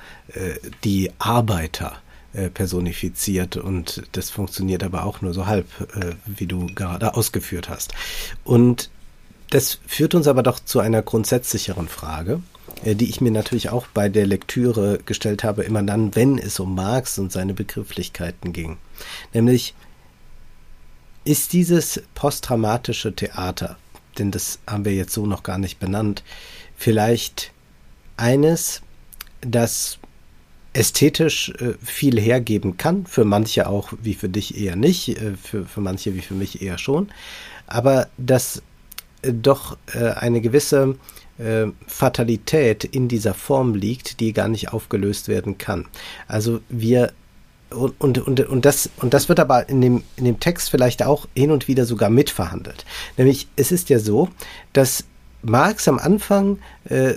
die 0.84 1.10
Arbeiter 1.18 1.96
personifiziert 2.54 3.56
und 3.56 4.04
das 4.12 4.30
funktioniert 4.30 4.84
aber 4.84 5.04
auch 5.04 5.20
nur 5.20 5.34
so 5.34 5.46
halb, 5.46 5.66
wie 6.26 6.46
du 6.46 6.66
gerade 6.66 7.14
ausgeführt 7.14 7.68
hast. 7.68 7.92
Und 8.44 8.90
das 9.50 9.78
führt 9.86 10.14
uns 10.14 10.26
aber 10.26 10.42
doch 10.42 10.60
zu 10.60 10.80
einer 10.80 11.02
grundsätzlicheren 11.02 11.88
Frage, 11.88 12.40
äh, 12.84 12.94
die 12.94 13.10
ich 13.10 13.20
mir 13.20 13.32
natürlich 13.32 13.70
auch 13.70 13.86
bei 13.88 14.08
der 14.08 14.26
Lektüre 14.26 15.00
gestellt 15.04 15.44
habe, 15.44 15.64
immer 15.64 15.82
dann, 15.82 16.14
wenn 16.14 16.38
es 16.38 16.58
um 16.60 16.74
Marx 16.74 17.18
und 17.18 17.32
seine 17.32 17.54
Begrifflichkeiten 17.54 18.52
ging. 18.52 18.78
Nämlich, 19.34 19.74
ist 21.24 21.52
dieses 21.52 22.02
posttraumatische 22.14 23.14
Theater, 23.14 23.76
denn 24.18 24.30
das 24.30 24.58
haben 24.66 24.84
wir 24.84 24.94
jetzt 24.94 25.12
so 25.12 25.26
noch 25.26 25.42
gar 25.42 25.58
nicht 25.58 25.78
benannt, 25.78 26.22
vielleicht 26.76 27.52
eines, 28.16 28.80
das 29.42 29.98
ästhetisch 30.72 31.50
äh, 31.58 31.74
viel 31.82 32.18
hergeben 32.20 32.76
kann, 32.76 33.04
für 33.04 33.24
manche 33.24 33.68
auch 33.68 33.92
wie 34.00 34.14
für 34.14 34.28
dich 34.28 34.56
eher 34.56 34.76
nicht, 34.76 35.08
äh, 35.08 35.34
für, 35.36 35.66
für 35.66 35.80
manche 35.80 36.14
wie 36.14 36.20
für 36.20 36.34
mich 36.34 36.62
eher 36.62 36.78
schon, 36.78 37.10
aber 37.66 38.08
das 38.16 38.62
doch 39.22 39.76
äh, 39.94 40.10
eine 40.10 40.40
gewisse 40.40 40.96
äh, 41.38 41.66
Fatalität 41.86 42.84
in 42.84 43.08
dieser 43.08 43.34
Form 43.34 43.74
liegt, 43.74 44.20
die 44.20 44.32
gar 44.32 44.48
nicht 44.48 44.72
aufgelöst 44.72 45.28
werden 45.28 45.58
kann. 45.58 45.86
Also 46.28 46.60
wir 46.68 47.12
und, 47.70 48.00
und, 48.00 48.18
und, 48.18 48.40
und, 48.40 48.64
das, 48.64 48.90
und 48.96 49.14
das 49.14 49.28
wird 49.28 49.38
aber 49.38 49.68
in 49.68 49.80
dem, 49.80 50.02
in 50.16 50.24
dem 50.24 50.40
Text 50.40 50.70
vielleicht 50.70 51.04
auch 51.04 51.28
hin 51.36 51.52
und 51.52 51.68
wieder 51.68 51.84
sogar 51.84 52.10
mitverhandelt. 52.10 52.84
Nämlich, 53.16 53.46
es 53.54 53.70
ist 53.70 53.90
ja 53.90 54.00
so, 54.00 54.28
dass 54.72 55.04
Marx 55.42 55.88
am 55.88 55.98
Anfang 55.98 56.58
äh, 56.84 57.14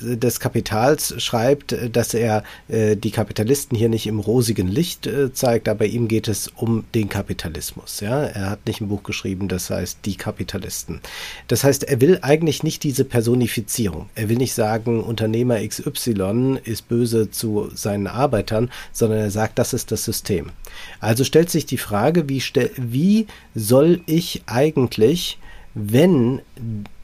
des 0.00 0.40
Kapitals 0.40 1.14
schreibt, 1.22 1.74
dass 1.92 2.14
er 2.14 2.44
äh, 2.68 2.96
die 2.96 3.10
Kapitalisten 3.10 3.76
hier 3.76 3.88
nicht 3.88 4.06
im 4.06 4.20
rosigen 4.20 4.68
Licht 4.68 5.06
äh, 5.06 5.32
zeigt, 5.32 5.68
aber 5.68 5.86
ihm 5.86 6.08
geht 6.08 6.28
es 6.28 6.48
um 6.48 6.84
den 6.94 7.08
Kapitalismus. 7.08 8.00
Ja? 8.00 8.22
Er 8.22 8.50
hat 8.50 8.66
nicht 8.66 8.80
ein 8.80 8.88
Buch 8.88 9.02
geschrieben, 9.02 9.48
das 9.48 9.70
heißt 9.70 10.00
die 10.04 10.16
Kapitalisten. 10.16 11.00
Das 11.48 11.64
heißt, 11.64 11.84
er 11.84 12.00
will 12.00 12.18
eigentlich 12.22 12.62
nicht 12.62 12.82
diese 12.82 13.04
Personifizierung. 13.04 14.08
Er 14.14 14.28
will 14.28 14.36
nicht 14.36 14.54
sagen, 14.54 15.02
Unternehmer 15.02 15.66
XY 15.66 16.58
ist 16.64 16.88
böse 16.88 17.30
zu 17.30 17.70
seinen 17.74 18.06
Arbeitern, 18.06 18.70
sondern 18.92 19.20
er 19.20 19.30
sagt, 19.30 19.58
das 19.58 19.72
ist 19.72 19.90
das 19.90 20.04
System. 20.04 20.50
Also 21.00 21.24
stellt 21.24 21.50
sich 21.50 21.66
die 21.66 21.78
Frage, 21.78 22.28
wie, 22.28 22.42
wie 22.76 23.26
soll 23.54 24.00
ich 24.06 24.42
eigentlich, 24.46 25.38
wenn 25.74 26.40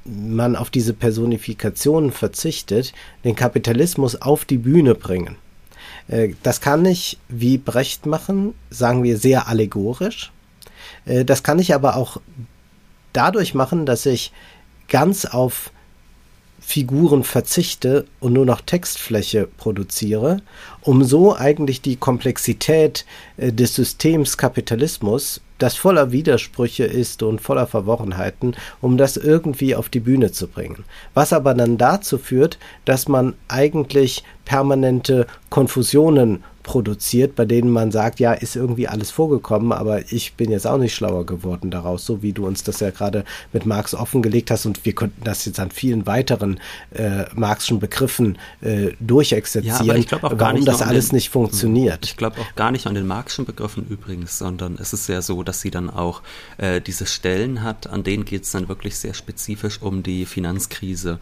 man 0.08 0.56
auf 0.56 0.70
diese 0.70 0.94
Personifikation 0.94 2.12
verzichtet, 2.12 2.92
den 3.24 3.36
Kapitalismus 3.36 4.20
auf 4.20 4.44
die 4.44 4.58
Bühne 4.58 4.94
bringen. 4.94 5.36
Äh, 6.08 6.30
das 6.42 6.60
kann 6.60 6.84
ich 6.84 7.18
wie 7.28 7.58
Brecht 7.58 8.06
machen, 8.06 8.54
sagen 8.70 9.02
wir 9.02 9.18
sehr 9.18 9.48
allegorisch. 9.48 10.32
Äh, 11.04 11.24
das 11.24 11.42
kann 11.42 11.58
ich 11.58 11.74
aber 11.74 11.96
auch 11.96 12.20
dadurch 13.12 13.54
machen, 13.54 13.86
dass 13.86 14.06
ich 14.06 14.32
ganz 14.88 15.24
auf 15.24 15.70
Figuren 16.68 17.24
verzichte 17.24 18.04
und 18.20 18.34
nur 18.34 18.44
noch 18.44 18.60
Textfläche 18.60 19.48
produziere, 19.56 20.42
um 20.82 21.02
so 21.02 21.34
eigentlich 21.34 21.80
die 21.80 21.96
Komplexität 21.96 23.06
äh, 23.38 23.54
des 23.54 23.74
Systems 23.74 24.36
Kapitalismus 24.36 25.40
das 25.56 25.76
voller 25.76 26.12
Widersprüche 26.12 26.84
ist 26.84 27.22
und 27.22 27.40
voller 27.40 27.66
Verworrenheiten, 27.66 28.54
um 28.82 28.98
das 28.98 29.16
irgendwie 29.16 29.74
auf 29.74 29.88
die 29.88 30.00
Bühne 30.00 30.30
zu 30.30 30.46
bringen. 30.46 30.84
Was 31.14 31.32
aber 31.32 31.54
dann 31.54 31.78
dazu 31.78 32.18
führt, 32.18 32.58
dass 32.84 33.08
man 33.08 33.32
eigentlich 33.48 34.22
permanente 34.44 35.26
Konfusionen 35.48 36.44
produziert, 36.68 37.34
bei 37.34 37.46
denen 37.46 37.70
man 37.70 37.90
sagt, 37.90 38.20
ja, 38.20 38.34
ist 38.34 38.54
irgendwie 38.54 38.88
alles 38.88 39.10
vorgekommen, 39.10 39.72
aber 39.72 40.12
ich 40.12 40.34
bin 40.34 40.50
jetzt 40.50 40.66
auch 40.66 40.76
nicht 40.76 40.94
schlauer 40.94 41.24
geworden 41.24 41.70
daraus, 41.70 42.04
so 42.04 42.20
wie 42.22 42.34
du 42.34 42.46
uns 42.46 42.62
das 42.62 42.80
ja 42.80 42.90
gerade 42.90 43.24
mit 43.54 43.64
Marx 43.64 43.94
offengelegt 43.94 44.50
hast 44.50 44.66
und 44.66 44.84
wir 44.84 44.92
könnten 44.92 45.24
das 45.24 45.46
jetzt 45.46 45.60
an 45.60 45.70
vielen 45.70 46.06
weiteren 46.06 46.60
äh, 46.90 47.24
Marxischen 47.34 47.80
Begriffen 47.80 48.36
äh, 48.60 48.90
durchexerzieren, 49.00 50.04
ja, 50.10 50.18
warum 50.20 50.66
das 50.66 50.82
alles 50.82 51.08
den, 51.08 51.16
nicht 51.16 51.30
funktioniert. 51.30 52.04
Ich 52.04 52.18
glaube 52.18 52.38
auch 52.38 52.54
gar 52.54 52.70
nicht 52.70 52.86
an 52.86 52.94
den 52.94 53.06
Marxischen 53.06 53.46
Begriffen 53.46 53.86
übrigens, 53.88 54.36
sondern 54.36 54.76
es 54.78 54.92
ist 54.92 55.08
ja 55.08 55.22
so, 55.22 55.42
dass 55.42 55.62
sie 55.62 55.70
dann 55.70 55.88
auch 55.88 56.20
äh, 56.58 56.82
diese 56.82 57.06
Stellen 57.06 57.62
hat, 57.62 57.86
an 57.86 58.04
denen 58.04 58.26
geht 58.26 58.42
es 58.42 58.50
dann 58.50 58.68
wirklich 58.68 58.98
sehr 58.98 59.14
spezifisch 59.14 59.80
um 59.80 60.02
die 60.02 60.26
Finanzkrise. 60.26 61.18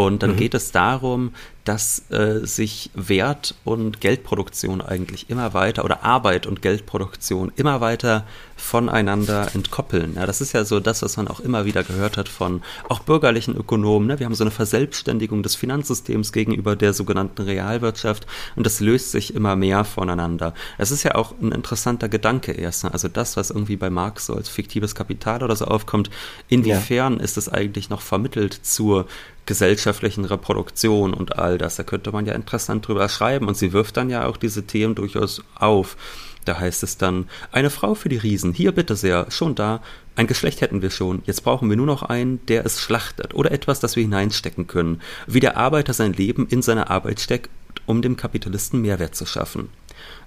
Und 0.00 0.22
dann 0.22 0.30
mhm. 0.30 0.36
geht 0.36 0.54
es 0.54 0.72
darum, 0.72 1.34
dass 1.64 2.10
äh, 2.10 2.46
sich 2.46 2.90
Wert 2.94 3.54
und 3.64 4.00
Geldproduktion 4.00 4.80
eigentlich 4.80 5.28
immer 5.28 5.52
weiter 5.52 5.84
oder 5.84 6.04
Arbeit 6.04 6.46
und 6.46 6.62
Geldproduktion 6.62 7.52
immer 7.56 7.82
weiter 7.82 8.24
voneinander 8.60 9.48
entkoppeln. 9.54 10.14
Ja, 10.16 10.26
das 10.26 10.40
ist 10.40 10.52
ja 10.52 10.64
so 10.64 10.80
das, 10.80 11.02
was 11.02 11.16
man 11.16 11.28
auch 11.28 11.40
immer 11.40 11.64
wieder 11.64 11.82
gehört 11.82 12.16
hat 12.16 12.28
von 12.28 12.62
auch 12.88 13.00
bürgerlichen 13.00 13.56
Ökonomen. 13.56 14.08
Ne? 14.08 14.18
Wir 14.18 14.26
haben 14.26 14.34
so 14.34 14.44
eine 14.44 14.50
Verselbstständigung 14.50 15.42
des 15.42 15.54
Finanzsystems 15.56 16.32
gegenüber 16.32 16.76
der 16.76 16.92
sogenannten 16.92 17.42
Realwirtschaft 17.42 18.26
und 18.56 18.64
das 18.64 18.80
löst 18.80 19.10
sich 19.10 19.34
immer 19.34 19.56
mehr 19.56 19.84
voneinander. 19.84 20.54
Es 20.78 20.90
ist 20.90 21.02
ja 21.02 21.14
auch 21.14 21.34
ein 21.40 21.52
interessanter 21.52 22.08
Gedanke 22.08 22.52
erst. 22.52 22.84
Ne? 22.84 22.92
Also 22.92 23.08
das, 23.08 23.36
was 23.36 23.50
irgendwie 23.50 23.76
bei 23.76 23.90
Marx 23.90 24.26
so 24.26 24.34
als 24.34 24.48
fiktives 24.48 24.94
Kapital 24.94 25.42
oder 25.42 25.56
so 25.56 25.64
aufkommt, 25.64 26.10
inwiefern 26.48 27.16
ja. 27.16 27.20
ist 27.22 27.36
es 27.36 27.48
eigentlich 27.48 27.90
noch 27.90 28.02
vermittelt 28.02 28.54
zur 28.62 29.06
gesellschaftlichen 29.46 30.24
Reproduktion 30.24 31.12
und 31.12 31.38
all 31.38 31.58
das. 31.58 31.76
Da 31.76 31.82
könnte 31.82 32.12
man 32.12 32.26
ja 32.26 32.34
interessant 32.34 32.86
drüber 32.86 33.08
schreiben 33.08 33.48
und 33.48 33.56
sie 33.56 33.72
wirft 33.72 33.96
dann 33.96 34.10
ja 34.10 34.26
auch 34.26 34.36
diese 34.36 34.64
Themen 34.64 34.94
durchaus 34.94 35.42
auf. 35.56 35.96
Da 36.44 36.58
heißt 36.58 36.82
es 36.82 36.96
dann, 36.96 37.28
eine 37.52 37.70
Frau 37.70 37.94
für 37.94 38.08
die 38.08 38.16
Riesen, 38.16 38.52
hier 38.52 38.72
bitte 38.72 38.96
sehr, 38.96 39.30
schon 39.30 39.54
da, 39.54 39.82
ein 40.16 40.26
Geschlecht 40.26 40.60
hätten 40.60 40.82
wir 40.82 40.90
schon, 40.90 41.22
jetzt 41.26 41.44
brauchen 41.44 41.68
wir 41.68 41.76
nur 41.76 41.86
noch 41.86 42.02
einen, 42.02 42.44
der 42.46 42.64
es 42.64 42.80
schlachtet 42.80 43.34
oder 43.34 43.52
etwas, 43.52 43.80
das 43.80 43.96
wir 43.96 44.02
hineinstecken 44.02 44.66
können, 44.66 45.00
wie 45.26 45.40
der 45.40 45.56
Arbeiter 45.56 45.92
sein 45.92 46.12
Leben 46.12 46.46
in 46.48 46.62
seine 46.62 46.90
Arbeit 46.90 47.20
steckt, 47.20 47.50
um 47.86 48.02
dem 48.02 48.16
Kapitalisten 48.16 48.80
Mehrwert 48.80 49.14
zu 49.14 49.26
schaffen. 49.26 49.68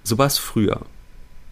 So 0.03 0.17
war 0.17 0.27
es 0.27 0.37
früher. 0.37 0.81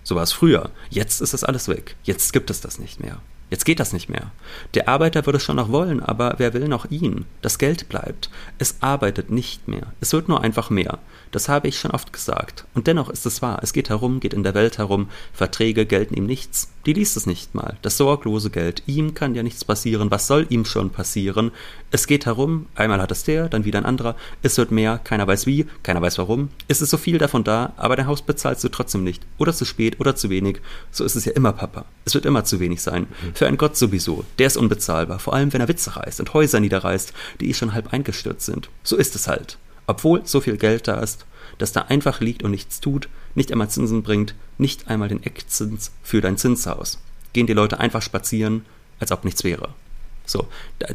So 0.03 0.15
war 0.15 0.23
es 0.23 0.33
früher. 0.33 0.71
Jetzt 0.89 1.21
ist 1.21 1.33
das 1.33 1.43
alles 1.43 1.67
weg. 1.67 1.95
Jetzt 2.03 2.33
gibt 2.33 2.49
es 2.49 2.61
das 2.61 2.79
nicht 2.79 2.99
mehr. 2.99 3.17
Jetzt 3.51 3.65
geht 3.65 3.81
das 3.81 3.91
nicht 3.91 4.09
mehr. 4.09 4.31
Der 4.75 4.87
Arbeiter 4.87 5.25
würde 5.25 5.37
es 5.37 5.43
schon 5.43 5.57
noch 5.57 5.69
wollen, 5.69 6.01
aber 6.01 6.35
wer 6.37 6.53
will 6.53 6.69
noch 6.69 6.89
ihn? 6.89 7.25
Das 7.41 7.57
Geld 7.57 7.89
bleibt. 7.89 8.29
Es 8.57 8.77
arbeitet 8.79 9.29
nicht 9.29 9.67
mehr. 9.67 9.93
Es 9.99 10.13
wird 10.13 10.29
nur 10.29 10.41
einfach 10.41 10.69
mehr. 10.69 10.99
Das 11.31 11.47
habe 11.47 11.69
ich 11.69 11.79
schon 11.79 11.91
oft 11.91 12.11
gesagt. 12.11 12.65
Und 12.73 12.87
dennoch 12.87 13.09
ist 13.09 13.25
es 13.25 13.41
wahr. 13.41 13.59
Es 13.61 13.71
geht 13.71 13.89
herum, 13.89 14.19
geht 14.19 14.33
in 14.33 14.43
der 14.43 14.53
Welt 14.53 14.77
herum. 14.77 15.09
Verträge 15.33 15.85
gelten 15.85 16.13
ihm 16.13 16.25
nichts. 16.25 16.69
Die 16.85 16.93
liest 16.93 17.15
es 17.15 17.25
nicht 17.25 17.55
mal. 17.55 17.77
Das 17.81 17.97
sorglose 17.97 18.49
Geld. 18.49 18.83
Ihm 18.85 19.13
kann 19.13 19.33
ja 19.33 19.43
nichts 19.43 19.63
passieren. 19.63 20.11
Was 20.11 20.27
soll 20.27 20.45
ihm 20.49 20.65
schon 20.65 20.89
passieren? 20.89 21.51
Es 21.89 22.05
geht 22.05 22.25
herum. 22.25 22.65
Einmal 22.75 23.01
hat 23.01 23.11
es 23.11 23.23
der, 23.23 23.47
dann 23.47 23.63
wieder 23.63 23.79
ein 23.79 23.85
anderer. 23.85 24.15
Es 24.41 24.57
wird 24.57 24.71
mehr. 24.71 24.97
Keiner 24.97 25.25
weiß 25.25 25.45
wie. 25.45 25.67
Keiner 25.83 26.01
weiß 26.01 26.17
warum. 26.17 26.49
Es 26.67 26.81
ist 26.81 26.89
so 26.89 26.97
viel 26.97 27.17
davon 27.17 27.43
da, 27.43 27.73
aber 27.77 27.95
dein 27.95 28.07
Haus 28.07 28.21
bezahlst 28.21 28.63
du 28.63 28.69
trotzdem 28.69 29.03
nicht. 29.03 29.23
Oder 29.37 29.53
zu 29.53 29.63
spät 29.63 29.99
oder 29.99 30.15
zu 30.15 30.29
wenig. 30.29 30.59
So 30.91 31.05
ist 31.05 31.15
es 31.15 31.25
ja 31.25 31.31
immer, 31.31 31.53
Papa. 31.53 31.85
Es 32.03 32.13
wird 32.13 32.25
immer 32.25 32.43
zu 32.43 32.59
wenig 32.59 32.81
sein. 32.81 33.07
Für 33.33 33.47
einen 33.47 33.57
Gott 33.57 33.77
sowieso. 33.77 34.25
Der 34.37 34.47
ist 34.47 34.57
unbezahlbar. 34.57 35.19
Vor 35.19 35.33
allem, 35.33 35.53
wenn 35.53 35.61
er 35.61 35.67
Witze 35.69 35.95
reißt 35.95 36.19
und 36.19 36.33
Häuser 36.33 36.59
niederreißt, 36.59 37.13
die 37.39 37.49
eh 37.49 37.53
schon 37.53 37.73
halb 37.73 37.93
eingestürzt 37.93 38.45
sind. 38.45 38.69
So 38.83 38.97
ist 38.97 39.15
es 39.15 39.27
halt. 39.27 39.57
Obwohl 39.87 40.25
so 40.25 40.41
viel 40.41 40.57
Geld 40.57 40.87
da 40.87 40.99
ist, 40.99 41.25
das 41.57 41.71
da 41.71 41.81
einfach 41.81 42.21
liegt 42.21 42.43
und 42.43 42.51
nichts 42.51 42.79
tut, 42.79 43.09
nicht 43.35 43.51
einmal 43.51 43.69
Zinsen 43.69 44.03
bringt, 44.03 44.35
nicht 44.57 44.87
einmal 44.87 45.09
den 45.09 45.23
Eckzins 45.23 45.91
für 46.03 46.21
dein 46.21 46.37
Zinshaus. 46.37 46.99
Gehen 47.33 47.47
die 47.47 47.53
Leute 47.53 47.79
einfach 47.79 48.01
spazieren, 48.01 48.65
als 48.99 49.11
ob 49.11 49.25
nichts 49.25 49.43
wäre. 49.43 49.69
So, 50.25 50.47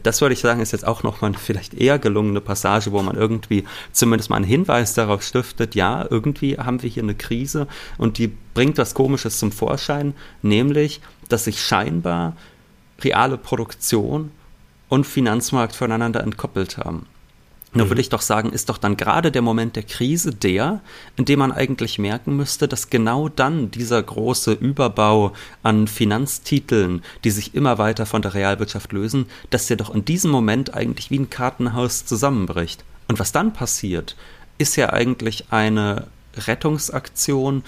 das 0.03 0.21
würde 0.21 0.33
ich 0.33 0.41
sagen, 0.41 0.61
ist 0.61 0.73
jetzt 0.73 0.87
auch 0.87 1.03
nochmal 1.03 1.31
eine 1.31 1.39
vielleicht 1.39 1.75
eher 1.75 1.99
gelungene 1.99 2.41
Passage, 2.41 2.93
wo 2.93 3.03
man 3.03 3.17
irgendwie 3.17 3.65
zumindest 3.93 4.31
mal 4.31 4.37
einen 4.37 4.45
Hinweis 4.45 4.95
darauf 4.95 5.23
stiftet, 5.23 5.75
ja, 5.75 6.07
irgendwie 6.09 6.57
haben 6.57 6.83
wir 6.83 6.89
hier 6.89 7.03
eine 7.03 7.15
Krise 7.15 7.67
und 7.99 8.19
die 8.19 8.33
bringt 8.55 8.79
was 8.79 8.95
Komisches 8.95 9.39
zum 9.39 9.53
Vorschein, 9.53 10.15
nämlich, 10.43 11.01
dass 11.29 11.45
sich 11.45 11.61
scheinbar 11.61 12.37
reale 13.03 13.37
Produktion 13.37 14.31
und 14.89 15.07
Finanzmarkt 15.07 15.75
voneinander 15.75 16.23
entkoppelt 16.23 16.79
haben. 16.79 17.07
Nur 17.77 17.89
würde 17.89 17.99
mhm. 17.99 18.01
ich 18.01 18.09
doch 18.09 18.23
sagen, 18.23 18.53
ist 18.53 18.69
doch 18.69 18.79
dann 18.79 18.97
gerade 18.97 19.31
der 19.31 19.43
Moment 19.43 19.77
der 19.77 19.83
Krise 19.83 20.33
der, 20.33 20.81
in 21.17 21.25
dem 21.25 21.39
man 21.39 21.53
eigentlich 21.53 21.99
merken 21.99 22.37
müsste, 22.37 22.69
dass 22.69 22.91
genau 22.91 23.29
dann 23.29 23.71
dieser 23.71 24.03
große 24.03 24.53
Überbau 24.53 25.33
an 25.63 25.87
Finanztiteln, 25.87 27.03
die 27.25 27.31
sich 27.31 27.55
immer 27.55 27.79
weiter 27.79 28.07
von 28.07 28.23
der 28.23 28.35
Realwirtschaft 28.35 28.93
lösen, 28.93 29.27
dass 29.51 29.67
der 29.67 29.77
doch 29.77 29.95
in 29.95 30.05
diesem 30.05 30.31
Moment 30.31 30.75
eigentlich 30.75 31.11
wie 31.11 31.19
ein 31.19 31.31
Kartenhaus 31.31 32.07
zusammenbricht. 32.07 32.85
Und 33.09 33.19
was 33.19 33.33
dann 33.33 33.53
passiert, 33.53 34.17
ist 34.59 34.77
ja 34.77 34.93
eigentlich 34.93 35.47
eine 35.51 36.07
Rettungsaktion, 36.37 37.63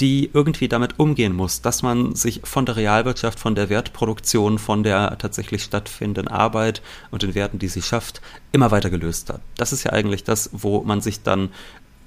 die 0.00 0.30
irgendwie 0.32 0.68
damit 0.68 0.98
umgehen 0.98 1.34
muss, 1.34 1.60
dass 1.60 1.82
man 1.82 2.14
sich 2.14 2.40
von 2.44 2.64
der 2.64 2.76
Realwirtschaft, 2.76 3.38
von 3.38 3.54
der 3.54 3.68
Wertproduktion, 3.68 4.58
von 4.58 4.82
der 4.82 5.18
tatsächlich 5.18 5.62
stattfindenden 5.62 6.28
Arbeit 6.28 6.80
und 7.10 7.22
den 7.22 7.34
Werten, 7.34 7.58
die 7.58 7.68
sie 7.68 7.82
schafft, 7.82 8.22
immer 8.52 8.70
weiter 8.70 8.90
gelöst 8.90 9.30
hat. 9.30 9.42
Das 9.56 9.72
ist 9.72 9.84
ja 9.84 9.92
eigentlich 9.92 10.24
das, 10.24 10.50
wo 10.52 10.82
man 10.82 11.00
sich 11.00 11.22
dann 11.22 11.50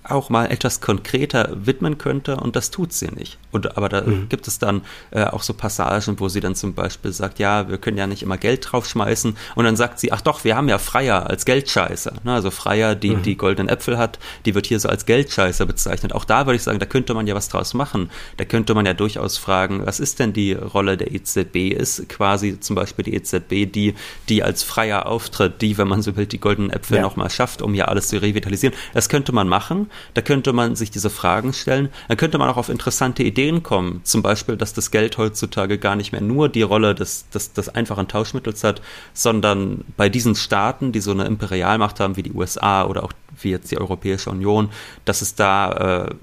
auch 0.04 0.30
mal 0.30 0.51
etwas 0.51 0.82
konkreter 0.82 1.49
widmen 1.54 1.97
könnte 1.97 2.38
und 2.38 2.56
das 2.56 2.72
tut 2.72 2.93
sie 2.93 3.08
nicht. 3.08 3.38
Und, 3.51 3.78
aber 3.78 3.89
da 3.89 4.01
mhm. 4.01 4.28
gibt 4.30 4.47
es 4.47 4.60
dann 4.60 4.82
äh, 5.12 5.24
auch 5.26 5.43
so 5.43 5.54
Passagen, 5.54 6.20
wo 6.20 6.28
sie 6.30 6.39
dann 6.39 6.56
zum 6.56 6.74
Beispiel 6.74 7.12
sagt, 7.14 7.39
ja, 7.39 7.70
wir 7.70 7.78
können 7.78 7.97
ja 7.97 8.08
nicht 8.08 8.24
immer 8.24 8.38
Geld 8.38 8.68
draufschmeißen 8.72 9.38
und 9.56 9.66
dann 9.66 9.76
sagt 9.76 9.99
sie, 9.99 10.12
ach 10.12 10.22
doch, 10.22 10.43
wir 10.43 10.56
haben 10.56 10.68
ja 10.70 10.78
Freier 10.78 11.30
als 11.30 11.45
Geldscheiße. 11.45 12.14
Ne? 12.24 12.34
Also 12.34 12.51
Freier, 12.51 12.95
die 12.95 13.16
mhm. 13.16 13.24
die 13.24 13.38
goldenen 13.38 13.70
Äpfel 13.70 13.97
hat, 13.97 14.20
die 14.45 14.56
wird 14.56 14.66
hier 14.66 14.80
so 14.80 14.89
als 14.89 15.06
Geldscheiße 15.06 15.66
bezeichnet. 15.66 16.14
Auch 16.14 16.26
da 16.26 16.45
würde 16.45 16.56
ich 16.56 16.64
sagen, 16.64 16.80
da 16.80 16.86
könnte 16.86 17.14
man 17.14 17.28
ja 17.28 17.36
was 17.36 17.49
draus 17.49 17.74
machen. 17.74 18.10
Da 18.38 18.45
könnte 18.45 18.74
man 18.74 18.86
ja 18.86 18.93
durchaus 18.93 19.38
fragen, 19.38 19.86
was 19.86 19.99
ist 19.99 20.20
denn 20.20 20.34
die 20.34 20.54
Rolle 20.54 20.97
der 20.97 21.14
EZB? 21.14 21.72
Ist 21.74 22.10
quasi 22.10 22.60
zum 22.60 22.76
Beispiel 22.76 23.06
die 23.06 23.16
EZB 23.16 23.72
die, 23.72 23.95
die 24.30 24.43
als 24.43 24.64
Freier 24.64 25.06
auftritt, 25.06 25.62
die, 25.62 25.78
wenn 25.78 25.88
man 25.88 26.01
so 26.01 26.16
will, 26.16 26.26
die 26.26 26.39
goldenen 26.39 26.72
Äpfel 26.72 26.97
ja. 26.97 27.04
nochmal 27.04 27.30
schafft, 27.30 27.62
um 27.62 27.74
hier 27.74 27.89
alles 27.89 28.08
zu 28.08 28.22
revitalisieren. 28.22 28.76
Das 28.93 29.10
könnte 29.10 29.32
man 29.32 29.47
machen. 29.47 29.89
Da 30.14 30.22
könnte 30.22 30.54
man 30.54 30.76
sich 30.76 30.91
diese 30.91 31.10
Fragen 31.10 31.54
stellen. 31.54 31.89
Dann 32.08 32.18
könnte 32.18 32.38
man 32.38 32.50
auch 32.50 32.58
auf 32.58 32.70
interessante 32.70 33.24
Ideen 33.24 33.64
kommen. 33.64 34.02
Zum 34.04 34.22
Beispiel, 34.22 34.58
dass 34.58 34.74
das 34.74 34.91
Geld 34.91 35.18
heutzutage 35.18 35.78
gar 35.78 35.96
nicht 35.96 36.12
mehr 36.12 36.22
nur 36.22 36.50
die 36.50 36.62
Rolle 36.62 36.96
des, 36.96 37.30
des, 37.30 37.54
des 37.54 37.70
einfachen 37.70 38.08
Tauschmittels 38.08 38.64
hat, 38.64 38.82
sondern 39.14 39.84
bei 39.98 40.10
diesen 40.10 40.36
Staaten, 40.36 40.91
die 40.91 41.02
so 41.02 41.12
eine 41.12 41.26
Imperialmacht 41.26 42.00
haben 42.00 42.18
wie 42.18 42.24
die 42.24 42.34
USA 42.34 42.86
oder 42.86 43.04
auch 43.04 43.14
wie 43.41 43.52
jetzt 43.52 43.72
die 43.72 43.78
Europäische 43.78 44.30
Union, 44.30 44.70
dass 45.06 45.22
es 45.22 45.36
da 45.36 46.08
äh, 46.08 46.16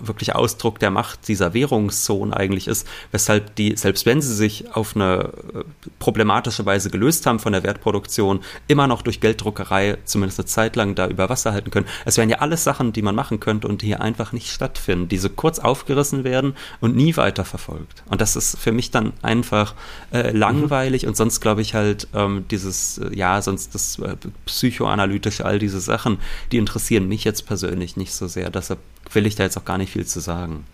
wirklich 0.00 0.34
Ausdruck 0.34 0.78
der 0.78 0.90
Macht 0.90 1.28
dieser 1.28 1.54
Währungszone 1.54 2.36
eigentlich 2.36 2.68
ist, 2.68 2.86
weshalb 3.10 3.54
die, 3.56 3.76
selbst 3.76 4.06
wenn 4.06 4.20
sie 4.20 4.34
sich 4.34 4.74
auf 4.74 4.94
eine 4.94 5.32
äh, 5.54 5.64
problematische 5.98 6.66
Weise 6.66 6.90
gelöst 6.90 7.26
haben 7.26 7.38
von 7.38 7.52
der 7.52 7.62
Wertproduktion, 7.62 8.40
immer 8.68 8.86
noch 8.86 9.02
durch 9.02 9.20
Gelddruckerei 9.20 9.98
zumindest 10.04 10.40
eine 10.40 10.46
Zeit 10.46 10.76
lang 10.76 10.94
da 10.94 11.08
über 11.08 11.28
Wasser 11.28 11.52
halten 11.52 11.70
können. 11.70 11.86
Es 12.04 12.16
wären 12.16 12.30
ja 12.30 12.38
alles 12.38 12.64
Sachen, 12.64 12.92
die 12.92 13.02
man 13.02 13.14
machen 13.14 13.40
könnte 13.40 13.68
und 13.68 13.82
die 13.82 13.86
hier 13.86 14.00
einfach 14.00 14.32
nicht 14.32 14.50
stattfinden, 14.50 15.08
die 15.08 15.18
so 15.18 15.28
kurz 15.28 15.58
aufgerissen 15.58 16.24
werden 16.24 16.54
und 16.80 16.96
nie 16.96 17.16
weiter 17.16 17.44
verfolgt. 17.44 18.02
Und 18.10 18.20
das 18.20 18.36
ist 18.36 18.58
für 18.58 18.72
mich 18.72 18.90
dann 18.90 19.12
einfach 19.22 19.74
äh, 20.12 20.30
langweilig 20.30 21.02
mhm. 21.02 21.10
und 21.10 21.16
sonst 21.16 21.40
glaube 21.40 21.62
ich 21.62 21.74
halt 21.74 22.08
ähm, 22.14 22.44
dieses, 22.50 22.98
äh, 22.98 23.14
ja, 23.14 23.40
sonst 23.42 23.74
das 23.74 23.98
äh, 23.98 24.16
psychoanalytische, 24.46 25.44
all 25.44 25.58
diese 25.58 25.80
Sachen, 25.80 26.18
die 26.50 26.58
interessieren 26.58 27.08
mich 27.08 27.24
jetzt 27.24 27.46
persönlich 27.46 27.96
nicht 27.96 28.12
so 28.12 28.26
sehr. 28.26 28.50
Deshalb 28.50 28.78
will 29.14 29.26
ich 29.26 29.34
da 29.34 29.44
jetzt 29.44 29.56
auch 29.56 29.64
gar 29.64 29.78
nicht 29.78 29.92
viel 29.92 30.06
zu 30.06 30.20
sagen. 30.20 30.64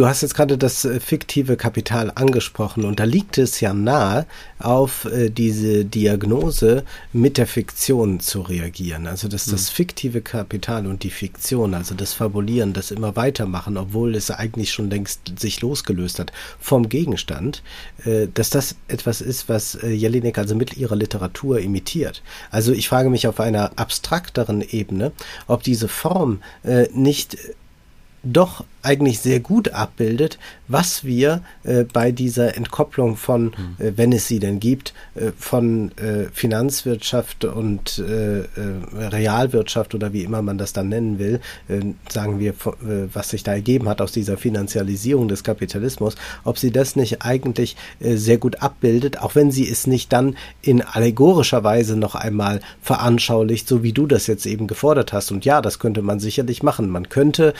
Du 0.00 0.06
hast 0.06 0.22
jetzt 0.22 0.34
gerade 0.34 0.56
das 0.56 0.86
äh, 0.86 0.98
fiktive 0.98 1.58
Kapital 1.58 2.10
angesprochen 2.14 2.86
und 2.86 2.98
da 2.98 3.04
liegt 3.04 3.36
es 3.36 3.60
ja 3.60 3.74
nahe, 3.74 4.24
auf 4.58 5.04
äh, 5.04 5.28
diese 5.28 5.84
Diagnose 5.84 6.84
mit 7.12 7.36
der 7.36 7.46
Fiktion 7.46 8.18
zu 8.18 8.40
reagieren. 8.40 9.06
Also 9.06 9.28
dass 9.28 9.44
das 9.44 9.70
mhm. 9.70 9.74
fiktive 9.74 10.22
Kapital 10.22 10.86
und 10.86 11.02
die 11.02 11.10
Fiktion, 11.10 11.74
also 11.74 11.94
das 11.94 12.14
Fabulieren, 12.14 12.72
das 12.72 12.92
immer 12.92 13.14
weitermachen, 13.14 13.76
obwohl 13.76 14.14
es 14.14 14.30
eigentlich 14.30 14.72
schon 14.72 14.88
längst 14.88 15.38
sich 15.38 15.60
losgelöst 15.60 16.18
hat 16.18 16.32
vom 16.58 16.88
Gegenstand, 16.88 17.62
äh, 18.06 18.26
dass 18.32 18.48
das 18.48 18.76
etwas 18.88 19.20
ist, 19.20 19.50
was 19.50 19.78
Jelinek 19.82 20.38
also 20.38 20.54
mit 20.54 20.78
ihrer 20.78 20.96
Literatur 20.96 21.60
imitiert. 21.60 22.22
Also 22.50 22.72
ich 22.72 22.88
frage 22.88 23.10
mich 23.10 23.26
auf 23.26 23.38
einer 23.38 23.78
abstrakteren 23.78 24.62
Ebene, 24.62 25.12
ob 25.46 25.62
diese 25.62 25.88
Form 25.88 26.40
nicht 26.94 27.36
doch 28.22 28.64
eigentlich 28.82 29.20
sehr 29.20 29.40
gut 29.40 29.68
abbildet, 29.68 30.38
was 30.68 31.04
wir 31.04 31.42
äh, 31.64 31.84
bei 31.84 32.12
dieser 32.12 32.56
Entkopplung 32.56 33.16
von, 33.16 33.44
mhm. 33.44 33.52
äh, 33.78 33.92
wenn 33.96 34.12
es 34.12 34.28
sie 34.28 34.38
denn 34.38 34.60
gibt, 34.60 34.94
äh, 35.14 35.32
von 35.36 35.90
äh, 35.98 36.26
Finanzwirtschaft 36.32 37.44
und 37.44 37.98
äh, 37.98 38.40
äh, 38.40 38.46
Realwirtschaft 38.96 39.94
oder 39.94 40.12
wie 40.12 40.22
immer 40.22 40.42
man 40.42 40.58
das 40.58 40.72
dann 40.72 40.88
nennen 40.88 41.18
will, 41.18 41.40
sagen 42.08 42.38
wir, 42.38 42.54
was 43.12 43.30
sich 43.30 43.42
da 43.42 43.52
ergeben 43.52 43.88
hat 43.88 44.00
aus 44.00 44.12
dieser 44.12 44.36
Finanzialisierung 44.36 45.28
des 45.28 45.44
Kapitalismus, 45.44 46.14
ob 46.44 46.58
sie 46.58 46.70
das 46.70 46.96
nicht 46.96 47.22
eigentlich 47.22 47.76
sehr 48.00 48.38
gut 48.38 48.62
abbildet, 48.62 49.18
auch 49.20 49.34
wenn 49.34 49.50
sie 49.50 49.68
es 49.68 49.86
nicht 49.86 50.12
dann 50.12 50.36
in 50.62 50.82
allegorischer 50.82 51.64
Weise 51.64 51.96
noch 51.96 52.14
einmal 52.14 52.60
veranschaulicht, 52.82 53.68
so 53.68 53.82
wie 53.82 53.92
du 53.92 54.06
das 54.06 54.26
jetzt 54.26 54.46
eben 54.46 54.66
gefordert 54.66 55.12
hast. 55.12 55.30
Und 55.32 55.44
ja, 55.44 55.60
das 55.62 55.78
könnte 55.78 56.02
man 56.02 56.20
sicherlich 56.20 56.62
machen. 56.62 56.88
Man 56.88 57.08
könnte 57.08 57.54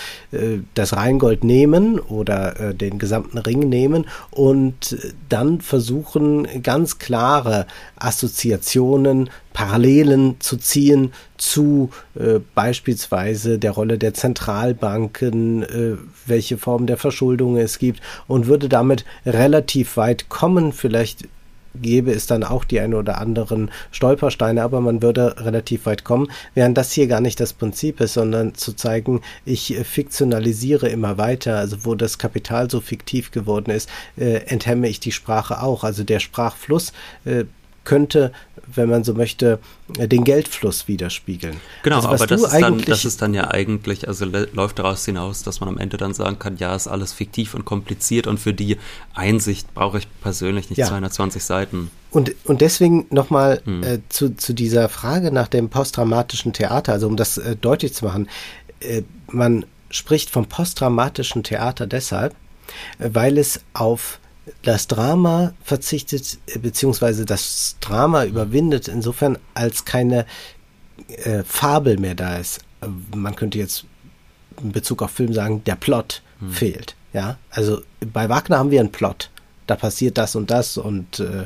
das 0.75 0.97
rein 0.97 1.10
Rheingold 1.11 1.43
nehmen 1.43 1.99
oder 1.99 2.61
äh, 2.61 2.75
den 2.75 2.99
gesamten 2.99 3.39
Ring 3.39 3.69
nehmen 3.69 4.07
und 4.31 4.97
dann 5.29 5.61
versuchen, 5.61 6.47
ganz 6.63 6.99
klare 6.99 7.67
Assoziationen, 7.97 9.29
Parallelen 9.53 10.37
zu 10.39 10.57
ziehen 10.57 11.13
zu 11.37 11.91
äh, 12.15 12.39
beispielsweise 12.55 13.59
der 13.59 13.73
Rolle 13.73 13.99
der 13.99 14.15
Zentralbanken, 14.15 15.63
äh, 15.65 15.97
welche 16.27 16.59
Form 16.59 16.87
der 16.87 16.97
Verschuldung 16.97 17.57
es 17.57 17.79
gibt 17.81 18.01
und 18.29 18.47
würde 18.47 18.69
damit 18.69 19.05
relativ 19.27 19.97
weit 19.97 20.29
kommen, 20.29 20.73
vielleicht 20.73 21.27
gäbe 21.75 22.13
es 22.13 22.27
dann 22.27 22.45
auch 22.45 22.65
die 22.65 22.81
ein 22.81 22.95
oder 22.95 23.19
anderen 23.19 23.71
Stolpersteine, 23.91 24.63
aber 24.63 24.81
man 24.81 25.03
würde 25.03 25.37
relativ 25.39 25.87
weit 25.87 26.05
kommen, 26.05 26.31
während 26.55 26.77
das 26.77 26.93
hier 26.93 27.07
gar 27.07 27.21
nicht 27.21 27.41
das 27.41 27.53
Prinzip 27.53 28.01
ist, 28.01 28.15
sondern 28.15 28.55
zu 28.55 28.73
zeigen, 28.73 29.21
ich 29.45 29.77
fiktionalisiere 29.83 30.89
immer 30.89 31.19
weiter, 31.19 31.57
also 31.57 31.85
wo 31.85 31.95
das 31.95 32.19
Kapital 32.19 32.71
so 32.71 32.81
fiktiv 32.81 33.31
geworden 33.31 33.71
ist, 33.71 33.89
äh, 34.17 34.45
enthemme 34.47 34.89
ich 34.89 35.01
die 35.01 35.13
Sprache 35.13 35.63
auch. 35.63 35.85
Also 35.85 36.05
der 36.05 36.21
Sprachfluss 36.21 36.93
äh, 37.25 37.45
könnte, 37.85 38.33
wenn 38.75 38.89
man 38.89 39.05
so 39.05 39.15
möchte, 39.15 39.59
den 39.89 40.25
Geldfluss 40.25 40.87
widerspiegeln. 40.87 41.57
Genau, 41.83 41.97
also, 41.97 42.09
aber 42.09 42.27
das 42.27 42.43
ist, 42.43 42.53
dann, 42.53 42.81
das 42.83 43.05
ist 43.05 43.23
dann 43.23 43.35
ja 43.35 43.51
eigentlich, 43.51 44.07
also 44.07 44.25
läuft 44.25 44.79
daraus 44.79 45.05
hinaus, 45.05 45.43
dass 45.43 45.61
man 45.61 45.69
am 45.69 45.79
Ende 45.79 45.97
dann 45.97 46.15
sagen 46.15 46.39
kann, 46.39 46.57
ja, 46.59 46.75
ist 46.75 46.87
alles 46.87 47.13
fiktiv 47.13 47.55
und 47.55 47.65
kompliziert 47.65 48.27
und 48.27 48.39
für 48.39 48.55
die 48.55 48.77
Einsicht 49.15 49.75
brauche 49.75 49.99
ich 49.99 50.07
persönlich 50.21 50.71
nicht 50.71 50.79
ja. 50.79 50.87
220 50.87 51.43
Seiten. 51.43 51.91
Und, 52.11 52.35
und 52.45 52.61
deswegen 52.61 53.07
nochmal 53.11 53.61
hm. 53.65 53.83
äh, 53.83 53.99
zu, 54.09 54.37
zu 54.37 54.53
dieser 54.53 54.89
Frage 54.89 55.33
nach 55.33 55.49
dem 55.49 55.69
posttraumatischen 55.69 56.53
Theater, 56.53 56.93
also 56.93 57.07
um 57.07 57.17
das 57.17 57.39
äh, 57.39 57.57
deutlich 57.57 57.95
zu 57.95 58.05
machen, 58.05 58.29
äh, 58.81 59.03
man 59.29 59.65
spricht 59.91 60.31
vom 60.31 60.47
posttraumatischen 60.47 61.43
Theater 61.43 61.87
deshalb, 61.87 62.35
äh, 62.99 63.11
weil 63.13 63.39
es 63.39 63.61
auf 63.75 64.20
das 64.63 64.87
Drama 64.87 65.53
verzichtet, 65.63 66.39
beziehungsweise 66.61 67.25
das 67.25 67.77
Drama 67.81 68.25
überwindet 68.25 68.89
insofern, 68.89 69.39
als 69.55 69.85
keine 69.85 70.27
äh, 71.09 71.43
Fabel 71.45 71.99
mehr 71.99 72.15
da 72.15 72.37
ist. 72.37 72.61
Man 73.15 73.37
könnte 73.37 73.59
jetzt 73.59 73.85
in 74.63 74.73
Bezug 74.73 75.03
auf 75.03 75.11
Film 75.11 75.33
sagen, 75.33 75.65
der 75.65 75.77
Plot 75.77 76.23
hm. 76.41 76.51
fehlt. 76.51 76.95
Ja, 77.13 77.39
also 77.51 77.81
bei 78.13 78.29
Wagner 78.29 78.59
haben 78.59 78.71
wir 78.71 78.81
einen 78.81 78.93
Plot. 78.93 79.31
Da 79.67 79.77
passiert 79.77 80.19
das 80.19 80.35
und 80.35 80.51
das 80.51 80.77
und 80.77 81.21
äh, 81.21 81.43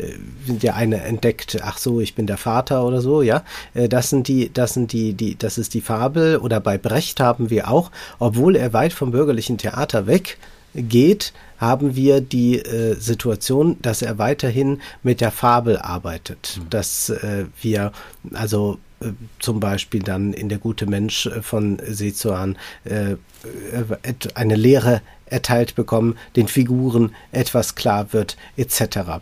äh 0.00 0.18
der 0.46 0.76
eine 0.76 1.02
entdeckt, 1.02 1.58
ach 1.60 1.78
so, 1.78 2.00
ich 2.00 2.14
bin 2.14 2.26
der 2.26 2.36
Vater 2.36 2.84
oder 2.84 3.00
so, 3.00 3.20
ja. 3.20 3.42
Äh, 3.74 3.88
das 3.88 4.10
sind 4.10 4.28
die, 4.28 4.52
das 4.52 4.74
sind 4.74 4.92
die, 4.92 5.12
die, 5.14 5.36
das 5.36 5.58
ist 5.58 5.74
die 5.74 5.80
Fabel. 5.80 6.36
Oder 6.36 6.60
bei 6.60 6.78
Brecht 6.78 7.18
haben 7.18 7.50
wir 7.50 7.68
auch, 7.68 7.90
obwohl 8.20 8.54
er 8.54 8.72
weit 8.72 8.92
vom 8.92 9.10
bürgerlichen 9.10 9.58
Theater 9.58 10.06
weg 10.06 10.38
geht, 10.74 11.32
haben 11.64 11.96
wir 11.96 12.20
die 12.20 12.58
äh, 12.58 12.94
Situation, 12.94 13.76
dass 13.82 14.02
er 14.02 14.18
weiterhin 14.18 14.80
mit 15.02 15.20
der 15.20 15.30
Fabel 15.30 15.78
arbeitet, 15.78 16.58
mhm. 16.58 16.70
dass 16.70 17.10
äh, 17.10 17.46
wir 17.60 17.92
also 18.32 18.78
äh, 19.00 19.08
zum 19.38 19.60
Beispiel 19.60 20.02
dann 20.02 20.32
in 20.32 20.48
der 20.48 20.58
gute 20.58 20.86
Mensch 20.86 21.26
äh, 21.26 21.42
von 21.42 21.78
Sezuan 21.86 22.56
äh, 22.84 23.16
eine 24.34 24.56
Lehre 24.56 25.02
erteilt 25.34 25.74
bekommen, 25.74 26.16
den 26.36 26.46
Figuren 26.46 27.14
etwas 27.32 27.74
klar 27.74 28.12
wird, 28.12 28.36
etc. 28.56 29.20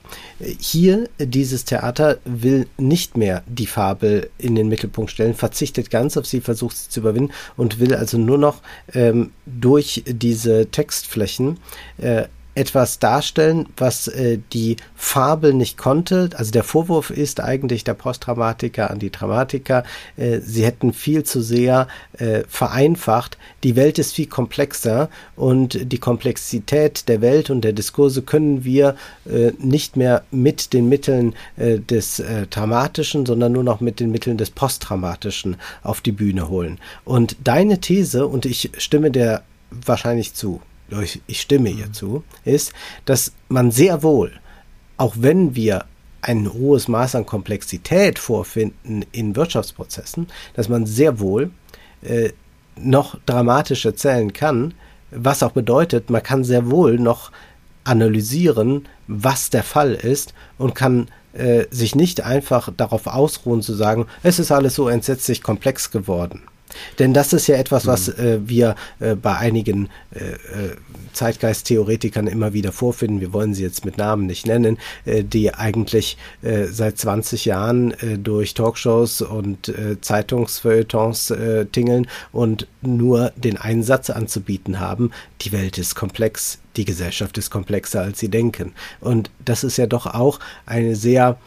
Hier, 0.59 1.09
dieses 1.19 1.65
Theater 1.65 2.19
will 2.25 2.69
nicht 2.77 3.17
mehr 3.17 3.43
die 3.47 3.67
Fabel 3.67 4.29
in 4.37 4.55
den 4.55 4.69
Mittelpunkt 4.69 5.11
stellen, 5.11 5.35
verzichtet 5.35 5.91
ganz 5.91 6.19
auf 6.19 6.27
sie, 6.27 6.43
versucht 6.43 6.77
sie 6.77 6.91
zu 6.91 7.01
überwinden 7.01 7.33
und 7.57 7.81
will 7.81 7.95
also 7.95 8.19
nur 8.19 8.39
noch 8.39 8.61
ähm, 8.93 9.31
durch 9.47 10.05
diese 10.07 10.67
Textflächen 10.67 11.59
äh, 11.97 12.25
etwas 12.55 12.99
darstellen, 12.99 13.67
was 13.77 14.09
äh, 14.09 14.39
die 14.53 14.77
Fabel 14.95 15.55
nicht 15.55 15.79
konnte. 15.79 16.31
Also 16.37 16.51
der 16.51 16.65
Vorwurf 16.65 17.11
ist 17.11 17.41
eigentlich 17.41 17.85
der 17.85 17.95
Postdramatiker 17.95 18.91
an 18.91 18.99
die 18.99 19.11
Dramatiker, 19.11 19.85
äh, 20.17 20.41
sie 20.41 20.65
hätten 20.65 20.93
viel 20.93 21.23
zu 21.23 21.41
sehr 21.41 21.89
äh, 22.19 22.43
vereinfacht. 22.49 23.39
Die 23.65 23.77
Welt 23.77 23.99
ist 23.99 24.15
viel 24.15 24.27
komplexer 24.27 25.09
und 25.37 25.93
die 25.93 25.99
Komplexität 25.99 27.09
der 27.09 27.21
Welt 27.21 27.49
und 27.49 27.63
der 27.63 27.73
Diskurse 27.73 28.23
können 28.23 28.65
wir 28.65 28.97
äh, 29.25 29.53
nicht 29.59 29.97
mehr 29.97 30.25
mit 30.31 30.73
den 30.73 30.89
Mitteln 30.89 31.35
äh, 31.57 31.79
des 31.79 32.21
äh, 32.21 32.47
Dramatischen, 32.49 33.25
sondern 33.25 33.53
nur 33.53 33.65
noch 33.65 33.81
mit 33.81 33.99
den 34.01 34.11
Mitteln 34.11 34.37
des 34.37 34.51
Postdramatischen 34.51 35.57
auf 35.83 36.01
die 36.01 36.13
Bühne 36.13 36.49
holen. 36.49 36.79
Und 37.05 37.37
deine 37.43 37.81
These, 37.81 38.27
und 38.27 38.45
ich 38.45 38.71
stimme 38.77 39.11
der 39.11 39.43
wahrscheinlich 39.71 40.35
zu, 40.35 40.61
ich 41.01 41.41
stimme 41.41 41.71
ihr 41.71 41.89
mhm. 41.89 41.93
zu, 41.93 42.25
ist, 42.45 42.73
dass 43.05 43.33
man 43.49 43.71
sehr 43.71 44.03
wohl, 44.03 44.33
auch 44.97 45.15
wenn 45.19 45.55
wir 45.55 45.85
ein 46.23 46.53
hohes 46.53 46.87
Maß 46.87 47.17
an 47.17 47.27
Komplexität 47.27 48.19
vorfinden 48.19 49.05
in 49.11 49.35
Wirtschaftsprozessen, 49.35 50.29
dass 50.55 50.69
man 50.69 50.87
sehr 50.87 51.19
wohl 51.19 51.51
äh, 52.03 52.31
noch 52.77 53.19
dramatisch 53.27 53.85
erzählen 53.85 54.33
kann, 54.33 54.75
was 55.11 55.43
auch 55.43 55.53
bedeutet, 55.53 56.11
man 56.11 56.23
kann 56.23 56.45
sehr 56.45 56.71
wohl 56.71 56.99
noch 56.99 57.33
analysieren, 57.85 58.89
was 59.09 59.51
der 59.51 59.65
Fall 59.65 59.95
ist 59.95 60.33
und 60.59 60.75
kann 60.75 61.09
äh, 61.33 61.65
sich 61.71 61.95
nicht 61.95 62.23
einfach 62.23 62.71
darauf 62.77 63.07
ausruhen 63.07 63.63
zu 63.63 63.75
sagen, 63.75 64.07
es 64.23 64.39
ist 64.39 64.53
alles 64.53 64.75
so 64.75 64.89
entsetzlich 64.89 65.43
komplex 65.43 65.91
geworden. 65.91 66.43
Denn 66.99 67.15
das 67.15 67.33
ist 67.33 67.47
ja 67.47 67.57
etwas, 67.57 67.87
was 67.87 68.09
mhm. 68.09 68.25
äh, 68.25 68.49
wir 68.49 68.75
äh, 69.01 69.15
bei 69.15 69.37
einigen 69.37 69.89
äh, 70.15 70.19
äh, 70.19 70.77
Zeitgeist-Theoretikern 71.13 72.27
immer 72.27 72.53
wieder 72.53 72.73
vorfinden. 72.73 73.21
Wir 73.21 73.33
wollen 73.33 73.55
sie 73.55 73.63
jetzt 73.63 73.85
mit 73.85 73.99
Namen 73.99 74.27
nicht 74.27 74.47
nennen, 74.47 74.79
äh, 75.05 75.23
die 75.25 75.53
eigentlich 75.55 76.17
äh, 76.43 76.67
seit 76.67 76.99
20 76.99 77.45
Jahren 77.45 77.95
durch 78.23 78.55
Talkshows 78.55 79.23
und 79.23 79.73
Zeitungsfeuilletons 80.01 81.33
tingeln 81.73 82.07
und 82.33 82.67
nur 82.81 83.33
den 83.37 83.57
einen 83.57 83.83
Satz 83.83 84.11
anzubieten 84.11 84.81
haben. 84.81 85.11
Die 85.43 85.53
Welt 85.53 85.79
ist 85.79 85.95
komplex, 85.95 86.59
die 86.77 86.85
Gesellschaft 86.85 87.39
ist 87.39 87.51
komplexer, 87.51 88.03
als 88.03 88.19
sie 88.19 88.29
denken. 88.29 88.73
Und 89.01 89.31
das 89.45 89.65
ist 89.65 89.77
ja 89.77 89.87
doch 89.87 90.07
auch 90.07 90.41
eine 90.67 90.97
sehr, 90.97 91.39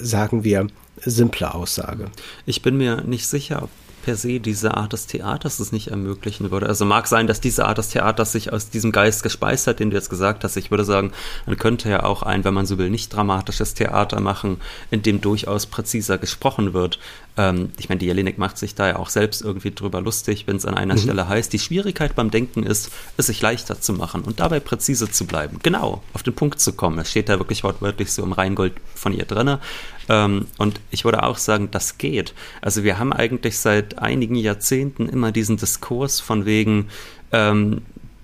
sagen 0.00 0.44
wir, 0.44 0.66
simple 1.04 1.54
Aussage. 1.54 2.10
Ich 2.46 2.62
bin 2.62 2.76
mir 2.76 3.02
nicht 3.02 3.26
sicher, 3.26 3.62
ob 3.64 3.70
per 4.08 4.16
se 4.16 4.40
diese 4.40 4.74
Art 4.74 4.94
des 4.94 5.06
Theaters 5.06 5.60
es 5.60 5.70
nicht 5.70 5.88
ermöglichen 5.88 6.50
würde. 6.50 6.66
Also 6.66 6.86
mag 6.86 7.06
sein, 7.06 7.26
dass 7.26 7.42
diese 7.42 7.66
Art 7.66 7.76
des 7.76 7.90
Theaters 7.90 8.32
sich 8.32 8.50
aus 8.54 8.70
diesem 8.70 8.90
Geist 8.90 9.22
gespeist 9.22 9.66
hat, 9.66 9.80
den 9.80 9.90
du 9.90 9.96
jetzt 9.96 10.08
gesagt 10.08 10.44
hast. 10.44 10.56
Ich 10.56 10.70
würde 10.70 10.86
sagen, 10.86 11.12
man 11.44 11.58
könnte 11.58 11.90
ja 11.90 12.04
auch 12.04 12.22
ein, 12.22 12.42
wenn 12.42 12.54
man 12.54 12.64
so 12.64 12.78
will, 12.78 12.88
nicht 12.88 13.14
dramatisches 13.14 13.74
Theater 13.74 14.20
machen, 14.20 14.62
in 14.90 15.02
dem 15.02 15.20
durchaus 15.20 15.66
präziser 15.66 16.16
gesprochen 16.16 16.72
wird. 16.72 16.98
Ähm, 17.38 17.70
ich 17.78 17.88
meine, 17.88 18.00
die 18.00 18.06
Jelinek 18.06 18.36
macht 18.36 18.58
sich 18.58 18.74
da 18.74 18.88
ja 18.88 18.96
auch 18.96 19.08
selbst 19.08 19.40
irgendwie 19.42 19.70
drüber 19.70 20.00
lustig, 20.00 20.44
wenn 20.46 20.56
es 20.56 20.66
an 20.66 20.74
einer 20.74 20.94
mhm. 20.94 20.98
Stelle 20.98 21.28
heißt, 21.28 21.52
die 21.52 21.60
Schwierigkeit 21.60 22.14
beim 22.16 22.30
Denken 22.30 22.64
ist, 22.64 22.90
es 23.16 23.28
sich 23.28 23.40
leichter 23.40 23.80
zu 23.80 23.92
machen 23.92 24.22
und 24.22 24.40
dabei 24.40 24.60
präzise 24.60 25.10
zu 25.10 25.24
bleiben. 25.24 25.60
Genau, 25.62 26.02
auf 26.12 26.24
den 26.24 26.34
Punkt 26.34 26.60
zu 26.60 26.72
kommen. 26.72 26.98
Es 26.98 27.10
steht 27.10 27.28
da 27.28 27.38
wirklich 27.38 27.62
wortwörtlich 27.62 28.12
so 28.12 28.24
im 28.24 28.32
Rheingold 28.32 28.74
von 28.94 29.14
ihr 29.14 29.24
drinne. 29.24 29.60
Ähm, 30.08 30.46
und 30.58 30.80
ich 30.90 31.04
würde 31.04 31.22
auch 31.22 31.38
sagen, 31.38 31.70
das 31.70 31.96
geht. 31.96 32.34
Also 32.60 32.82
wir 32.82 32.98
haben 32.98 33.12
eigentlich 33.12 33.58
seit 33.58 33.98
einigen 33.98 34.34
Jahrzehnten 34.34 35.08
immer 35.08 35.30
diesen 35.30 35.56
Diskurs 35.56 36.18
von 36.18 36.44
wegen, 36.44 36.88
ähm, 37.30 37.82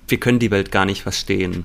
wir 0.09 0.19
können 0.19 0.41
die 0.41 0.51
Welt 0.51 0.73
gar 0.73 0.85
nicht 0.85 1.03
verstehen. 1.03 1.65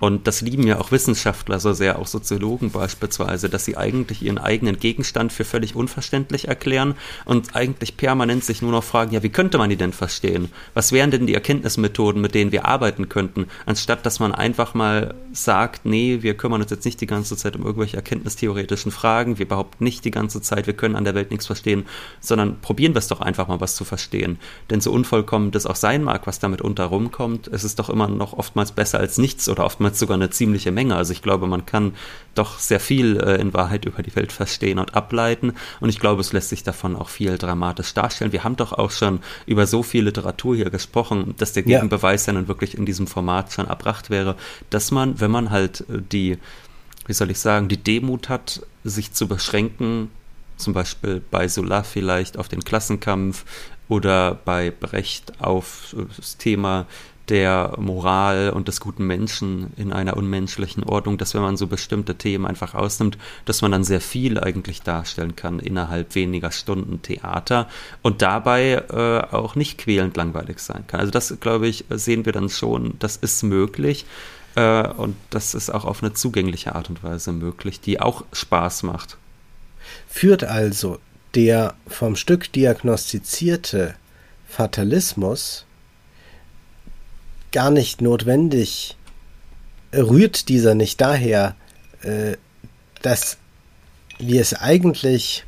Und 0.00 0.26
das 0.26 0.40
lieben 0.40 0.66
ja 0.66 0.80
auch 0.80 0.92
Wissenschaftler 0.92 1.60
so 1.60 1.72
sehr, 1.72 1.98
auch 1.98 2.06
Soziologen 2.06 2.70
beispielsweise, 2.70 3.48
dass 3.48 3.64
sie 3.64 3.76
eigentlich 3.76 4.22
ihren 4.22 4.38
eigenen 4.38 4.78
Gegenstand 4.78 5.32
für 5.32 5.44
völlig 5.44 5.74
unverständlich 5.74 6.48
erklären 6.48 6.94
und 7.24 7.56
eigentlich 7.56 7.96
permanent 7.96 8.44
sich 8.44 8.62
nur 8.62 8.72
noch 8.72 8.84
fragen, 8.84 9.12
ja, 9.12 9.22
wie 9.22 9.28
könnte 9.28 9.58
man 9.58 9.70
die 9.70 9.76
denn 9.76 9.92
verstehen? 9.92 10.50
Was 10.74 10.92
wären 10.92 11.10
denn 11.10 11.26
die 11.26 11.34
Erkenntnismethoden, 11.34 12.20
mit 12.20 12.34
denen 12.34 12.52
wir 12.52 12.66
arbeiten 12.66 13.08
könnten? 13.08 13.46
Anstatt 13.66 14.06
dass 14.06 14.20
man 14.20 14.32
einfach 14.32 14.74
mal 14.74 15.14
sagt, 15.32 15.84
nee, 15.84 16.18
wir 16.22 16.34
kümmern 16.34 16.62
uns 16.62 16.70
jetzt 16.70 16.84
nicht 16.84 17.00
die 17.00 17.06
ganze 17.06 17.36
Zeit 17.36 17.56
um 17.56 17.62
irgendwelche 17.64 17.96
erkenntnistheoretischen 17.96 18.92
Fragen, 18.92 19.38
wir 19.38 19.48
behaupten 19.48 19.84
nicht 19.84 20.04
die 20.04 20.10
ganze 20.10 20.40
Zeit, 20.40 20.66
wir 20.66 20.74
können 20.74 20.96
an 20.96 21.04
der 21.04 21.14
Welt 21.14 21.30
nichts 21.30 21.46
verstehen, 21.46 21.86
sondern 22.20 22.60
probieren 22.60 22.94
wir 22.94 22.98
es 22.98 23.08
doch 23.08 23.20
einfach 23.20 23.48
mal, 23.48 23.60
was 23.60 23.74
zu 23.74 23.84
verstehen. 23.84 24.38
Denn 24.70 24.80
so 24.80 24.92
unvollkommen 24.92 25.50
das 25.50 25.66
auch 25.66 25.76
sein 25.76 26.04
mag, 26.04 26.26
was 26.26 26.38
damit 26.38 26.62
unter 26.62 26.84
rumkommt, 26.84 27.48
es 27.48 27.64
ist 27.64 27.78
doch 27.78 27.90
immer 27.90 28.08
noch 28.08 28.32
oftmals 28.32 28.72
besser 28.72 28.98
als 28.98 29.18
nichts 29.18 29.48
oder 29.48 29.64
oftmals 29.64 29.87
oftmals 29.88 29.98
sogar 29.98 30.16
eine 30.16 30.30
ziemliche 30.30 30.70
Menge. 30.72 30.96
Also 30.96 31.12
ich 31.12 31.22
glaube, 31.22 31.46
man 31.46 31.66
kann 31.66 31.94
doch 32.34 32.58
sehr 32.58 32.80
viel 32.80 33.18
äh, 33.18 33.40
in 33.40 33.52
Wahrheit 33.54 33.84
über 33.84 34.02
die 34.02 34.14
Welt 34.14 34.32
verstehen 34.32 34.78
und 34.78 34.94
ableiten. 34.94 35.54
Und 35.80 35.88
ich 35.88 35.98
glaube, 35.98 36.20
es 36.20 36.32
lässt 36.32 36.50
sich 36.50 36.62
davon 36.62 36.94
auch 36.96 37.08
viel 37.08 37.38
dramatisch 37.38 37.94
darstellen. 37.94 38.32
Wir 38.32 38.44
haben 38.44 38.56
doch 38.56 38.72
auch 38.72 38.90
schon 38.90 39.20
über 39.46 39.66
so 39.66 39.82
viel 39.82 40.04
Literatur 40.04 40.56
hier 40.56 40.70
gesprochen, 40.70 41.34
dass 41.38 41.52
der 41.52 41.62
Gegenbeweis 41.62 42.26
ja 42.26 42.32
nun 42.32 42.48
wirklich 42.48 42.76
in 42.76 42.86
diesem 42.86 43.06
Format 43.06 43.52
schon 43.52 43.66
erbracht 43.66 44.10
wäre, 44.10 44.36
dass 44.70 44.90
man, 44.90 45.20
wenn 45.20 45.30
man 45.30 45.50
halt 45.50 45.80
äh, 45.80 46.00
die, 46.00 46.38
wie 47.06 47.14
soll 47.14 47.30
ich 47.30 47.38
sagen, 47.38 47.68
die 47.68 47.82
Demut 47.82 48.28
hat, 48.28 48.62
sich 48.84 49.12
zu 49.12 49.26
beschränken, 49.26 50.10
zum 50.56 50.72
Beispiel 50.74 51.22
bei 51.30 51.48
Solar 51.48 51.84
vielleicht 51.84 52.36
auf 52.36 52.48
den 52.48 52.64
Klassenkampf 52.64 53.44
oder 53.88 54.38
bei 54.44 54.70
Brecht 54.70 55.40
auf 55.40 55.94
das 56.16 56.36
Thema 56.36 56.86
der 57.28 57.74
Moral 57.78 58.50
und 58.50 58.68
des 58.68 58.80
guten 58.80 59.06
Menschen 59.06 59.72
in 59.76 59.92
einer 59.92 60.16
unmenschlichen 60.16 60.82
Ordnung, 60.84 61.18
dass 61.18 61.34
wenn 61.34 61.42
man 61.42 61.56
so 61.56 61.66
bestimmte 61.66 62.14
Themen 62.14 62.46
einfach 62.46 62.74
ausnimmt, 62.74 63.18
dass 63.44 63.62
man 63.62 63.72
dann 63.72 63.84
sehr 63.84 64.00
viel 64.00 64.38
eigentlich 64.38 64.82
darstellen 64.82 65.36
kann 65.36 65.58
innerhalb 65.58 66.14
weniger 66.14 66.50
Stunden 66.50 67.02
Theater 67.02 67.68
und 68.02 68.22
dabei 68.22 68.82
äh, 68.90 69.34
auch 69.34 69.54
nicht 69.54 69.78
quälend 69.78 70.16
langweilig 70.16 70.58
sein 70.58 70.84
kann. 70.86 71.00
Also 71.00 71.12
das, 71.12 71.38
glaube 71.40 71.68
ich, 71.68 71.84
sehen 71.90 72.24
wir 72.24 72.32
dann 72.32 72.48
schon, 72.48 72.94
das 72.98 73.16
ist 73.16 73.42
möglich 73.42 74.06
äh, 74.54 74.88
und 74.88 75.16
das 75.30 75.54
ist 75.54 75.70
auch 75.70 75.84
auf 75.84 76.02
eine 76.02 76.14
zugängliche 76.14 76.74
Art 76.74 76.88
und 76.88 77.02
Weise 77.04 77.32
möglich, 77.32 77.80
die 77.80 78.00
auch 78.00 78.24
Spaß 78.32 78.82
macht. 78.82 79.16
Führt 80.08 80.44
also 80.44 80.98
der 81.34 81.74
vom 81.86 82.16
Stück 82.16 82.52
diagnostizierte 82.52 83.94
Fatalismus 84.48 85.66
gar 87.52 87.70
nicht 87.70 88.00
notwendig, 88.00 88.96
rührt 89.92 90.48
dieser 90.48 90.74
nicht 90.74 91.00
daher, 91.00 91.54
äh, 92.02 92.36
dass 93.02 93.38
wir 94.18 94.40
es 94.40 94.54
eigentlich 94.54 95.44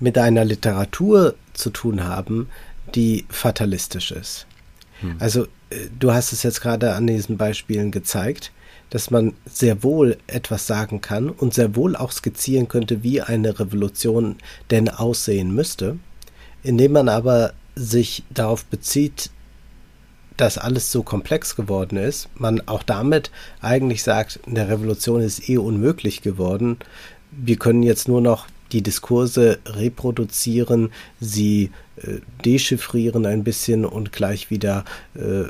mit 0.00 0.18
einer 0.18 0.44
Literatur 0.44 1.34
zu 1.52 1.70
tun 1.70 2.04
haben, 2.04 2.48
die 2.94 3.24
fatalistisch 3.28 4.10
ist. 4.10 4.46
Hm. 5.00 5.16
Also 5.18 5.44
äh, 5.70 5.88
du 5.98 6.12
hast 6.12 6.32
es 6.32 6.42
jetzt 6.42 6.60
gerade 6.60 6.94
an 6.94 7.06
diesen 7.06 7.36
Beispielen 7.36 7.90
gezeigt, 7.90 8.52
dass 8.90 9.10
man 9.10 9.32
sehr 9.46 9.82
wohl 9.82 10.18
etwas 10.26 10.66
sagen 10.66 11.00
kann 11.00 11.30
und 11.30 11.54
sehr 11.54 11.74
wohl 11.74 11.96
auch 11.96 12.12
skizzieren 12.12 12.68
könnte, 12.68 13.02
wie 13.02 13.22
eine 13.22 13.58
Revolution 13.58 14.36
denn 14.70 14.88
aussehen 14.88 15.54
müsste, 15.54 15.98
indem 16.62 16.92
man 16.92 17.08
aber 17.08 17.54
sich 17.74 18.22
darauf 18.30 18.64
bezieht, 18.66 19.30
dass 20.36 20.58
alles 20.58 20.90
so 20.90 21.02
komplex 21.02 21.56
geworden 21.56 21.96
ist, 21.96 22.28
man 22.36 22.60
auch 22.66 22.82
damit 22.82 23.30
eigentlich 23.60 24.02
sagt, 24.02 24.40
eine 24.46 24.68
Revolution 24.68 25.20
ist 25.20 25.48
eh 25.48 25.58
unmöglich 25.58 26.22
geworden. 26.22 26.78
Wir 27.30 27.56
können 27.56 27.82
jetzt 27.82 28.08
nur 28.08 28.20
noch 28.20 28.46
die 28.72 28.82
Diskurse 28.82 29.58
reproduzieren, 29.66 30.90
sie 31.20 31.70
äh, 31.96 32.18
dechiffrieren 32.44 33.26
ein 33.26 33.44
bisschen 33.44 33.84
und 33.84 34.12
gleich 34.12 34.50
wieder 34.50 34.84
äh, 35.14 35.44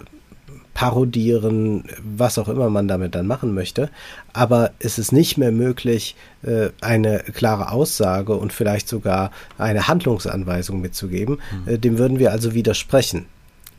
parodieren, 0.74 1.84
was 2.02 2.36
auch 2.36 2.48
immer 2.48 2.68
man 2.68 2.88
damit 2.88 3.14
dann 3.14 3.26
machen 3.26 3.54
möchte. 3.54 3.90
Aber 4.32 4.72
es 4.80 4.98
ist 4.98 5.12
nicht 5.12 5.38
mehr 5.38 5.52
möglich, 5.52 6.16
äh, 6.42 6.70
eine 6.80 7.20
klare 7.20 7.70
Aussage 7.70 8.34
und 8.34 8.52
vielleicht 8.52 8.88
sogar 8.88 9.30
eine 9.56 9.86
Handlungsanweisung 9.86 10.80
mitzugeben. 10.80 11.38
Mhm. 11.64 11.80
Dem 11.80 11.98
würden 11.98 12.18
wir 12.18 12.32
also 12.32 12.54
widersprechen. 12.54 13.26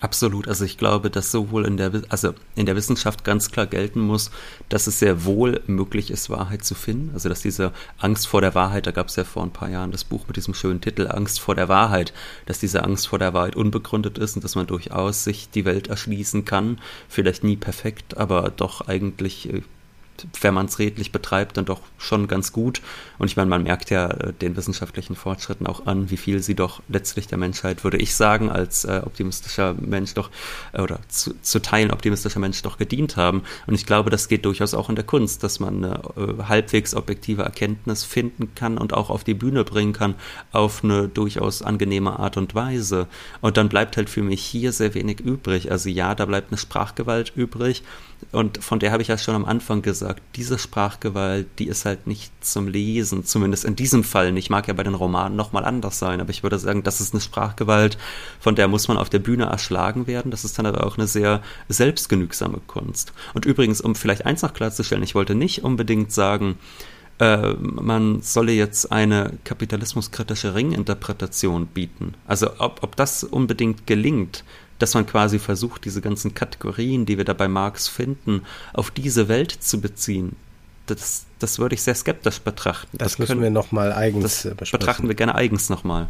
Absolut. 0.02 0.48
Also 0.50 0.66
ich 0.66 0.78
glaube, 0.78 1.10
dass 1.10 1.32
sowohl 1.32 1.66
in 1.66 1.78
der, 1.78 1.92
also 2.10 2.34
in 2.56 2.66
der 2.66 2.76
Wissenschaft 2.76 3.24
ganz 3.24 3.50
klar 3.50 3.66
gelten 3.66 4.02
muss, 4.02 4.30
dass 4.68 4.88
es 4.88 5.00
sehr 5.00 5.24
wohl 5.24 5.62
möglich 5.68 6.12
ist, 6.12 6.30
Wahrheit 6.30 6.66
zu 6.66 6.76
finden. 6.76 7.12
Also 7.14 7.30
dass 7.30 7.42
diese 7.42 7.72
Angst 7.98 8.28
vor 8.28 8.42
der 8.42 8.54
Wahrheit, 8.56 8.88
da 8.88 8.92
gab 8.92 9.08
es 9.08 9.16
ja 9.16 9.24
vor 9.24 9.44
ein 9.44 9.52
paar 9.52 9.70
Jahren 9.70 9.92
das 9.92 10.04
Buch 10.04 10.28
mit 10.28 10.36
diesem 10.36 10.54
schönen 10.54 10.82
Titel 10.82 11.08
Angst 11.08 11.40
vor 11.40 11.56
der 11.56 11.70
Wahrheit, 11.70 12.14
dass 12.46 12.60
diese 12.60 12.84
Angst 12.84 13.08
vor 13.08 13.20
der 13.20 13.34
Wahrheit 13.34 13.56
unbegründet 13.56 14.18
ist 14.18 14.36
und 14.36 14.44
dass 14.44 14.56
man 14.56 14.68
durchaus 14.68 15.24
sich 15.24 15.50
die 15.50 15.66
Welt 15.66 15.88
erschließen 15.88 16.44
kann. 16.44 16.80
Vielleicht 17.08 17.44
nie 17.46 17.56
perfekt, 17.56 18.18
aber 18.18 18.52
doch 18.56 18.88
eigentlich 18.88 19.52
äh, 19.52 19.62
wenn 20.42 20.54
man 20.54 20.68
es 20.68 20.80
redlich 20.80 21.12
betreibt, 21.12 21.58
dann 21.58 21.66
doch 21.66 21.82
schon 21.98 22.28
ganz 22.28 22.52
gut. 22.52 22.82
Und 23.18 23.28
ich 23.28 23.36
meine, 23.36 23.50
man 23.50 23.64
merkt 23.64 23.90
ja 23.90 24.08
äh, 24.08 24.34
den 24.34 24.56
wissenschaftlichen 24.56 25.16
Fortschritten 25.16 25.68
auch 25.68 25.86
an, 25.86 26.10
wie 26.10 26.18
viel 26.18 26.42
sie 26.42 26.56
doch 26.56 26.82
letztlich 26.88 27.28
der 27.28 27.38
Menschheit, 27.38 27.84
würde 27.84 27.98
ich 27.98 28.16
sagen, 28.16 28.50
als 28.50 28.86
äh, 28.86 29.02
optimistischer 29.06 29.76
Mensch 29.80 30.14
doch, 30.14 30.30
äh, 30.74 30.82
oder 30.82 31.00
zu, 31.08 31.34
zu, 31.42 31.62
Teilen 31.62 31.92
optimistischer 31.92 32.40
Mensch 32.40 32.62
doch 32.62 32.78
gedient 32.78 33.18
haben. 33.18 33.44
Und 33.68 33.76
ich 33.76 33.86
glaube, 33.86 34.10
das 34.10 34.28
geht 34.28 34.46
durchaus 34.46 34.74
auch 34.74 34.90
in 34.90 34.96
der 34.96 35.06
Kunst, 35.06 35.44
dass 35.44 35.60
man 35.60 35.84
eine 35.84 36.02
äh, 36.18 36.44
halbwegs 36.44 36.96
objektive 36.96 37.44
Erkenntnis 37.44 38.04
finden 38.04 38.54
kann 38.56 38.78
und 38.78 38.94
auch 38.94 39.10
auf 39.10 39.24
die 39.24 39.34
Bühne 39.34 39.64
bringen 39.64 39.94
kann, 39.94 40.16
auf 40.52 40.84
eine 40.84 41.08
durchaus 41.08 41.62
angenehme 41.62 42.20
Art 42.20 42.38
und 42.38 42.56
Weise. 42.56 43.08
Und 43.42 43.58
dann 43.58 43.70
bleibt 43.70 43.98
halt 43.98 44.10
für 44.10 44.24
mich 44.24 44.44
hier 44.44 44.72
sehr 44.72 44.94
wenig 44.94 45.20
übrig. 45.20 45.72
Also 45.72 45.90
ja, 45.90 46.16
da 46.16 46.26
bleibt 46.26 46.52
eine 46.52 46.58
Sprachgewalt 46.58 47.34
übrig. 47.36 47.84
Und 48.32 48.64
von 48.64 48.80
der 48.80 48.92
habe 48.92 49.02
ich 49.02 49.08
ja 49.08 49.18
schon 49.18 49.36
am 49.36 49.46
Anfang 49.46 49.82
gesagt, 49.82 50.05
diese 50.36 50.60
Sprachgewalt, 50.60 51.48
die 51.58 51.68
ist 51.68 51.86
halt 51.86 52.06
nicht 52.06 52.32
zum 52.44 52.68
Lesen, 52.68 53.26
zumindest 53.26 53.66
in 53.66 53.76
diesem 53.76 54.04
Fall 54.04 54.32
nicht. 54.32 54.50
Mag 54.50 54.68
ja 54.68 54.74
bei 54.74 54.84
den 54.84 54.94
Romanen 54.94 55.36
nochmal 55.36 55.66
anders 55.66 55.98
sein, 55.98 56.22
aber 56.22 56.30
ich 56.30 56.44
würde 56.44 56.60
sagen, 56.60 56.84
das 56.84 57.02
ist 57.02 57.14
eine 57.14 57.22
Sprachgewalt, 57.22 57.98
von 58.40 58.56
der 58.56 58.68
muss 58.68 58.88
man 58.88 58.98
auf 58.98 59.10
der 59.10 59.20
Bühne 59.20 59.46
erschlagen 59.46 60.08
werden. 60.08 60.32
Das 60.32 60.46
ist 60.46 60.60
dann 60.60 60.66
aber 60.66 60.86
auch 60.86 60.98
eine 60.98 61.08
sehr 61.08 61.42
selbstgenügsame 61.70 62.60
Kunst. 62.68 63.14
Und 63.34 63.46
übrigens, 63.46 63.82
um 63.82 63.96
vielleicht 63.96 64.26
eins 64.26 64.42
noch 64.42 64.54
klarzustellen, 64.54 65.04
ich 65.04 65.16
wollte 65.16 65.36
nicht 65.36 65.64
unbedingt 65.64 66.12
sagen, 66.12 66.58
äh, 67.20 67.54
man 67.54 68.22
solle 68.22 68.52
jetzt 68.52 68.92
eine 68.92 69.34
kapitalismuskritische 69.46 70.54
Ringinterpretation 70.54 71.68
bieten. 71.68 72.16
Also 72.28 72.52
ob, 72.60 72.84
ob 72.84 72.96
das 72.96 73.24
unbedingt 73.24 73.88
gelingt, 73.88 74.44
dass 74.80 74.94
man 74.94 75.06
quasi 75.06 75.40
versucht, 75.40 75.86
diese 75.86 76.02
ganzen 76.02 76.34
Kategorien, 76.34 77.06
die 77.06 77.18
wir 77.18 77.26
da 77.26 77.34
bei 77.34 77.48
Marx 77.48 77.88
finden, 77.88 78.42
auf 78.74 78.92
diese 78.92 79.28
Welt 79.28 79.52
zu 79.52 79.80
beziehen. 79.82 80.36
Das, 80.86 81.26
das 81.40 81.58
würde 81.60 81.76
ich 81.76 81.82
sehr 81.82 81.96
skeptisch 81.96 82.40
betrachten. 82.40 82.98
Das, 82.98 83.14
das 83.14 83.20
müssen 83.20 83.30
können, 83.30 83.42
wir 83.42 83.50
nochmal 83.50 83.92
eigens 83.92 84.24
das 84.24 84.46
äh, 84.46 84.50
besprechen. 84.56 84.80
betrachten 84.80 85.08
wir 85.08 85.16
gerne 85.16 85.36
eigens 85.36 85.70
nochmal. 85.70 86.08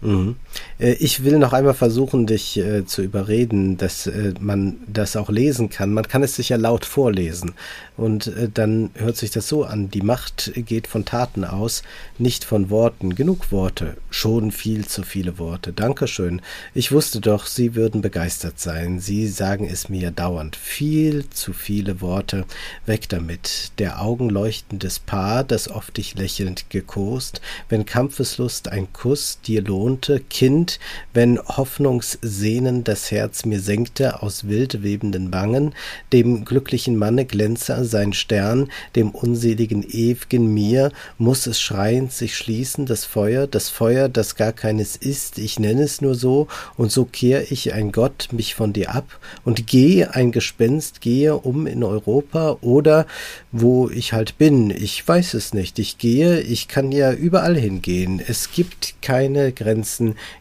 Mhm. 0.00 0.36
Äh, 0.78 0.92
ich 0.94 1.24
will 1.24 1.38
noch 1.38 1.52
einmal 1.52 1.74
versuchen, 1.74 2.26
dich 2.26 2.58
äh, 2.58 2.84
zu 2.84 3.02
überreden, 3.02 3.76
dass 3.76 4.06
äh, 4.06 4.34
man 4.40 4.76
das 4.86 5.16
auch 5.16 5.30
lesen 5.30 5.70
kann. 5.70 5.92
Man 5.92 6.06
kann 6.06 6.22
es 6.22 6.36
sich 6.36 6.50
ja 6.50 6.56
laut 6.56 6.84
vorlesen. 6.84 7.54
Und 7.96 8.26
äh, 8.26 8.48
dann 8.52 8.90
hört 8.94 9.16
sich 9.16 9.30
das 9.30 9.48
so 9.48 9.64
an. 9.64 9.90
Die 9.90 10.02
Macht 10.02 10.52
geht 10.54 10.86
von 10.86 11.04
Taten 11.04 11.44
aus, 11.44 11.82
nicht 12.18 12.44
von 12.44 12.68
Worten. 12.68 13.14
Genug 13.14 13.50
Worte. 13.52 13.96
Schon 14.10 14.52
viel 14.52 14.86
zu 14.86 15.02
viele 15.02 15.38
Worte. 15.38 15.72
Dankeschön. 15.72 16.42
Ich 16.74 16.92
wusste 16.92 17.20
doch, 17.20 17.46
Sie 17.46 17.74
würden 17.74 18.02
begeistert 18.02 18.60
sein. 18.60 19.00
Sie 19.00 19.26
sagen 19.28 19.66
es 19.70 19.88
mir 19.88 20.10
dauernd. 20.10 20.56
Viel 20.56 21.28
zu 21.30 21.52
viele 21.52 22.00
Worte. 22.00 22.44
Weg 22.84 23.08
damit. 23.08 23.72
Der 23.78 24.02
augenleuchtendes 24.02 24.98
Paar, 24.98 25.42
das 25.42 25.68
oft 25.70 25.96
dich 25.96 26.14
lächelnd 26.14 26.68
gekost. 26.68 27.40
Wenn 27.68 27.86
Kampfeslust 27.86 28.68
ein 28.68 28.92
Kuss 28.92 29.40
dir 29.40 29.62
lohnte. 29.86 30.20
Kind, 30.28 30.80
wenn 31.14 31.38
Hoffnungssehnen 31.38 32.82
das 32.82 33.10
Herz 33.10 33.44
mir 33.44 33.60
senkte 33.60 34.22
aus 34.22 34.48
wild 34.48 34.82
webenden 34.82 35.32
Wangen. 35.32 35.74
Dem 36.12 36.44
glücklichen 36.44 36.96
Manne 36.96 37.24
glänze 37.24 37.84
sein 37.84 38.12
Stern, 38.12 38.70
dem 38.96 39.10
unseligen 39.10 39.84
Ew'gen 39.84 40.48
mir, 40.48 40.90
muss 41.18 41.46
es 41.46 41.60
schreiend 41.60 42.12
sich 42.12 42.36
schließen, 42.36 42.86
das 42.86 43.04
Feuer, 43.04 43.46
das 43.46 43.68
Feuer, 43.68 44.08
das 44.08 44.34
gar 44.34 44.52
keines 44.52 44.96
ist, 44.96 45.38
ich 45.38 45.58
nenn 45.58 45.78
es 45.78 46.00
nur 46.00 46.14
so, 46.14 46.48
und 46.76 46.90
so 46.90 47.04
kehr 47.04 47.52
ich, 47.52 47.72
ein 47.72 47.92
Gott, 47.92 48.28
mich 48.32 48.54
von 48.54 48.72
dir 48.72 48.94
ab, 48.94 49.20
und 49.44 49.66
gehe, 49.66 50.14
ein 50.14 50.32
Gespenst, 50.32 51.00
gehe 51.00 51.36
um 51.36 51.66
in 51.66 51.84
Europa, 51.84 52.58
oder 52.60 53.06
wo 53.52 53.88
ich 53.88 54.12
halt 54.12 54.38
bin, 54.38 54.70
ich 54.70 55.06
weiß 55.06 55.34
es 55.34 55.54
nicht, 55.54 55.78
ich 55.78 55.98
gehe, 55.98 56.40
ich 56.40 56.66
kann 56.68 56.90
ja 56.90 57.12
überall 57.12 57.56
hingehen, 57.56 58.20
es 58.26 58.50
gibt 58.50 58.96
keine 59.02 59.52
Grenzen, 59.52 59.75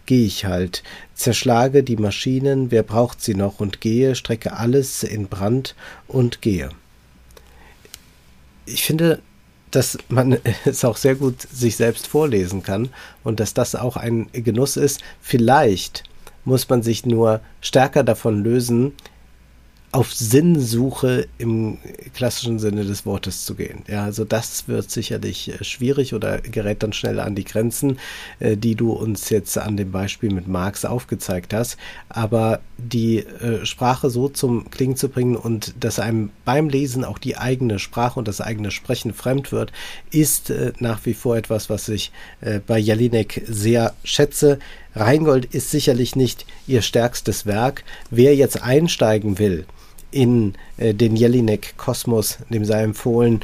geh 0.06 0.26
ich 0.26 0.46
halt, 0.46 0.84
zerschlage 1.14 1.84
die 1.84 1.98
Maschinen, 1.98 2.72
wer 2.72 2.84
braucht 2.84 3.22
sie 3.22 3.36
noch, 3.36 3.60
und 3.60 3.82
gehe, 3.82 4.16
strecke 4.16 4.54
alles 4.54 5.04
in 5.04 5.28
Brand 5.28 5.76
und 6.08 6.42
gehe 6.42 6.70
ich 8.66 8.84
finde, 8.84 9.22
dass 9.72 9.98
man 10.10 10.38
es 10.66 10.84
auch 10.86 10.98
sehr 10.98 11.16
gut 11.16 11.42
sich 11.42 11.76
selbst 11.76 12.08
vorlesen 12.08 12.64
kann 12.64 12.90
und 13.24 13.40
dass 13.40 13.54
das 13.54 13.76
auch 13.76 13.98
ein 13.98 14.28
Genuss 14.32 14.78
ist. 14.78 15.02
Vielleicht 15.22 16.04
muss 16.44 16.70
man 16.70 16.84
sich 16.84 17.06
nur 17.06 17.42
stärker 17.62 18.04
davon 18.04 18.44
lösen, 18.44 18.94
auf 19.96 20.14
Sinnsuche 20.14 21.26
im 21.38 21.78
klassischen 22.14 22.60
Sinne 22.60 22.84
des 22.84 23.06
Wortes 23.06 23.46
zu 23.46 23.56
gehen. 23.56 23.84
Ja, 23.88 24.04
also 24.04 24.26
das 24.26 24.68
wird 24.68 24.92
sicherlich 24.92 25.48
äh, 25.50 25.64
schwierig 25.64 26.14
oder 26.14 26.42
gerät 26.42 26.84
dann 26.84 26.92
schnell 26.92 27.18
an 27.18 27.34
die 27.34 27.46
Grenzen, 27.46 27.98
äh, 28.40 28.58
die 28.58 28.76
du 28.76 28.92
uns 28.92 29.30
jetzt 29.30 29.58
an 29.58 29.78
dem 29.78 29.94
Beispiel 29.94 30.34
mit 30.34 30.50
Marx 30.50 30.84
aufgezeigt 30.84 31.54
hast. 31.54 31.78
Aber 32.10 32.60
die 32.78 33.20
äh, 33.20 33.66
Sprache 33.66 34.10
so 34.10 34.28
zum 34.28 34.70
Klingen 34.70 34.98
zu 34.98 35.08
bringen 35.08 35.38
und 35.38 35.74
dass 35.80 36.00
einem 36.00 36.30
beim 36.44 36.68
Lesen 36.68 37.06
auch 37.06 37.18
die 37.18 37.38
eigene 37.38 37.80
Sprache 37.80 38.20
und 38.20 38.28
das 38.28 38.42
eigene 38.42 38.72
Sprechen 38.72 39.14
fremd 39.14 39.54
wird, 39.54 39.72
ist 40.12 40.52
nach 40.80 41.06
wie 41.06 41.14
vor 41.14 41.38
etwas, 41.38 41.70
was 41.70 41.88
ich 41.88 42.12
bei 42.68 42.78
Jelinek 42.78 43.44
sehr 43.48 43.94
schätze. 44.04 44.60
Rheingold 44.94 45.46
ist 45.46 45.72
sicherlich 45.72 46.16
nicht 46.16 46.46
ihr 46.68 46.82
stärkstes 46.82 47.46
Werk. 47.46 47.84
Wer 48.10 48.36
jetzt 48.36 48.62
einsteigen 48.62 49.40
will, 49.40 49.66
in 50.12 50.54
äh, 50.78 50.94
den 50.94 51.16
Jelinek-Kosmos, 51.16 52.40
dem 52.50 52.66
sei 52.66 52.84
empfohlen, 52.84 53.42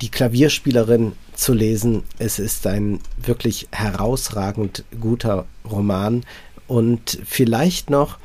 die 0.00 0.10
Klavierspielerin 0.10 1.12
zu 1.34 1.52
lesen. 1.52 2.02
Es 2.18 2.38
ist 2.38 2.66
ein 2.66 3.00
wirklich 3.16 3.68
herausragend 3.72 4.84
guter 5.00 5.46
Roman 5.70 6.24
und 6.66 7.18
vielleicht 7.24 7.90
noch 7.90 8.18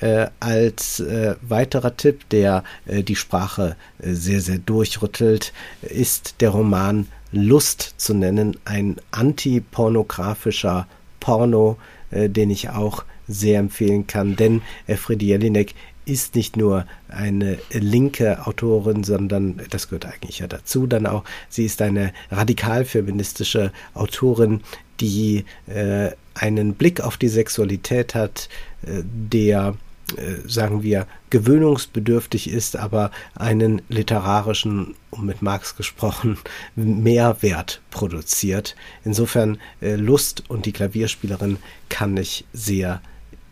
äh, 0.00 0.26
als 0.40 1.00
äh, 1.00 1.36
weiterer 1.42 1.96
Tipp, 1.96 2.28
der 2.30 2.64
äh, 2.86 3.02
die 3.02 3.16
Sprache 3.16 3.76
äh, 3.98 4.12
sehr, 4.12 4.40
sehr 4.40 4.58
durchrüttelt, 4.58 5.52
ist 5.82 6.36
der 6.40 6.50
Roman 6.50 7.06
Lust 7.32 7.94
zu 7.96 8.14
nennen, 8.14 8.56
ein 8.64 8.96
antipornografischer 9.10 10.86
Porno, 11.20 11.76
äh, 12.10 12.28
den 12.28 12.50
ich 12.50 12.70
auch 12.70 13.04
sehr 13.28 13.58
empfehlen 13.58 14.06
kann, 14.06 14.36
denn 14.36 14.62
Efred 14.86 15.22
Jelinek 15.22 15.74
ist 16.06 16.36
nicht 16.36 16.56
nur 16.56 16.86
eine 17.08 17.58
linke 17.70 18.46
Autorin, 18.46 19.04
sondern 19.04 19.60
das 19.70 19.88
gehört 19.88 20.06
eigentlich 20.06 20.38
ja 20.38 20.46
dazu 20.46 20.86
dann 20.86 21.06
auch. 21.06 21.24
Sie 21.50 21.66
ist 21.66 21.82
eine 21.82 22.12
radikal 22.30 22.84
feministische 22.84 23.72
Autorin, 23.92 24.62
die 25.00 25.44
äh, 25.66 26.12
einen 26.34 26.74
Blick 26.74 27.00
auf 27.00 27.16
die 27.16 27.28
Sexualität 27.28 28.14
hat, 28.14 28.48
äh, 28.82 29.02
der 29.04 29.74
äh, 30.16 30.48
sagen 30.48 30.84
wir, 30.84 31.08
gewöhnungsbedürftig 31.30 32.48
ist, 32.48 32.76
aber 32.76 33.10
einen 33.34 33.82
literarischen, 33.88 34.94
um 35.10 35.26
mit 35.26 35.42
Marx 35.42 35.74
gesprochen, 35.74 36.38
Mehrwert 36.76 37.80
produziert. 37.90 38.76
Insofern 39.04 39.58
äh, 39.80 39.96
Lust 39.96 40.44
und 40.48 40.66
die 40.66 40.72
Klavierspielerin 40.72 41.58
kann 41.88 42.16
ich 42.16 42.44
sehr 42.52 43.02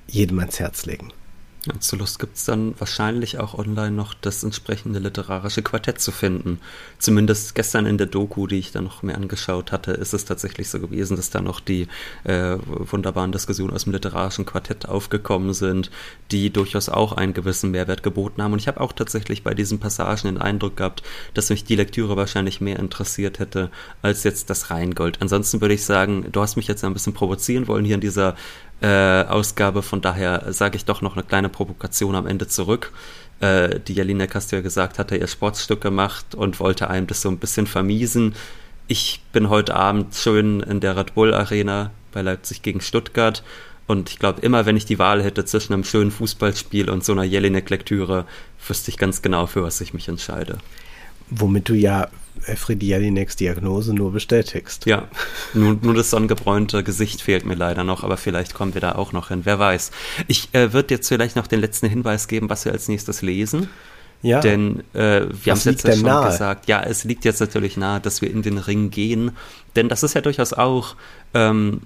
jedem 0.06 0.38
ans 0.38 0.60
Herz 0.60 0.86
legen. 0.86 1.12
Zur 1.80 1.98
Lust 1.98 2.18
gibt 2.18 2.36
es 2.36 2.44
dann 2.44 2.74
wahrscheinlich 2.78 3.38
auch 3.38 3.54
online 3.54 3.92
noch 3.92 4.12
das 4.12 4.42
entsprechende 4.42 4.98
literarische 4.98 5.62
Quartett 5.62 6.00
zu 6.00 6.12
finden. 6.12 6.60
Zumindest 6.98 7.54
gestern 7.54 7.86
in 7.86 7.96
der 7.96 8.06
Doku, 8.06 8.46
die 8.46 8.58
ich 8.58 8.72
dann 8.72 8.84
noch 8.84 9.02
mehr 9.02 9.16
angeschaut 9.16 9.72
hatte, 9.72 9.92
ist 9.92 10.12
es 10.12 10.26
tatsächlich 10.26 10.68
so 10.68 10.78
gewesen, 10.78 11.16
dass 11.16 11.30
da 11.30 11.40
noch 11.40 11.60
die 11.60 11.88
äh, 12.24 12.56
wunderbaren 12.66 13.32
Diskussionen 13.32 13.72
aus 13.72 13.84
dem 13.84 13.92
literarischen 13.92 14.44
Quartett 14.44 14.86
aufgekommen 14.86 15.54
sind, 15.54 15.90
die 16.30 16.50
durchaus 16.50 16.88
auch 16.88 17.12
einen 17.12 17.32
gewissen 17.32 17.70
Mehrwert 17.70 18.02
geboten 18.02 18.42
haben. 18.42 18.52
Und 18.52 18.58
ich 18.58 18.68
habe 18.68 18.80
auch 18.80 18.92
tatsächlich 18.92 19.42
bei 19.42 19.54
diesen 19.54 19.78
Passagen 19.78 20.26
den 20.26 20.38
Eindruck 20.38 20.76
gehabt, 20.76 21.02
dass 21.32 21.50
mich 21.50 21.64
die 21.64 21.76
Lektüre 21.76 22.16
wahrscheinlich 22.16 22.60
mehr 22.60 22.78
interessiert 22.78 23.38
hätte 23.38 23.70
als 24.02 24.22
jetzt 24.24 24.50
das 24.50 24.70
Rheingold. 24.70 25.22
Ansonsten 25.22 25.60
würde 25.60 25.74
ich 25.74 25.84
sagen, 25.84 26.26
du 26.30 26.42
hast 26.42 26.56
mich 26.56 26.68
jetzt 26.68 26.84
ein 26.84 26.92
bisschen 26.92 27.14
provozieren 27.14 27.68
wollen 27.68 27.84
hier 27.84 27.94
in 27.94 28.00
dieser 28.00 28.36
äh, 28.80 29.24
Ausgabe. 29.24 29.82
Von 29.82 30.00
daher 30.00 30.52
sage 30.52 30.76
ich 30.76 30.84
doch 30.84 31.02
noch 31.02 31.14
eine 31.14 31.24
kleine 31.24 31.48
Provokation 31.48 32.14
am 32.14 32.26
Ende 32.26 32.48
zurück. 32.48 32.92
Äh, 33.40 33.80
die 33.80 33.94
du 34.52 34.56
ja 34.56 34.62
gesagt, 34.62 34.98
hatte 34.98 35.16
ihr 35.16 35.26
Sportstück 35.26 35.80
gemacht 35.80 36.34
und 36.34 36.60
wollte 36.60 36.88
einem 36.88 37.06
das 37.06 37.22
so 37.22 37.28
ein 37.28 37.38
bisschen 37.38 37.66
vermiesen. 37.66 38.34
Ich 38.86 39.22
bin 39.32 39.48
heute 39.48 39.74
Abend 39.74 40.14
schön 40.14 40.60
in 40.60 40.80
der 40.80 40.96
Red 40.96 41.14
Bull 41.14 41.34
Arena 41.34 41.90
bei 42.12 42.22
Leipzig 42.22 42.62
gegen 42.62 42.80
Stuttgart 42.80 43.42
Und 43.86 44.10
ich 44.10 44.18
glaube, 44.18 44.40
immer 44.40 44.66
wenn 44.66 44.76
ich 44.76 44.86
die 44.86 44.98
Wahl 44.98 45.22
hätte 45.22 45.44
zwischen 45.44 45.74
einem 45.74 45.84
schönen 45.84 46.10
Fußballspiel 46.10 46.88
und 46.88 47.04
so 47.04 47.12
einer 47.12 47.24
Jelinek-Lektüre, 47.24 48.24
wüsste 48.66 48.90
ich 48.90 48.98
ganz 48.98 49.20
genau, 49.20 49.46
für 49.46 49.62
was 49.62 49.80
ich 49.80 49.92
mich 49.92 50.08
entscheide. 50.08 50.58
Womit 51.28 51.68
du 51.68 51.74
ja 51.74 52.08
Elfriede 52.46 52.84
Jelineks 52.84 53.36
Diagnose 53.36 53.94
nur 53.94 54.12
bestätigst. 54.12 54.86
Ja, 54.86 55.08
nur, 55.54 55.78
nur 55.80 55.94
das 55.94 56.10
sonnengebräunte 56.10 56.82
Gesicht 56.82 57.22
fehlt 57.22 57.44
mir 57.44 57.54
leider 57.54 57.84
noch, 57.84 58.04
aber 58.04 58.16
vielleicht 58.16 58.54
kommen 58.54 58.74
wir 58.74 58.80
da 58.80 58.94
auch 58.94 59.12
noch 59.12 59.28
hin, 59.28 59.42
wer 59.44 59.58
weiß. 59.58 59.90
Ich 60.28 60.52
äh, 60.52 60.72
würde 60.72 60.94
jetzt 60.94 61.08
vielleicht 61.08 61.36
noch 61.36 61.46
den 61.46 61.60
letzten 61.60 61.88
Hinweis 61.88 62.28
geben, 62.28 62.50
was 62.50 62.64
wir 62.64 62.72
als 62.72 62.88
nächstes 62.88 63.22
lesen. 63.22 63.68
Ja. 64.22 64.40
Denn 64.40 64.80
äh, 64.94 65.26
wir 65.28 65.52
haben 65.52 65.58
es 65.58 65.64
jetzt 65.64 65.84
ja 65.84 65.92
schon 65.92 66.02
nahe? 66.02 66.30
gesagt, 66.30 66.66
ja, 66.66 66.82
es 66.82 67.04
liegt 67.04 67.26
jetzt 67.26 67.40
natürlich 67.40 67.76
nahe, 67.76 68.00
dass 68.00 68.22
wir 68.22 68.30
in 68.30 68.40
den 68.40 68.56
Ring 68.56 68.88
gehen. 68.90 69.32
Denn 69.76 69.90
das 69.90 70.02
ist 70.02 70.14
ja 70.14 70.22
durchaus 70.22 70.54
auch 70.54 70.96
ähm, 71.34 71.82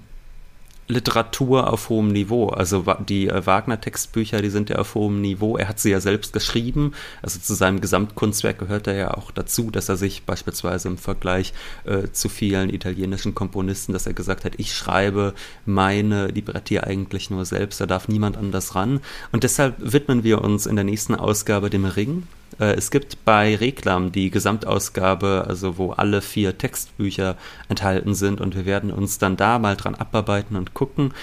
Literatur 0.89 1.71
auf 1.71 1.89
hohem 1.89 2.07
Niveau. 2.07 2.49
Also 2.49 2.83
die 3.07 3.29
äh, 3.29 3.45
Wagner-Textbücher, 3.45 4.41
die 4.41 4.49
sind 4.49 4.69
ja 4.69 4.77
auf 4.77 4.95
hohem 4.95 5.21
Niveau. 5.21 5.55
Er 5.55 5.69
hat 5.69 5.79
sie 5.79 5.91
ja 5.91 6.01
selbst 6.01 6.33
geschrieben. 6.33 6.93
Also 7.21 7.39
zu 7.39 7.53
seinem 7.53 7.79
Gesamtkunstwerk 7.79 8.57
gehört 8.57 8.87
er 8.87 8.95
ja 8.95 9.13
auch 9.13 9.29
dazu, 9.29 9.69
dass 9.69 9.87
er 9.87 9.97
sich 9.97 10.23
beispielsweise 10.23 10.87
im 10.87 10.97
Vergleich 10.97 11.53
äh, 11.85 12.09
zu 12.11 12.27
vielen 12.27 12.73
italienischen 12.73 13.35
Komponisten, 13.35 13.93
dass 13.93 14.07
er 14.07 14.13
gesagt 14.13 14.45
hat, 14.45 14.53
ich 14.57 14.73
schreibe 14.73 15.35
meine 15.65 16.27
Libretti 16.27 16.79
eigentlich 16.79 17.29
nur 17.29 17.45
selbst, 17.45 17.79
da 17.79 17.85
darf 17.85 18.07
niemand 18.07 18.35
anders 18.35 18.73
ran. 18.73 18.99
Und 19.31 19.43
deshalb 19.43 19.75
widmen 19.79 20.23
wir 20.23 20.41
uns 20.41 20.65
in 20.65 20.75
der 20.75 20.85
nächsten 20.85 21.13
Ausgabe 21.13 21.69
dem 21.69 21.85
Ring. 21.85 22.23
Äh, 22.59 22.73
es 22.73 22.91
gibt 22.91 23.25
bei 23.25 23.55
Reklam 23.55 24.11
die 24.11 24.29
Gesamtausgabe, 24.29 25.45
also 25.47 25.77
wo 25.77 25.91
alle 25.91 26.21
vier 26.21 26.57
Textbücher 26.57 27.35
enthalten 27.67 28.15
sind 28.15 28.41
und 28.41 28.55
wir 28.55 28.65
werden 28.65 28.91
uns 28.91 29.17
dann 29.17 29.37
da 29.37 29.59
mal 29.59 29.75
dran 29.75 29.95
abarbeiten 29.95 30.55
und 30.55 30.73
gucken, 30.73 31.13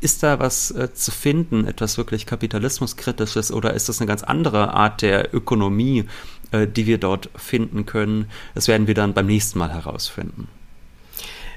ist 0.00 0.22
da 0.22 0.40
was 0.40 0.72
äh, 0.72 0.92
zu 0.92 1.12
finden, 1.12 1.66
etwas 1.66 1.96
wirklich 1.96 2.26
kapitalismuskritisches 2.26 3.52
oder 3.52 3.72
ist 3.74 3.88
das 3.88 4.00
eine 4.00 4.08
ganz 4.08 4.22
andere 4.24 4.74
Art 4.74 5.00
der 5.00 5.32
Ökonomie, 5.32 6.06
äh, 6.50 6.66
die 6.66 6.86
wir 6.86 6.98
dort 6.98 7.30
finden 7.36 7.86
können? 7.86 8.26
Das 8.54 8.66
werden 8.66 8.88
wir 8.88 8.94
dann 8.94 9.14
beim 9.14 9.26
nächsten 9.26 9.58
Mal 9.58 9.72
herausfinden. 9.72 10.48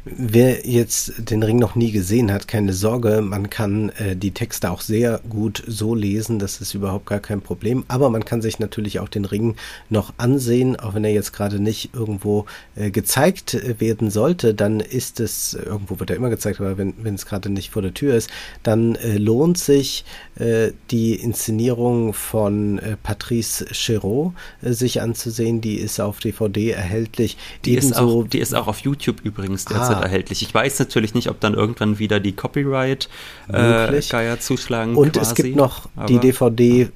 Wer 0.08 0.68
jetzt 0.68 1.14
den 1.18 1.42
Ring 1.42 1.58
noch 1.58 1.74
nie 1.74 1.92
gesehen 1.92 2.32
hat, 2.32 2.48
keine 2.48 2.74
Sorge, 2.74 3.24
man 3.24 3.50
kann 3.50 3.90
äh, 3.90 4.16
die 4.16 4.30
Texte 4.30 4.70
auch 4.70 4.82
sehr 4.82 5.20
gut 5.28 5.64
so 5.66 5.96
lesen, 5.96 6.38
das 6.38 6.62
ist 6.62 6.76
überhaupt 6.76 7.08
gar 7.08 7.20
kein 7.20 7.42
Problem. 7.42 7.84
Aber 7.88 8.12
man 8.12 8.24
kann 8.24 8.40
sich 8.40 8.60
natürlich 8.60 9.00
auch 9.00 9.10
den 9.10 9.26
Ring 9.26 9.56
noch 9.90 10.14
ansehen, 10.18 10.76
auch 10.76 10.94
wenn 10.94 11.06
er 11.06 11.12
jetzt 11.12 11.34
gerade 11.34 11.60
nicht 11.60 11.96
irgendwo 11.96 12.46
äh, 12.76 12.92
gezeigt 12.92 13.56
äh, 13.56 13.80
werden 13.80 14.12
sollte, 14.12 14.54
dann 14.54 14.80
ist 14.80 15.20
es, 15.20 15.56
irgendwo 15.56 16.00
wird 16.00 16.12
er 16.12 16.18
immer 16.18 16.30
gezeigt, 16.30 16.60
aber 16.62 16.78
wenn, 16.78 16.94
wenn 17.02 17.16
es 17.16 17.26
gerade 17.26 17.50
nicht 17.50 17.72
vor 17.72 17.82
der 17.82 17.96
Tür 17.96 18.14
ist, 18.14 18.30
dann 18.62 18.94
äh, 18.94 19.18
lohnt 19.18 19.58
sich 19.58 20.06
äh, 20.38 20.72
die 20.92 21.16
Inszenierung 21.16 22.14
von 22.14 22.78
äh, 22.78 22.96
Patrice 23.02 23.66
Chéreau 23.72 24.34
sich 24.62 25.02
anzusehen. 25.02 25.62
Die 25.62 25.78
ist 25.78 26.00
auf 26.00 26.20
DVD 26.20 26.70
erhältlich. 26.70 27.38
Die, 27.66 27.74
ist 27.74 27.96
auch, 27.96 28.28
die 28.28 28.40
ist 28.40 28.54
auch 28.54 28.68
auf 28.68 28.82
YouTube 28.82 29.22
übrigens 29.24 29.66
derzeit 29.66 29.95
ah, 30.00 30.04
erhältlich. 30.04 30.42
Ich 30.42 30.54
weiß 30.54 30.80
natürlich 30.80 31.14
nicht, 31.14 31.30
ob 31.30 31.40
dann 31.40 31.54
irgendwann 31.54 32.00
wieder 32.00 32.20
die 32.20 32.34
Copyright-Geier 32.34 34.34
äh, 34.34 34.40
zuschlagen. 34.40 34.96
Und 34.96 35.14
quasi, 35.14 35.32
es 35.32 35.36
gibt 35.36 35.56
noch 35.56 35.88
die 36.08 36.20
DVD 36.20 36.90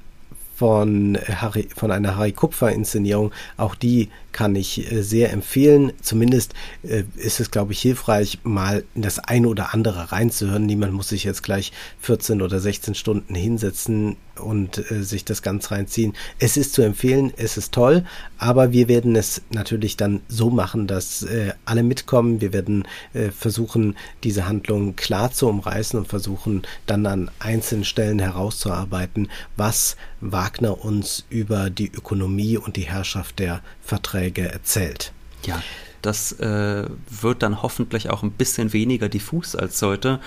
von, 0.56 1.18
Harry, 1.26 1.68
von 1.74 1.90
einer 1.90 2.16
Harry 2.16 2.32
Kupfer-Inszenierung. 2.32 3.32
Auch 3.56 3.74
die 3.74 4.10
kann 4.32 4.56
ich 4.56 4.90
äh, 4.90 5.02
sehr 5.02 5.32
empfehlen. 5.32 5.92
Zumindest 6.00 6.54
äh, 6.82 7.04
ist 7.16 7.40
es, 7.40 7.50
glaube 7.50 7.72
ich, 7.72 7.80
hilfreich, 7.80 8.38
mal 8.42 8.84
in 8.94 9.02
das 9.02 9.18
eine 9.18 9.48
oder 9.48 9.74
andere 9.74 10.12
reinzuhören. 10.12 10.66
Niemand 10.66 10.92
muss 10.92 11.08
sich 11.08 11.24
jetzt 11.24 11.42
gleich 11.42 11.72
14 12.00 12.42
oder 12.42 12.60
16 12.60 12.94
Stunden 12.94 13.34
hinsetzen 13.34 14.16
und 14.36 14.90
äh, 14.90 15.02
sich 15.02 15.24
das 15.24 15.42
ganz 15.42 15.70
reinziehen. 15.70 16.14
Es 16.38 16.56
ist 16.56 16.72
zu 16.72 16.82
empfehlen, 16.82 17.32
es 17.36 17.56
ist 17.56 17.72
toll, 17.72 18.04
aber 18.38 18.72
wir 18.72 18.88
werden 18.88 19.16
es 19.16 19.42
natürlich 19.50 19.96
dann 19.96 20.20
so 20.28 20.50
machen, 20.50 20.86
dass 20.86 21.26
alle 21.64 21.82
mitkommen. 21.82 22.40
Wir 22.40 22.52
werden 22.52 22.84
versuchen, 23.36 23.96
diese 24.24 24.46
Handlung 24.46 24.96
klar 24.96 25.30
zu 25.32 25.48
umreißen 25.48 25.98
und 25.98 26.08
versuchen 26.08 26.62
dann 26.86 27.06
an 27.06 27.30
einzelnen 27.38 27.84
Stellen 27.84 28.18
herauszuarbeiten, 28.18 29.28
was 29.56 29.96
Wagner 30.20 30.84
uns 30.84 31.24
über 31.30 31.70
die 31.70 31.90
Ökonomie 31.92 32.56
und 32.56 32.76
die 32.76 32.88
Herrschaft 32.88 33.38
der 33.38 33.62
Verträge 33.82 34.29
erzählt. 34.38 35.12
Ja, 35.44 35.62
das 36.02 36.32
äh, 36.32 36.86
wird 37.08 37.42
dann 37.42 37.62
hoffentlich 37.62 38.10
auch 38.10 38.22
ein 38.22 38.32
bisschen 38.32 38.72
weniger 38.72 39.08
diffus 39.08 39.54
als 39.54 39.80
heute. 39.82 40.20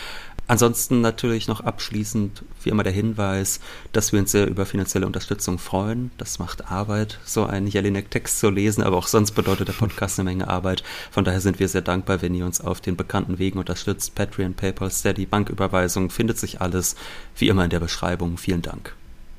Ansonsten 0.46 1.00
natürlich 1.00 1.48
noch 1.48 1.62
abschließend, 1.62 2.44
wie 2.62 2.70
immer 2.70 2.84
der 2.84 2.92
Hinweis, 2.92 3.62
dass 3.94 4.12
wir 4.12 4.20
uns 4.20 4.32
sehr 4.32 4.48
über 4.48 4.66
finanzielle 4.66 5.06
Unterstützung 5.06 5.58
freuen. 5.58 6.12
Das 6.18 6.38
macht 6.38 6.70
Arbeit, 6.70 7.18
so 7.24 7.46
einen 7.46 7.68
Jelinek-Text 7.68 8.40
zu 8.40 8.50
lesen, 8.50 8.84
aber 8.84 8.98
auch 8.98 9.08
sonst 9.08 9.32
bedeutet 9.32 9.70
der 9.70 9.74
Podcast 9.74 10.20
eine 10.20 10.30
Menge 10.30 10.50
Arbeit. 10.50 10.84
Von 11.12 11.24
daher 11.24 11.40
sind 11.40 11.60
wir 11.60 11.70
sehr 11.70 11.82
dankbar, 11.82 12.22
wenn 12.22 12.36
ihr 12.36 12.46
uns 12.46 12.60
auf 12.60 12.82
den 12.82 12.98
bekannten 12.98 13.40
Wegen 13.40 13.58
unterstützt. 13.58 14.16
Patreon, 14.16 14.54
PayPal, 14.54 14.92
Steady, 14.92 15.26
Banküberweisung, 15.26 16.10
findet 16.10 16.38
sich 16.38 16.60
alles 16.60 16.98
wie 17.38 17.48
immer 17.48 17.64
in 17.64 17.70
der 17.70 17.80
Beschreibung. 17.80 18.38
Vielen 18.38 18.62
Dank. 18.62 18.94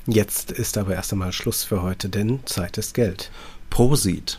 Jetzt 0.07 0.53
ist 0.53 0.79
aber 0.79 0.95
erst 0.95 1.13
einmal 1.13 1.33
Schluss 1.33 1.65
für 1.65 1.83
heute, 1.83 2.09
denn 2.09 2.41
Zeit 2.47 2.79
ist 2.79 2.95
Geld. 2.95 3.31
Prosit. 3.69 4.39